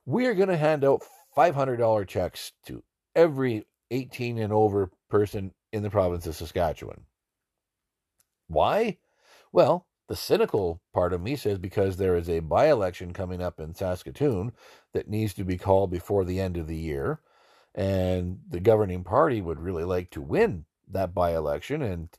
we're 0.05 0.33
going 0.33 0.49
to 0.49 0.57
hand 0.57 0.83
out 0.83 1.03
$500 1.35 2.07
checks 2.07 2.51
to 2.65 2.83
every 3.15 3.65
18 3.91 4.37
and 4.37 4.51
over 4.51 4.91
person 5.09 5.53
in 5.71 5.81
the 5.83 5.89
province 5.89 6.27
of 6.27 6.35
Saskatchewan. 6.35 7.05
Why? 8.51 8.97
Well, 9.51 9.87
the 10.07 10.15
cynical 10.15 10.81
part 10.93 11.13
of 11.13 11.21
me 11.21 11.35
says 11.35 11.57
because 11.57 11.97
there 11.97 12.15
is 12.15 12.29
a 12.29 12.39
by 12.39 12.69
election 12.69 13.13
coming 13.13 13.41
up 13.41 13.59
in 13.59 13.73
Saskatoon 13.73 14.51
that 14.93 15.09
needs 15.09 15.33
to 15.35 15.45
be 15.45 15.57
called 15.57 15.89
before 15.89 16.25
the 16.25 16.39
end 16.39 16.57
of 16.57 16.67
the 16.67 16.77
year. 16.77 17.21
And 17.73 18.39
the 18.49 18.59
governing 18.59 19.05
party 19.05 19.41
would 19.41 19.61
really 19.61 19.85
like 19.85 20.09
to 20.11 20.21
win 20.21 20.65
that 20.89 21.13
by 21.13 21.33
election. 21.33 21.81
And 21.81 22.09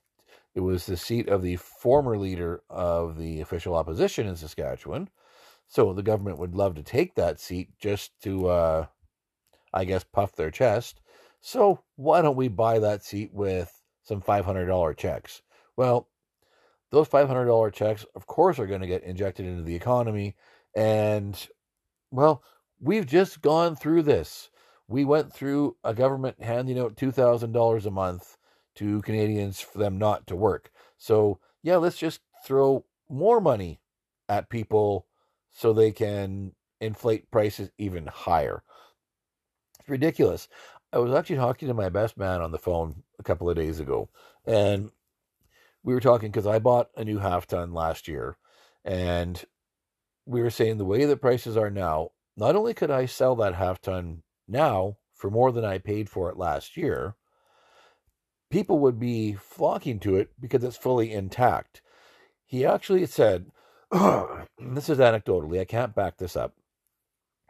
it 0.55 0.61
was 0.61 0.87
the 0.87 0.97
seat 0.97 1.29
of 1.29 1.43
the 1.43 1.57
former 1.57 2.17
leader 2.17 2.63
of 2.71 3.19
the 3.19 3.41
official 3.41 3.75
opposition 3.75 4.27
in 4.27 4.37
Saskatchewan. 4.37 5.11
So 5.69 5.93
the 5.93 6.03
government 6.03 6.39
would 6.39 6.55
love 6.55 6.75
to 6.77 6.83
take 6.83 7.15
that 7.15 7.41
seat 7.41 7.71
just 7.79 8.19
to, 8.23 8.49
uh, 8.49 8.87
I 9.73 9.85
guess, 9.85 10.05
puff 10.05 10.35
their 10.35 10.51
chest. 10.51 11.01
So 11.41 11.81
why 11.97 12.23
don't 12.23 12.37
we 12.37 12.49
buy 12.49 12.79
that 12.79 13.05
seat 13.05 13.35
with 13.35 13.83
some 14.03 14.23
$500 14.23 14.97
checks? 14.97 15.43
Well, 15.77 16.09
those 16.93 17.09
$500 17.09 17.73
checks, 17.73 18.05
of 18.15 18.27
course, 18.27 18.59
are 18.59 18.67
going 18.67 18.83
to 18.83 18.87
get 18.87 19.03
injected 19.03 19.47
into 19.47 19.63
the 19.63 19.75
economy. 19.75 20.37
And, 20.77 21.37
well, 22.11 22.45
we've 22.79 23.07
just 23.07 23.41
gone 23.41 23.75
through 23.75 24.03
this. 24.03 24.51
We 24.87 25.05
went 25.05 25.33
through 25.33 25.77
a 25.83 25.95
government 25.95 26.43
handing 26.43 26.79
out 26.79 26.97
$2,000 26.97 27.87
a 27.87 27.91
month 27.91 28.37
to 28.77 29.01
Canadians 29.03 29.61
for 29.61 29.79
them 29.79 29.99
not 29.99 30.27
to 30.27 30.37
work. 30.37 30.71
So, 30.99 31.41
yeah, 31.63 31.77
let's 31.77 31.97
just 31.97 32.21
throw 32.45 32.85
more 33.09 33.41
money 33.41 33.81
at 34.29 34.51
people 34.51 35.07
so 35.51 35.73
they 35.73 35.93
can 35.93 36.53
inflate 36.81 37.31
prices 37.31 37.71
even 37.79 38.07
higher. 38.07 38.63
It's 39.81 39.89
ridiculous. 39.89 40.49
I 40.93 40.99
was 40.99 41.15
actually 41.15 41.37
talking 41.37 41.69
to 41.69 41.75
my 41.75 41.89
best 41.89 42.19
man 42.19 42.43
on 42.43 42.53
the 42.53 42.59
phone 42.59 43.03
a 43.19 43.23
couple 43.23 43.49
of 43.49 43.57
days 43.57 43.81
ago, 43.81 44.11
and 44.45 44.91
we 45.85 45.95
were 45.95 46.01
talking 46.01 46.31
because 46.31 46.47
I 46.47 46.59
bought 46.59 46.91
a 46.97 47.05
new 47.05 47.19
half 47.19 47.47
ton 47.47 47.73
last 47.73 48.09
year, 48.09 48.37
and 48.85 49.43
we 50.27 50.43
were 50.43 50.51
saying 50.51 50.79
the 50.79 50.85
way 50.85 51.05
that 51.05 51.21
prices 51.21 51.57
are 51.57 51.71
now, 51.71 52.11
not 52.37 52.57
only 52.57 52.75
could 52.75 52.91
I 52.91 53.07
sell 53.07 53.37
that 53.37 53.55
half 53.55 53.81
ton 53.81 54.23
now 54.49 54.97
for 55.15 55.31
more 55.31 55.53
than 55.53 55.65
I 55.65 55.79
paid 55.79 56.09
for 56.09 56.31
it 56.31 56.37
last 56.37 56.77
year, 56.77 57.17
people 58.51 58.79
would 58.81 59.01
be 59.01 59.35
flocking 59.35 59.99
to 60.01 60.17
it 60.17 60.31
because 60.39 60.63
it's 60.63 60.77
fully 60.77 61.13
intact. 61.13 61.83
He 62.45 62.65
actually 62.65 63.07
said, 63.07 63.47
this 63.91 64.89
is 64.89 64.99
anecdotally, 64.99 65.61
I 65.61 65.65
can't 65.65 65.95
back 65.95 66.19
this 66.19 66.37
up. 66.37 66.55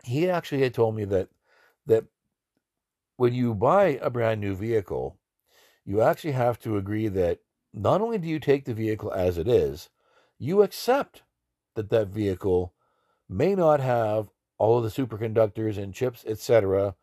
He 0.05 0.29
actually 0.29 0.63
had 0.63 0.75
told 0.75 0.97
me 0.97 1.05
that 1.07 1.29
that 1.87 2.05
when 3.17 3.35
you 3.35 3.55
buy 3.55 3.99
a 4.01 4.11
brand 4.11 4.41
new 4.41 4.55
vehicle, 4.55 5.19
you 5.85 6.01
actually 6.01 6.33
have 6.33 6.59
to 6.61 6.77
agree 6.77 7.09
that 7.09 7.41
not 7.73 8.01
only 8.01 8.19
do 8.19 8.29
you 8.29 8.39
take 8.39 8.65
the 8.65 8.75
vehicle 8.75 9.13
as 9.13 9.39
it 9.39 9.49
is, 9.49 9.89
you 10.39 10.63
accept 10.63 11.23
that 11.75 11.91
that 11.91 12.09
vehicle 12.09 12.75
may 13.29 13.55
not 13.55 13.81
have 13.81 14.31
all 14.59 14.79
of 14.79 14.85
the 14.85 15.07
superconductors 15.07 15.79
and 15.79 15.95
chips, 15.95 16.25
etc., 16.27 16.95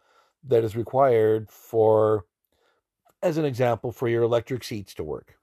that 0.44 0.64
is 0.64 0.76
required 0.76 1.50
for, 1.50 2.26
as 3.22 3.38
an 3.38 3.46
example, 3.46 3.92
for 3.92 4.08
your 4.08 4.24
electric 4.24 4.64
seats 4.64 4.94
to 4.94 5.04
work, 5.04 5.38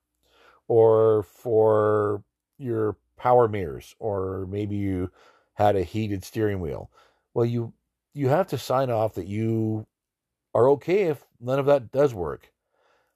or 0.69 1.23
for 1.23 2.23
your 2.57 2.97
power 3.17 3.49
mirrors, 3.49 3.95
or 3.99 4.47
maybe 4.49 4.77
you 4.77 5.11
had 5.55 5.77
a 5.77 5.83
heated 5.83 6.25
steering 6.25 6.61
wheel. 6.61 6.91
Well, 7.35 7.45
you 7.45 7.75
you 8.15 8.29
have 8.29 8.47
to 8.49 8.59
sign 8.59 8.91
off 8.91 9.15
that 9.15 9.27
you 9.27 9.87
are 10.55 10.71
okay 10.71 11.03
if 11.03 11.27
none 11.39 11.59
of 11.59 11.67
that 11.67 11.93
does 11.93 12.15
work. 12.15 12.51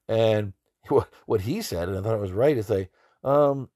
And 0.09 0.53
what 1.27 1.41
he 1.43 1.63
said, 1.63 1.89
and 1.89 1.99
I 1.99 2.03
thought 2.03 2.15
it 2.15 2.21
was 2.21 2.33
right, 2.33 2.57
is 2.57 2.67
say, 2.67 2.89
um, 3.25 3.69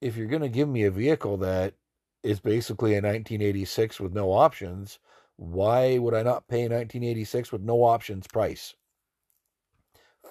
if 0.00 0.16
you're 0.16 0.26
going 0.26 0.42
to 0.42 0.48
give 0.48 0.68
me 0.68 0.84
a 0.84 0.90
vehicle 0.90 1.36
that 1.38 1.74
is 2.22 2.40
basically 2.40 2.92
a 2.92 3.02
1986 3.02 4.00
with 4.00 4.12
no 4.12 4.32
options, 4.32 4.98
why 5.36 5.98
would 5.98 6.14
I 6.14 6.22
not 6.22 6.48
pay 6.48 6.62
1986 6.62 7.52
with 7.52 7.62
no 7.62 7.84
options 7.84 8.26
price? 8.26 8.74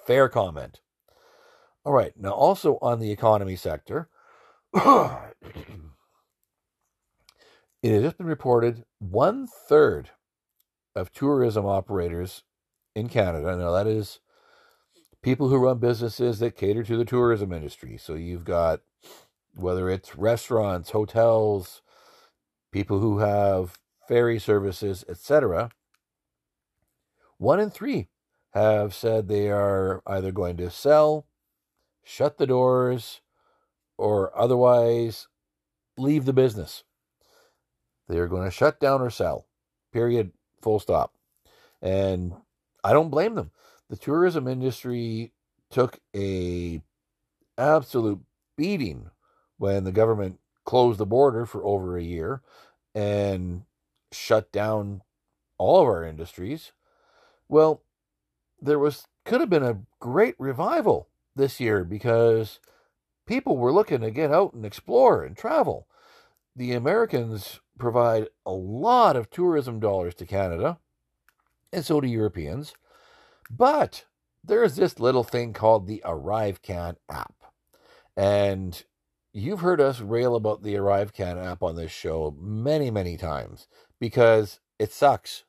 Fair 0.06 0.28
comment. 0.28 0.80
All 1.84 1.92
right, 1.92 2.12
now 2.16 2.32
also 2.32 2.78
on 2.82 2.98
the 2.98 3.10
economy 3.10 3.56
sector, 3.56 4.08
it 4.74 4.82
has 7.84 8.02
just 8.02 8.18
been 8.18 8.26
reported 8.26 8.84
one 8.98 9.46
third 9.46 10.10
of 10.94 11.12
tourism 11.12 11.64
operators 11.64 12.42
in 12.94 13.08
Canada, 13.08 13.56
now 13.56 13.70
that 13.70 13.86
is 13.86 14.20
people 15.22 15.48
who 15.48 15.58
run 15.58 15.78
businesses 15.78 16.38
that 16.38 16.56
cater 16.56 16.82
to 16.84 16.96
the 16.96 17.04
tourism 17.04 17.52
industry. 17.52 17.96
So 17.96 18.14
you've 18.14 18.44
got 18.44 18.80
whether 19.54 19.90
it's 19.90 20.16
restaurants, 20.16 20.90
hotels, 20.90 21.82
people 22.70 23.00
who 23.00 23.18
have 23.18 23.78
ferry 24.06 24.38
services, 24.38 25.04
etc. 25.08 25.70
One 27.38 27.60
in 27.60 27.70
three 27.70 28.08
have 28.52 28.94
said 28.94 29.28
they 29.28 29.50
are 29.50 30.02
either 30.06 30.32
going 30.32 30.56
to 30.58 30.70
sell, 30.70 31.26
shut 32.04 32.38
the 32.38 32.46
doors, 32.46 33.20
or 33.96 34.36
otherwise 34.38 35.28
leave 35.96 36.24
the 36.24 36.32
business. 36.32 36.84
They 38.08 38.18
are 38.18 38.28
going 38.28 38.44
to 38.44 38.50
shut 38.50 38.80
down 38.80 39.02
or 39.02 39.10
sell. 39.10 39.46
Period. 39.92 40.32
Full 40.62 40.80
stop. 40.80 41.12
And 41.82 42.32
I 42.82 42.92
don't 42.92 43.10
blame 43.10 43.34
them 43.34 43.50
the 43.88 43.96
tourism 43.96 44.46
industry 44.46 45.32
took 45.70 46.00
a 46.14 46.82
absolute 47.56 48.20
beating 48.56 49.10
when 49.58 49.84
the 49.84 49.92
government 49.92 50.38
closed 50.64 50.98
the 50.98 51.06
border 51.06 51.46
for 51.46 51.64
over 51.64 51.96
a 51.96 52.02
year 52.02 52.42
and 52.94 53.62
shut 54.12 54.52
down 54.52 55.02
all 55.56 55.80
of 55.80 55.86
our 55.86 56.04
industries. 56.04 56.72
Well, 57.48 57.82
there 58.60 58.78
was 58.78 59.06
could 59.24 59.40
have 59.40 59.50
been 59.50 59.62
a 59.62 59.80
great 60.00 60.34
revival 60.38 61.08
this 61.36 61.60
year 61.60 61.84
because 61.84 62.60
people 63.26 63.56
were 63.56 63.72
looking 63.72 64.00
to 64.00 64.10
get 64.10 64.32
out 64.32 64.54
and 64.54 64.64
explore 64.64 65.22
and 65.22 65.36
travel. 65.36 65.86
The 66.56 66.72
Americans 66.72 67.60
provide 67.78 68.28
a 68.44 68.52
lot 68.52 69.16
of 69.16 69.30
tourism 69.30 69.78
dollars 69.80 70.14
to 70.16 70.26
Canada, 70.26 70.78
and 71.72 71.84
so 71.84 72.00
do 72.00 72.08
Europeans. 72.08 72.74
But 73.50 74.04
there's 74.44 74.76
this 74.76 74.98
little 74.98 75.24
thing 75.24 75.52
called 75.52 75.86
the 75.86 76.02
ArriveCan 76.04 76.96
app. 77.10 77.34
And 78.16 78.82
you've 79.32 79.60
heard 79.60 79.80
us 79.80 80.00
rail 80.00 80.34
about 80.34 80.62
the 80.62 80.74
ArriveCan 80.74 81.44
app 81.44 81.62
on 81.62 81.76
this 81.76 81.92
show 81.92 82.36
many, 82.38 82.90
many 82.90 83.16
times 83.16 83.68
because 84.00 84.60
it 84.78 84.92
sucks. 84.92 85.44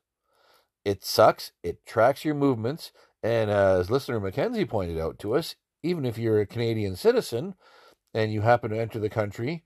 It 0.86 1.04
sucks. 1.04 1.52
It 1.64 1.86
tracks 1.86 2.24
your 2.24 2.36
movements. 2.36 2.92
And 3.22 3.50
as 3.50 3.90
listener 3.90 4.20
Mackenzie 4.20 4.66
pointed 4.66 5.00
out 5.00 5.20
to 5.20 5.36
us, 5.36 5.56
even 5.84 6.06
if 6.06 6.18
you're 6.18 6.40
a 6.42 6.46
Canadian 6.46 6.96
citizen 6.96 7.56
and 8.14 8.32
you 8.32 8.42
happen 8.42 8.72
to 8.72 8.80
enter 8.80 9.00
the 9.00 9.10
country, 9.10 9.64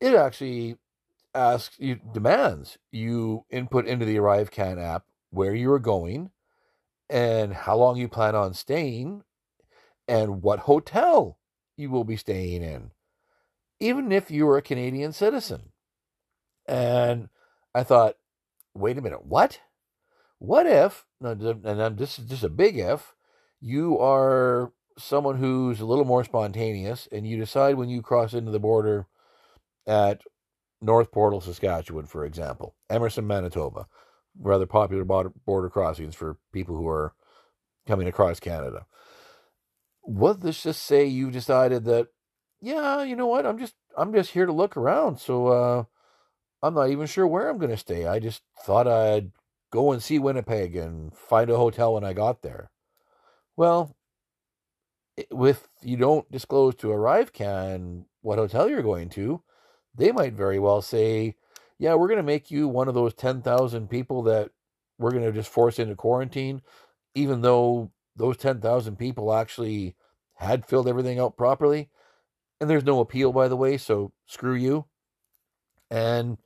it 0.00 0.14
actually 0.14 0.76
asks 1.34 1.78
you 1.78 2.00
demands 2.12 2.78
you 2.90 3.44
input 3.50 3.86
into 3.86 4.04
the 4.04 4.16
ArriveCan 4.16 4.82
app 4.82 5.04
where 5.30 5.54
you 5.54 5.70
are 5.72 5.78
going 5.78 6.30
and 7.10 7.52
how 7.52 7.76
long 7.76 7.96
you 7.96 8.08
plan 8.08 8.34
on 8.34 8.54
staying 8.54 9.24
and 10.06 10.42
what 10.42 10.60
hotel 10.60 11.38
you 11.76 11.90
will 11.90 12.04
be 12.04 12.16
staying 12.16 12.62
in, 12.62 12.92
even 13.80 14.12
if 14.12 14.30
you're 14.30 14.56
a 14.56 14.62
Canadian 14.62 15.12
citizen. 15.12 15.72
And 16.66 17.28
I 17.74 17.82
thought, 17.82 18.16
wait 18.74 18.96
a 18.96 19.02
minute, 19.02 19.26
what? 19.26 19.60
What 20.38 20.66
if, 20.66 21.04
and 21.20 21.98
this 21.98 22.18
is 22.18 22.26
just 22.26 22.44
a 22.44 22.48
big 22.48 22.78
if, 22.78 23.14
you 23.60 23.98
are 23.98 24.72
someone 24.96 25.36
who's 25.36 25.80
a 25.80 25.86
little 25.86 26.04
more 26.04 26.24
spontaneous 26.24 27.08
and 27.10 27.26
you 27.26 27.36
decide 27.36 27.74
when 27.74 27.88
you 27.88 28.02
cross 28.02 28.34
into 28.34 28.50
the 28.50 28.60
border 28.60 29.06
at 29.86 30.22
North 30.80 31.10
Portal, 31.10 31.40
Saskatchewan, 31.40 32.06
for 32.06 32.24
example, 32.24 32.74
Emerson, 32.88 33.26
Manitoba, 33.26 33.86
rather 34.38 34.66
popular 34.66 35.04
border 35.04 35.32
border 35.44 35.68
crossings 35.68 36.14
for 36.14 36.38
people 36.52 36.76
who 36.76 36.88
are 36.88 37.14
coming 37.86 38.08
across 38.08 38.40
Canada. 38.40 38.86
What 40.02 40.42
let's 40.42 40.62
just 40.62 40.82
say 40.84 41.04
you 41.06 41.30
decided 41.30 41.84
that, 41.84 42.08
yeah, 42.60 43.02
you 43.02 43.16
know 43.16 43.26
what, 43.26 43.46
I'm 43.46 43.58
just 43.58 43.74
I'm 43.96 44.12
just 44.12 44.30
here 44.30 44.46
to 44.46 44.52
look 44.52 44.76
around, 44.76 45.18
so 45.18 45.46
uh, 45.48 45.84
I'm 46.62 46.74
not 46.74 46.90
even 46.90 47.06
sure 47.06 47.26
where 47.26 47.48
I'm 47.48 47.58
going 47.58 47.70
to 47.70 47.76
stay. 47.76 48.06
I 48.06 48.18
just 48.18 48.42
thought 48.64 48.86
I'd 48.86 49.32
go 49.70 49.92
and 49.92 50.02
see 50.02 50.18
Winnipeg 50.18 50.76
and 50.76 51.14
find 51.14 51.50
a 51.50 51.56
hotel 51.56 51.94
when 51.94 52.04
I 52.04 52.12
got 52.12 52.42
there. 52.42 52.70
Well, 53.56 53.96
if 55.16 55.68
you 55.82 55.96
don't 55.96 56.30
disclose 56.30 56.74
to 56.76 56.88
ArriveCan 56.88 58.04
what 58.22 58.38
hotel 58.38 58.68
you're 58.68 58.82
going 58.82 59.08
to, 59.10 59.42
they 59.94 60.12
might 60.12 60.34
very 60.34 60.58
well 60.58 60.82
say, 60.82 61.36
yeah, 61.80 61.94
we're 61.94 62.08
going 62.08 62.18
to 62.18 62.22
make 62.22 62.50
you 62.50 62.68
one 62.68 62.88
of 62.88 62.94
those 62.94 63.14
10,000 63.14 63.88
people 63.88 64.22
that 64.24 64.50
we're 64.98 65.12
going 65.12 65.24
to 65.24 65.32
just 65.32 65.50
force 65.50 65.78
into 65.78 65.96
quarantine, 65.96 66.60
even 67.14 67.40
though 67.40 67.90
those 68.14 68.36
10,000 68.36 68.96
people 68.96 69.32
actually 69.32 69.96
had 70.34 70.66
filled 70.66 70.86
everything 70.86 71.18
out 71.18 71.38
properly. 71.38 71.88
And 72.60 72.68
there's 72.68 72.84
no 72.84 73.00
appeal, 73.00 73.32
by 73.32 73.48
the 73.48 73.56
way, 73.56 73.78
so 73.78 74.12
screw 74.26 74.54
you. 74.54 74.84
And 75.90 76.36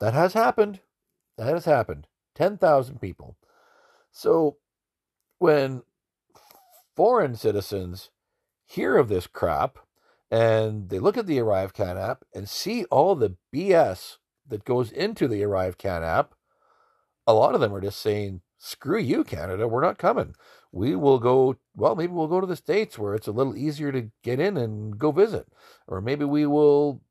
that 0.00 0.14
has 0.14 0.32
happened. 0.32 0.80
That 1.38 1.54
has 1.54 1.64
happened. 1.64 2.08
10,000 2.34 3.00
people. 3.00 3.36
So 4.10 4.56
when 5.38 5.84
foreign 6.96 7.36
citizens 7.36 8.10
hear 8.64 8.96
of 8.96 9.08
this 9.08 9.28
crap 9.28 9.78
and 10.28 10.88
they 10.88 10.98
look 10.98 11.16
at 11.16 11.28
the 11.28 11.38
ArriveCan 11.38 11.96
app 11.96 12.24
and 12.34 12.48
see 12.48 12.84
all 12.86 13.14
the 13.14 13.36
BS 13.54 14.16
that 14.48 14.64
goes 14.64 14.92
into 14.92 15.28
the 15.28 15.42
ArriveCan 15.42 16.02
app, 16.02 16.34
a 17.26 17.34
lot 17.34 17.54
of 17.54 17.60
them 17.60 17.74
are 17.74 17.80
just 17.80 18.00
saying, 18.00 18.40
screw 18.58 18.98
you, 18.98 19.24
Canada, 19.24 19.68
we're 19.68 19.82
not 19.82 19.98
coming. 19.98 20.34
We 20.72 20.94
will 20.94 21.18
go, 21.18 21.56
well, 21.74 21.96
maybe 21.96 22.12
we'll 22.12 22.28
go 22.28 22.40
to 22.40 22.46
the 22.46 22.56
States 22.56 22.98
where 22.98 23.14
it's 23.14 23.26
a 23.26 23.32
little 23.32 23.56
easier 23.56 23.92
to 23.92 24.10
get 24.22 24.40
in 24.40 24.56
and 24.56 24.98
go 24.98 25.10
visit. 25.12 25.48
Or 25.86 26.00
maybe 26.00 26.24
we 26.24 26.46
will 26.46 27.02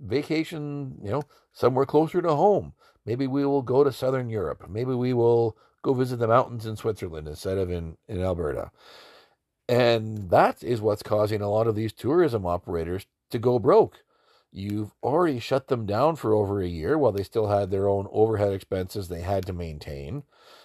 vacation, 0.00 0.98
you 1.02 1.10
know, 1.10 1.22
somewhere 1.52 1.86
closer 1.86 2.20
to 2.20 2.34
home. 2.34 2.74
Maybe 3.06 3.26
we 3.26 3.44
will 3.44 3.62
go 3.62 3.84
to 3.84 3.92
Southern 3.92 4.28
Europe. 4.28 4.68
Maybe 4.68 4.94
we 4.94 5.12
will 5.12 5.56
go 5.82 5.94
visit 5.94 6.18
the 6.18 6.28
mountains 6.28 6.66
in 6.66 6.76
Switzerland 6.76 7.28
instead 7.28 7.58
of 7.58 7.70
in, 7.70 7.96
in 8.08 8.20
Alberta. 8.20 8.70
And 9.68 10.30
that 10.30 10.62
is 10.62 10.80
what's 10.80 11.02
causing 11.02 11.40
a 11.40 11.50
lot 11.50 11.66
of 11.66 11.74
these 11.74 11.92
tourism 11.92 12.46
operators 12.46 13.06
to 13.30 13.38
go 13.38 13.58
broke 13.58 13.98
You've 14.54 14.92
already 15.02 15.38
shut 15.40 15.68
them 15.68 15.86
down 15.86 16.16
for 16.16 16.34
over 16.34 16.60
a 16.60 16.68
year 16.68 16.98
while 16.98 17.12
they 17.12 17.22
still 17.22 17.48
had 17.48 17.70
their 17.70 17.88
own 17.88 18.06
overhead 18.12 18.52
expenses 18.52 19.08
they 19.08 19.22
had 19.22 19.46
to 19.46 19.54
maintain. 19.54 20.24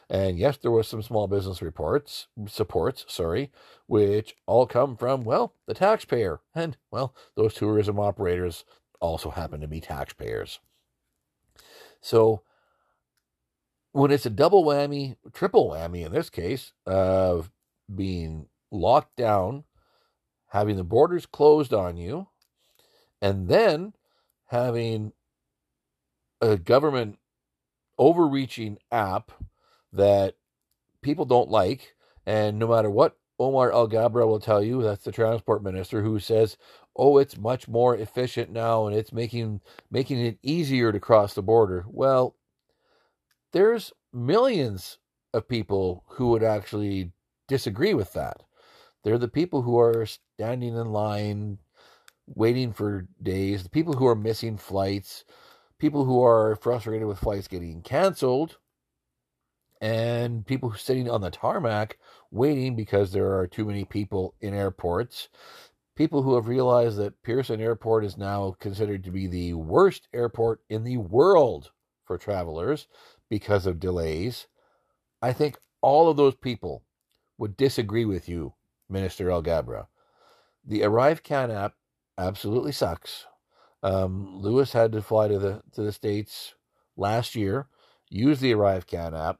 And 0.09 0.37
yes, 0.37 0.57
there 0.57 0.71
was 0.71 0.89
some 0.89 1.01
small 1.01 1.27
business 1.27 1.61
reports, 1.61 2.27
supports, 2.47 3.05
sorry, 3.07 3.49
which 3.85 4.35
all 4.45 4.65
come 4.65 4.97
from, 4.97 5.23
well, 5.23 5.53
the 5.67 5.73
taxpayer. 5.73 6.41
And, 6.53 6.75
well, 6.91 7.15
those 7.35 7.53
tourism 7.53 7.97
operators 7.97 8.65
also 8.99 9.29
happen 9.29 9.61
to 9.61 9.67
be 9.67 9.79
taxpayers. 9.79 10.59
So, 12.01 12.41
when 13.93 14.11
it's 14.11 14.25
a 14.25 14.29
double 14.29 14.65
whammy, 14.65 15.15
triple 15.33 15.69
whammy 15.69 16.05
in 16.05 16.11
this 16.11 16.29
case, 16.29 16.73
of 16.85 17.51
being 17.93 18.47
locked 18.69 19.15
down, 19.15 19.63
having 20.49 20.75
the 20.75 20.83
borders 20.83 21.25
closed 21.25 21.73
on 21.73 21.95
you, 21.95 22.27
and 23.21 23.47
then 23.47 23.93
having 24.47 25.13
a 26.41 26.57
government 26.57 27.17
overreaching 27.97 28.77
app 28.91 29.31
that 29.91 30.35
people 31.01 31.25
don't 31.25 31.49
like, 31.49 31.95
and 32.25 32.59
no 32.59 32.67
matter 32.67 32.89
what 32.89 33.17
Omar 33.39 33.71
Alghabra 33.71 34.27
will 34.27 34.39
tell 34.39 34.63
you, 34.63 34.81
that's 34.81 35.03
the 35.03 35.11
transport 35.11 35.63
minister 35.63 36.01
who 36.01 36.19
says, 36.19 36.57
"Oh, 36.95 37.17
it's 37.17 37.37
much 37.37 37.67
more 37.67 37.95
efficient 37.95 38.51
now, 38.51 38.87
and 38.87 38.95
it's 38.95 39.13
making 39.13 39.61
making 39.91 40.19
it 40.19 40.39
easier 40.41 40.91
to 40.91 40.99
cross 40.99 41.33
the 41.33 41.43
border." 41.43 41.85
Well, 41.87 42.35
there's 43.51 43.93
millions 44.11 44.97
of 45.33 45.47
people 45.47 46.03
who 46.07 46.29
would 46.29 46.43
actually 46.43 47.11
disagree 47.47 47.93
with 47.93 48.13
that. 48.13 48.43
They're 49.03 49.17
the 49.17 49.27
people 49.27 49.61
who 49.61 49.79
are 49.79 50.05
standing 50.05 50.75
in 50.75 50.91
line 50.91 51.59
waiting 52.27 52.73
for 52.73 53.07
days, 53.21 53.63
the 53.63 53.69
people 53.69 53.93
who 53.93 54.07
are 54.07 54.15
missing 54.15 54.57
flights, 54.57 55.23
people 55.79 56.05
who 56.05 56.23
are 56.23 56.55
frustrated 56.57 57.07
with 57.07 57.19
flights 57.19 57.47
getting 57.47 57.81
canceled, 57.81 58.57
and 59.81 60.45
people 60.45 60.73
sitting 60.73 61.09
on 61.09 61.21
the 61.21 61.29
tarmac 61.31 61.97
waiting 62.31 62.75
because 62.75 63.11
there 63.11 63.37
are 63.37 63.47
too 63.47 63.65
many 63.65 63.85
people 63.85 64.35
in 64.41 64.53
airports. 64.53 65.29
People 65.95 66.21
who 66.21 66.35
have 66.35 66.47
realized 66.47 66.97
that 66.97 67.21
Pearson 67.23 67.61
Airport 67.61 68.05
is 68.05 68.17
now 68.17 68.55
considered 68.59 69.03
to 69.03 69.11
be 69.11 69.27
the 69.27 69.53
worst 69.53 70.07
airport 70.13 70.61
in 70.69 70.83
the 70.83 70.97
world 70.97 71.71
for 72.05 72.17
travelers 72.17 72.87
because 73.29 73.65
of 73.65 73.79
delays. 73.79 74.47
I 75.21 75.33
think 75.33 75.57
all 75.81 76.09
of 76.09 76.17
those 76.17 76.35
people 76.35 76.83
would 77.37 77.57
disagree 77.57 78.05
with 78.05 78.29
you, 78.29 78.53
Minister 78.89 79.27
Alghabra. 79.27 79.87
The 80.65 80.81
ArriveCan 80.81 81.53
app 81.53 81.73
absolutely 82.17 82.71
sucks. 82.71 83.25
Um, 83.83 84.39
Lewis 84.41 84.73
had 84.73 84.91
to 84.93 85.01
fly 85.01 85.27
to 85.27 85.37
the 85.37 85.61
to 85.73 85.83
the 85.83 85.91
states 85.91 86.55
last 86.95 87.35
year, 87.35 87.67
use 88.09 88.39
the 88.39 88.51
ArriveCan 88.51 89.17
app, 89.17 89.39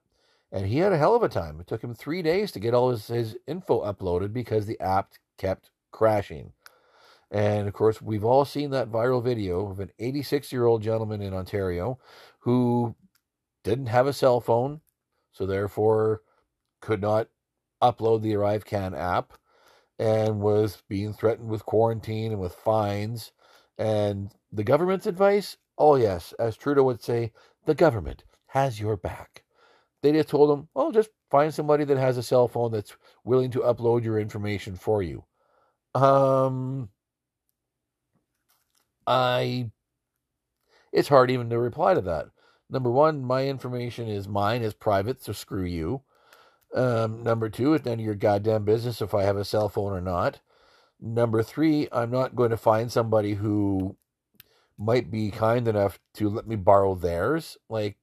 and 0.52 0.68
he 0.68 0.78
had 0.78 0.94
a 0.94 0.98
hell 0.98 1.16
of 1.16 1.24
a 1.24 1.30
time. 1.30 1.60
It 1.60 1.68
took 1.68 1.84
him 1.84 1.94
three 1.94 2.22
days 2.22 2.52
to 2.52 2.60
get 2.60 2.74
all 2.74 2.92
his, 2.92 3.08
his 3.08 3.38
info 3.48 3.82
uploaded 3.82 4.34
because 4.34 4.66
the 4.66 4.80
app 4.80 5.14
kept 5.38 5.72
crashing. 5.92 6.54
And 7.30 7.68
of 7.68 7.74
course, 7.74 8.02
we've 8.02 8.24
all 8.24 8.46
seen 8.46 8.70
that 8.72 8.92
viral 8.92 9.24
video 9.24 9.70
of 9.70 9.80
an 9.80 9.92
86 10.00 10.52
year 10.52 10.66
old 10.66 10.82
gentleman 10.82 11.22
in 11.22 11.34
Ontario 11.34 12.00
who 12.40 12.96
didn't 13.64 13.88
have 13.88 14.08
a 14.08 14.14
cell 14.14 14.40
phone, 14.40 14.82
so 15.32 15.46
therefore 15.46 16.22
could 16.80 17.02
not 17.02 17.28
upload 17.82 18.22
the 18.22 18.34
ArriveCan 18.34 18.98
app 18.98 19.34
and 20.00 20.40
was 20.40 20.84
being 20.88 21.14
threatened 21.14 21.50
with 21.50 21.66
quarantine 21.66 22.32
and 22.32 22.42
with 22.42 22.54
fines. 22.54 23.32
And 23.78 24.32
the 24.52 24.64
government's 24.64 25.06
advice? 25.06 25.58
Oh, 25.78 25.96
yes, 25.96 26.34
as 26.40 26.58
Trudeau 26.58 26.84
would 26.84 27.02
say, 27.02 27.32
the 27.66 27.76
government 27.76 28.24
has 28.48 28.80
your 28.80 28.98
back. 28.98 29.44
They 30.02 30.12
just 30.12 30.30
told 30.30 30.58
him, 30.58 30.70
oh, 30.76 30.92
just 30.92 31.10
find 31.30 31.54
somebody 31.54 31.84
that 31.86 31.98
has 31.98 32.18
a 32.18 32.24
cell 32.24 32.48
phone 32.48 32.72
that's 32.72 32.96
willing 33.24 33.52
to 33.52 33.60
upload 33.60 34.04
your 34.04 34.20
information 34.20 34.76
for 34.76 35.02
you. 35.04 35.26
Um, 35.94 36.90
I, 39.06 39.72
it's 40.92 41.10
hard 41.10 41.32
even 41.32 41.50
to 41.50 41.60
reply 41.60 41.94
to 41.94 42.02
that. 42.02 42.28
Number 42.70 42.92
one, 42.92 43.24
my 43.24 43.48
information 43.48 44.08
is 44.08 44.28
mine, 44.28 44.62
is 44.62 44.74
private, 44.74 45.24
so 45.24 45.34
screw 45.34 45.64
you. 45.64 46.02
Um, 46.78 47.24
number 47.24 47.50
two, 47.50 47.74
it's 47.74 47.86
none 47.86 47.96
of 47.96 48.06
your 48.06 48.14
goddamn 48.14 48.64
business 48.64 49.02
if 49.02 49.16
I 49.16 49.24
have 49.24 49.36
a 49.36 49.44
cell 49.44 49.68
phone 49.68 49.94
or 49.94 50.02
not. 50.02 50.42
Number 51.02 51.42
three, 51.42 51.88
I'm 51.92 52.12
not 52.12 52.36
going 52.36 52.52
to 52.52 52.58
find 52.58 52.92
somebody 52.92 53.34
who 53.34 53.98
might 54.78 55.10
be 55.10 55.32
kind 55.32 55.68
enough 55.68 55.98
to 56.14 56.30
let 56.30 56.48
me 56.48 56.56
borrow 56.56 56.94
theirs. 56.94 57.58
Like, 57.68 57.98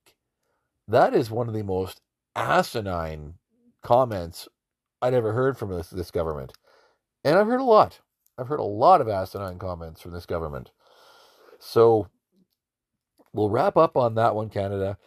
that 0.89 1.15
is 1.15 1.31
one 1.31 1.47
of 1.47 1.55
the 1.55 1.63
most 1.63 2.01
asinine 2.35 3.35
comments 3.81 4.49
I'd 5.01 5.15
ever 5.15 5.35
heard 5.35 5.57
from 5.57 5.71
this, 5.71 5.91
this 5.91 6.11
government. 6.11 6.53
And 7.23 7.39
I've 7.39 7.47
heard 7.47 7.61
a 7.61 7.65
lot. 7.65 8.01
I've 8.37 8.49
heard 8.49 8.59
a 8.59 8.65
lot 8.65 9.01
of 9.01 9.09
asinine 9.09 9.61
comments 9.61 10.01
from 10.01 10.13
this 10.13 10.27
government. 10.27 10.73
So 11.61 12.09
we'll 13.33 13.51
wrap 13.51 13.77
up 13.77 13.97
on 13.97 14.17
that 14.17 14.35
one, 14.35 14.49
Canada. 14.49 14.99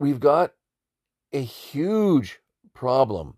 We've 0.00 0.20
got 0.20 0.52
a 1.36 1.42
huge 1.42 2.40
problem 2.74 3.34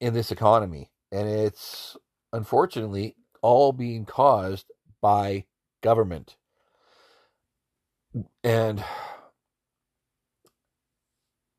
in 0.00 0.12
this 0.12 0.32
economy. 0.32 0.90
And 1.12 1.28
it's 1.28 1.96
unfortunately 2.32 3.16
all 3.42 3.72
being 3.72 4.04
caused 4.04 4.66
by 5.00 5.44
government. 5.82 6.36
And 8.42 8.82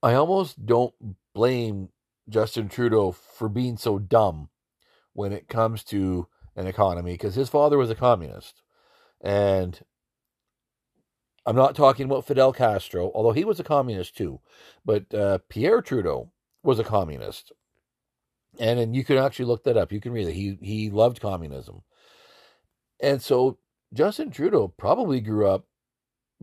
I 0.01 0.13
almost 0.13 0.65
don't 0.65 0.93
blame 1.33 1.89
Justin 2.27 2.67
Trudeau 2.67 3.11
for 3.13 3.47
being 3.47 3.77
so 3.77 3.99
dumb 3.99 4.49
when 5.13 5.31
it 5.31 5.47
comes 5.47 5.83
to 5.85 6.27
an 6.57 6.67
economy 6.67 7.13
because 7.13 7.35
his 7.35 7.49
father 7.49 7.77
was 7.77 7.89
a 7.89 7.95
communist. 7.95 8.61
And 9.21 9.79
I'm 11.45 11.55
not 11.55 11.75
talking 11.75 12.05
about 12.05 12.25
Fidel 12.25 12.53
Castro, 12.53 13.11
although 13.13 13.33
he 13.33 13.45
was 13.45 13.59
a 13.59 13.63
communist 13.63 14.15
too, 14.15 14.39
but 14.85 15.13
uh, 15.13 15.39
Pierre 15.49 15.81
Trudeau 15.81 16.31
was 16.63 16.79
a 16.79 16.83
communist, 16.83 17.51
and 18.59 18.79
and 18.79 18.95
you 18.95 19.03
can 19.03 19.17
actually 19.17 19.45
look 19.45 19.63
that 19.65 19.77
up. 19.77 19.91
You 19.91 19.99
can 19.99 20.13
read 20.13 20.27
it. 20.27 20.33
He 20.33 20.57
he 20.61 20.89
loved 20.89 21.19
communism, 21.19 21.81
and 23.01 23.21
so 23.21 23.57
Justin 23.93 24.31
Trudeau 24.31 24.69
probably 24.69 25.19
grew 25.19 25.47
up 25.47 25.65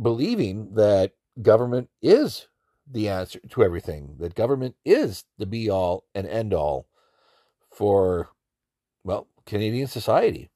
believing 0.01 0.75
that 0.75 1.13
government 1.43 1.89
is 2.03 2.47
the 2.91 3.09
answer 3.09 3.41
to 3.51 3.63
everything, 3.63 4.17
that 4.19 4.35
government 4.35 4.75
is 4.85 5.25
the 5.39 5.47
be 5.47 5.71
all 5.71 6.05
and 6.15 6.27
end 6.27 6.53
all 6.53 6.87
for, 7.73 8.29
well, 9.05 9.29
Canadian 9.47 9.87
society. 9.87 10.51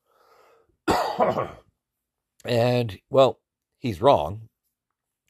and, 2.45 2.99
well, 3.11 3.39
he's 3.85 4.01
wrong. 4.01 4.49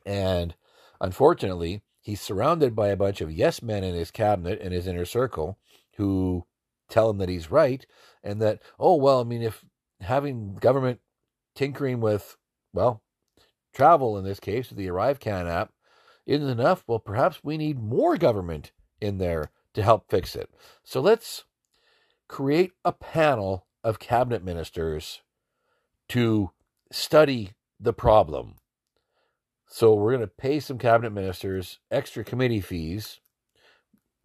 And 0.07 0.55
unfortunately, 1.00 1.82
he's 2.00 2.20
surrounded 2.20 2.76
by 2.76 2.88
a 2.88 2.96
bunch 2.96 3.20
of 3.20 3.32
yes 3.32 3.61
men 3.61 3.82
in 3.82 3.94
his 3.94 4.12
cabinet 4.12 4.61
and 4.62 4.72
his 4.72 4.86
inner 4.86 5.05
circle 5.05 5.59
who 5.96 6.46
tell 6.88 7.11
him 7.11 7.18
that 7.18 7.28
he's 7.28 7.50
right 7.50 7.84
and 8.22 8.40
that, 8.40 8.62
oh, 8.78 8.94
well, 8.94 9.20
I 9.20 9.24
mean, 9.24 9.42
if 9.42 9.64
having 10.00 10.55
government 10.55 11.00
tinkering 11.57 12.00
with, 12.00 12.36
well, 12.72 13.02
travel 13.72 14.16
in 14.16 14.24
this 14.24 14.38
case, 14.38 14.70
the 14.70 14.86
ArriveCan 14.86 15.50
app, 15.50 15.72
isn't 16.24 16.48
enough, 16.48 16.84
well, 16.86 17.00
perhaps 17.00 17.40
we 17.42 17.59
need 17.59 17.82
more 17.82 18.16
government 18.16 18.70
in 19.00 19.18
there 19.18 19.50
to 19.74 19.82
help 19.82 20.09
fix 20.09 20.36
it. 20.36 20.48
So 20.84 21.00
let's 21.00 21.44
create 22.28 22.70
a 22.84 22.92
panel 22.92 23.66
of 23.82 23.98
cabinet 23.98 24.44
ministers 24.44 25.22
to 26.11 26.52
study 26.92 27.55
the 27.81 27.93
problem. 27.93 28.57
So 29.66 29.95
we're 29.95 30.12
going 30.12 30.20
to 30.20 30.27
pay 30.27 30.61
some 30.61 30.79
cabinet 30.79 31.11
ministers 31.11 31.81
extra 31.91 32.25
committee 32.25 32.61
fees 32.61 33.20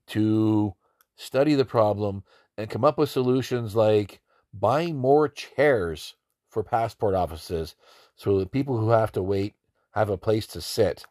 to 0.07 0.75
study 1.15 1.55
the 1.55 1.65
problem 1.65 2.23
and 2.57 2.69
come 2.69 2.83
up 2.83 2.97
with 2.97 3.09
solutions 3.09 3.75
like 3.75 4.21
buying 4.53 4.97
more 4.97 5.27
chairs 5.27 6.15
for 6.49 6.63
passport 6.63 7.15
offices 7.15 7.75
so 8.15 8.39
that 8.39 8.51
people 8.51 8.77
who 8.77 8.89
have 8.89 9.11
to 9.13 9.23
wait 9.23 9.55
have 9.91 10.09
a 10.09 10.17
place 10.17 10.47
to 10.47 10.61
sit. 10.61 11.05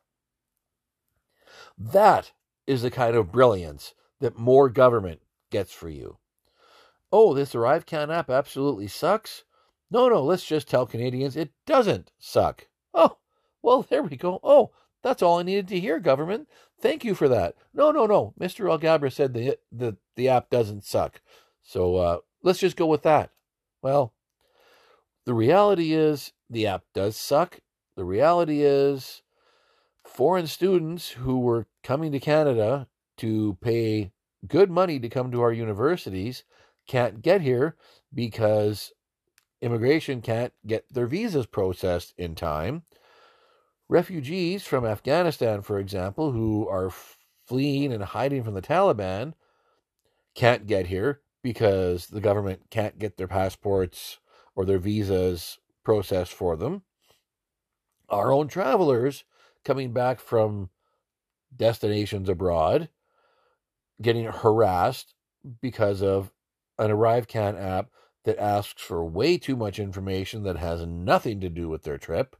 That 1.76 2.32
is 2.66 2.82
the 2.82 2.91
kind 2.91 3.16
of 3.16 3.32
brilliance 3.32 3.95
that 4.20 4.39
more 4.39 4.68
government 4.68 5.20
gets 5.51 5.72
for 5.72 5.89
you. 5.89 6.18
Oh, 7.11 7.32
this 7.34 7.55
ArriveCan 7.55 8.14
app 8.14 8.28
absolutely 8.28 8.89
sucks. 8.89 9.45
No, 9.91 10.09
no, 10.09 10.22
let's 10.22 10.45
just 10.45 10.68
tell 10.68 10.86
Canadians 10.86 11.36
it 11.36 11.51
doesn't 11.66 12.12
suck. 12.18 12.68
Oh, 12.93 13.16
well, 13.62 13.82
there 13.82 14.03
we 14.03 14.16
go. 14.16 14.39
Oh, 14.43 14.70
that's 15.03 15.22
all 15.22 15.39
I 15.39 15.43
needed 15.43 15.68
to 15.68 15.80
hear, 15.80 15.99
government. 16.01 16.49
Thank 16.80 17.05
you 17.05 17.14
for 17.14 17.28
that. 17.28 17.55
No, 17.72 17.91
no, 17.91 18.07
no. 18.07 18.34
Mr. 18.39 18.66
Alghabra 18.66 19.12
said 19.12 19.32
the, 19.34 19.59
the, 19.72 19.97
the 20.16 20.28
app 20.28 20.51
doesn't 20.51 20.84
suck. 20.84 21.20
So 21.62 21.97
uh, 21.97 22.18
let's 22.43 22.59
just 22.59 22.76
go 22.76 22.86
with 22.86 23.03
that. 23.03 23.30
Well, 23.82 24.12
the 25.24 25.34
reality 25.34 25.93
is 25.93 26.32
the 26.51 26.66
app 26.66 26.84
does 26.95 27.16
suck. 27.16 27.61
The 27.97 28.05
reality 28.05 28.62
is 28.62 29.22
foreign 30.05 30.47
students 30.47 31.11
who 31.11 31.39
were 31.41 31.66
coming 31.82 32.12
to 32.12 32.20
Canada 32.20 32.89
to 33.18 33.57
pay 33.61 34.12
good 34.47 34.70
money 34.70 34.99
to 34.99 35.09
come 35.09 35.30
to 35.30 35.43
our 35.43 35.53
universities 35.53 36.45
can't 36.86 37.20
get 37.22 37.41
here 37.43 37.76
because 38.14 38.93
immigration 39.61 40.20
can't 40.20 40.52
get 40.66 40.84
their 40.92 41.06
visas 41.06 41.46
processed 41.46 42.14
in 42.16 42.34
time. 42.34 42.82
Refugees 43.88 44.64
from 44.64 44.84
Afghanistan, 44.84 45.62
for 45.62 45.78
example, 45.78 46.32
who 46.32 46.68
are 46.68 46.92
fleeing 47.46 47.92
and 47.92 48.02
hiding 48.02 48.44
from 48.44 48.54
the 48.54 48.62
Taliban, 48.62 49.34
can't 50.34 50.66
get 50.66 50.86
here 50.86 51.20
because 51.42 52.09
the 52.09 52.20
government 52.20 52.62
can't 52.70 52.98
get 52.98 53.16
their 53.16 53.28
passports 53.28 54.18
or 54.54 54.64
their 54.64 54.78
visas 54.78 55.59
processed 55.84 56.32
for 56.32 56.56
them. 56.56 56.82
Our 58.09 58.32
own 58.32 58.48
travelers 58.48 59.24
coming 59.64 59.92
back 59.92 60.20
from 60.20 60.70
destinations 61.56 62.28
abroad 62.28 62.88
getting 64.00 64.26
harassed 64.26 65.14
because 65.61 66.02
of 66.02 66.32
an 66.78 66.90
ArriveCan 66.90 67.61
app 67.61 67.90
that 68.24 68.38
asks 68.38 68.82
for 68.82 69.04
way 69.04 69.38
too 69.38 69.56
much 69.56 69.78
information 69.78 70.42
that 70.42 70.56
has 70.56 70.84
nothing 70.84 71.40
to 71.40 71.48
do 71.48 71.68
with 71.68 71.82
their 71.82 71.98
trip. 71.98 72.36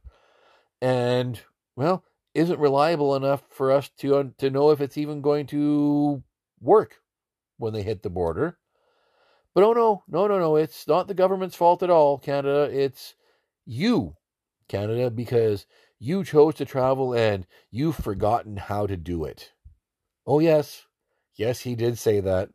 And 0.81 1.39
well 1.75 2.03
isn't 2.33 2.59
reliable 2.59 3.15
enough 3.15 3.43
for 3.49 3.71
us 3.71 3.89
to 3.97 4.33
to 4.37 4.49
know 4.49 4.69
if 4.69 4.81
it's 4.81 4.97
even 4.97 5.21
going 5.21 5.47
to 5.47 6.23
work 6.61 6.97
when 7.57 7.73
they 7.73 7.83
hit 7.83 8.03
the 8.03 8.09
border. 8.09 8.57
But 9.55 9.63
oh 9.63 9.73
no 9.73 10.03
no 10.07 10.27
no 10.27 10.39
no 10.39 10.55
it's 10.55 10.87
not 10.87 11.07
the 11.07 11.13
government's 11.13 11.55
fault 11.55 11.83
at 11.83 11.89
all 11.89 12.17
canada. 12.17 12.69
It's 12.71 13.15
you 13.65 14.15
canada 14.67 15.09
because 15.09 15.65
you 15.97 16.23
chose 16.23 16.55
to 16.55 16.65
travel 16.65 17.13
and 17.13 17.45
you've 17.71 17.95
forgotten 17.95 18.57
how 18.57 18.85
to 18.87 18.95
do 18.95 19.25
it. 19.25 19.51
Oh 20.25 20.39
yes. 20.39 20.85
Yes 21.35 21.61
he 21.61 21.75
did 21.75 21.97
say 21.97 22.19
that. 22.19 22.49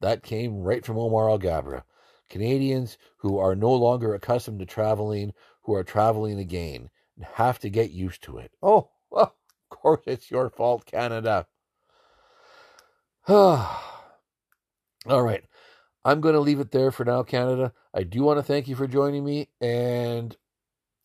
That 0.00 0.22
came 0.22 0.62
right 0.62 0.84
from 0.84 0.98
omar 0.98 1.28
alghabra 1.28 1.82
Canadians 2.30 2.96
who 3.18 3.38
are 3.38 3.54
no 3.54 3.72
longer 3.72 4.14
accustomed 4.14 4.60
to 4.60 4.66
traveling, 4.66 5.32
who 5.62 5.74
are 5.74 5.84
traveling 5.84 6.38
again, 6.38 6.88
and 7.16 7.24
have 7.34 7.58
to 7.58 7.68
get 7.68 7.90
used 7.90 8.22
to 8.22 8.38
it. 8.38 8.52
Oh, 8.62 8.90
well, 9.10 9.36
of 9.70 9.78
course 9.78 10.02
it's 10.06 10.30
your 10.30 10.48
fault, 10.48 10.86
Canada. 10.86 11.46
All 13.28 13.68
right. 15.06 15.44
I'm 16.04 16.20
going 16.20 16.34
to 16.34 16.40
leave 16.40 16.60
it 16.60 16.70
there 16.70 16.90
for 16.90 17.04
now, 17.04 17.22
Canada. 17.22 17.72
I 17.92 18.04
do 18.04 18.22
want 18.22 18.38
to 18.38 18.42
thank 18.42 18.68
you 18.68 18.74
for 18.74 18.86
joining 18.86 19.24
me. 19.24 19.48
And 19.60 20.34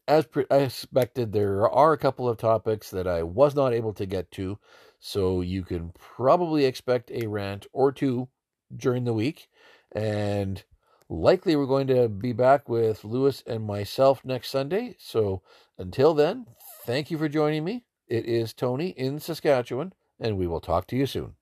as 0.07 0.25
pre- 0.25 0.45
I 0.49 0.57
expected, 0.57 1.33
there 1.33 1.69
are 1.69 1.91
a 1.91 1.97
couple 1.97 2.29
of 2.29 2.37
topics 2.37 2.91
that 2.91 3.07
I 3.07 3.23
was 3.23 3.55
not 3.55 3.73
able 3.73 3.93
to 3.93 4.05
get 4.05 4.31
to. 4.31 4.57
So 4.99 5.41
you 5.41 5.63
can 5.63 5.91
probably 5.99 6.65
expect 6.65 7.11
a 7.11 7.27
rant 7.27 7.67
or 7.73 7.91
two 7.91 8.29
during 8.75 9.03
the 9.03 9.13
week. 9.13 9.49
And 9.91 10.63
Likely, 11.07 11.55
we're 11.55 11.67
going 11.67 11.87
to 11.87 12.09
be 12.09 12.33
back 12.33 12.67
with 12.67 13.03
Lewis 13.03 13.43
and 13.45 13.63
myself 13.63 14.25
next 14.25 14.49
Sunday. 14.49 14.95
So 14.97 15.43
until 15.77 16.15
then, 16.15 16.47
thank 16.83 17.11
you 17.11 17.17
for 17.17 17.29
joining 17.29 17.63
me. 17.63 17.83
It 18.07 18.25
is 18.25 18.53
Tony 18.53 18.89
in 18.89 19.19
Saskatchewan, 19.19 19.93
and 20.19 20.37
we 20.37 20.47
will 20.47 20.61
talk 20.61 20.87
to 20.87 20.95
you 20.95 21.05
soon. 21.05 21.35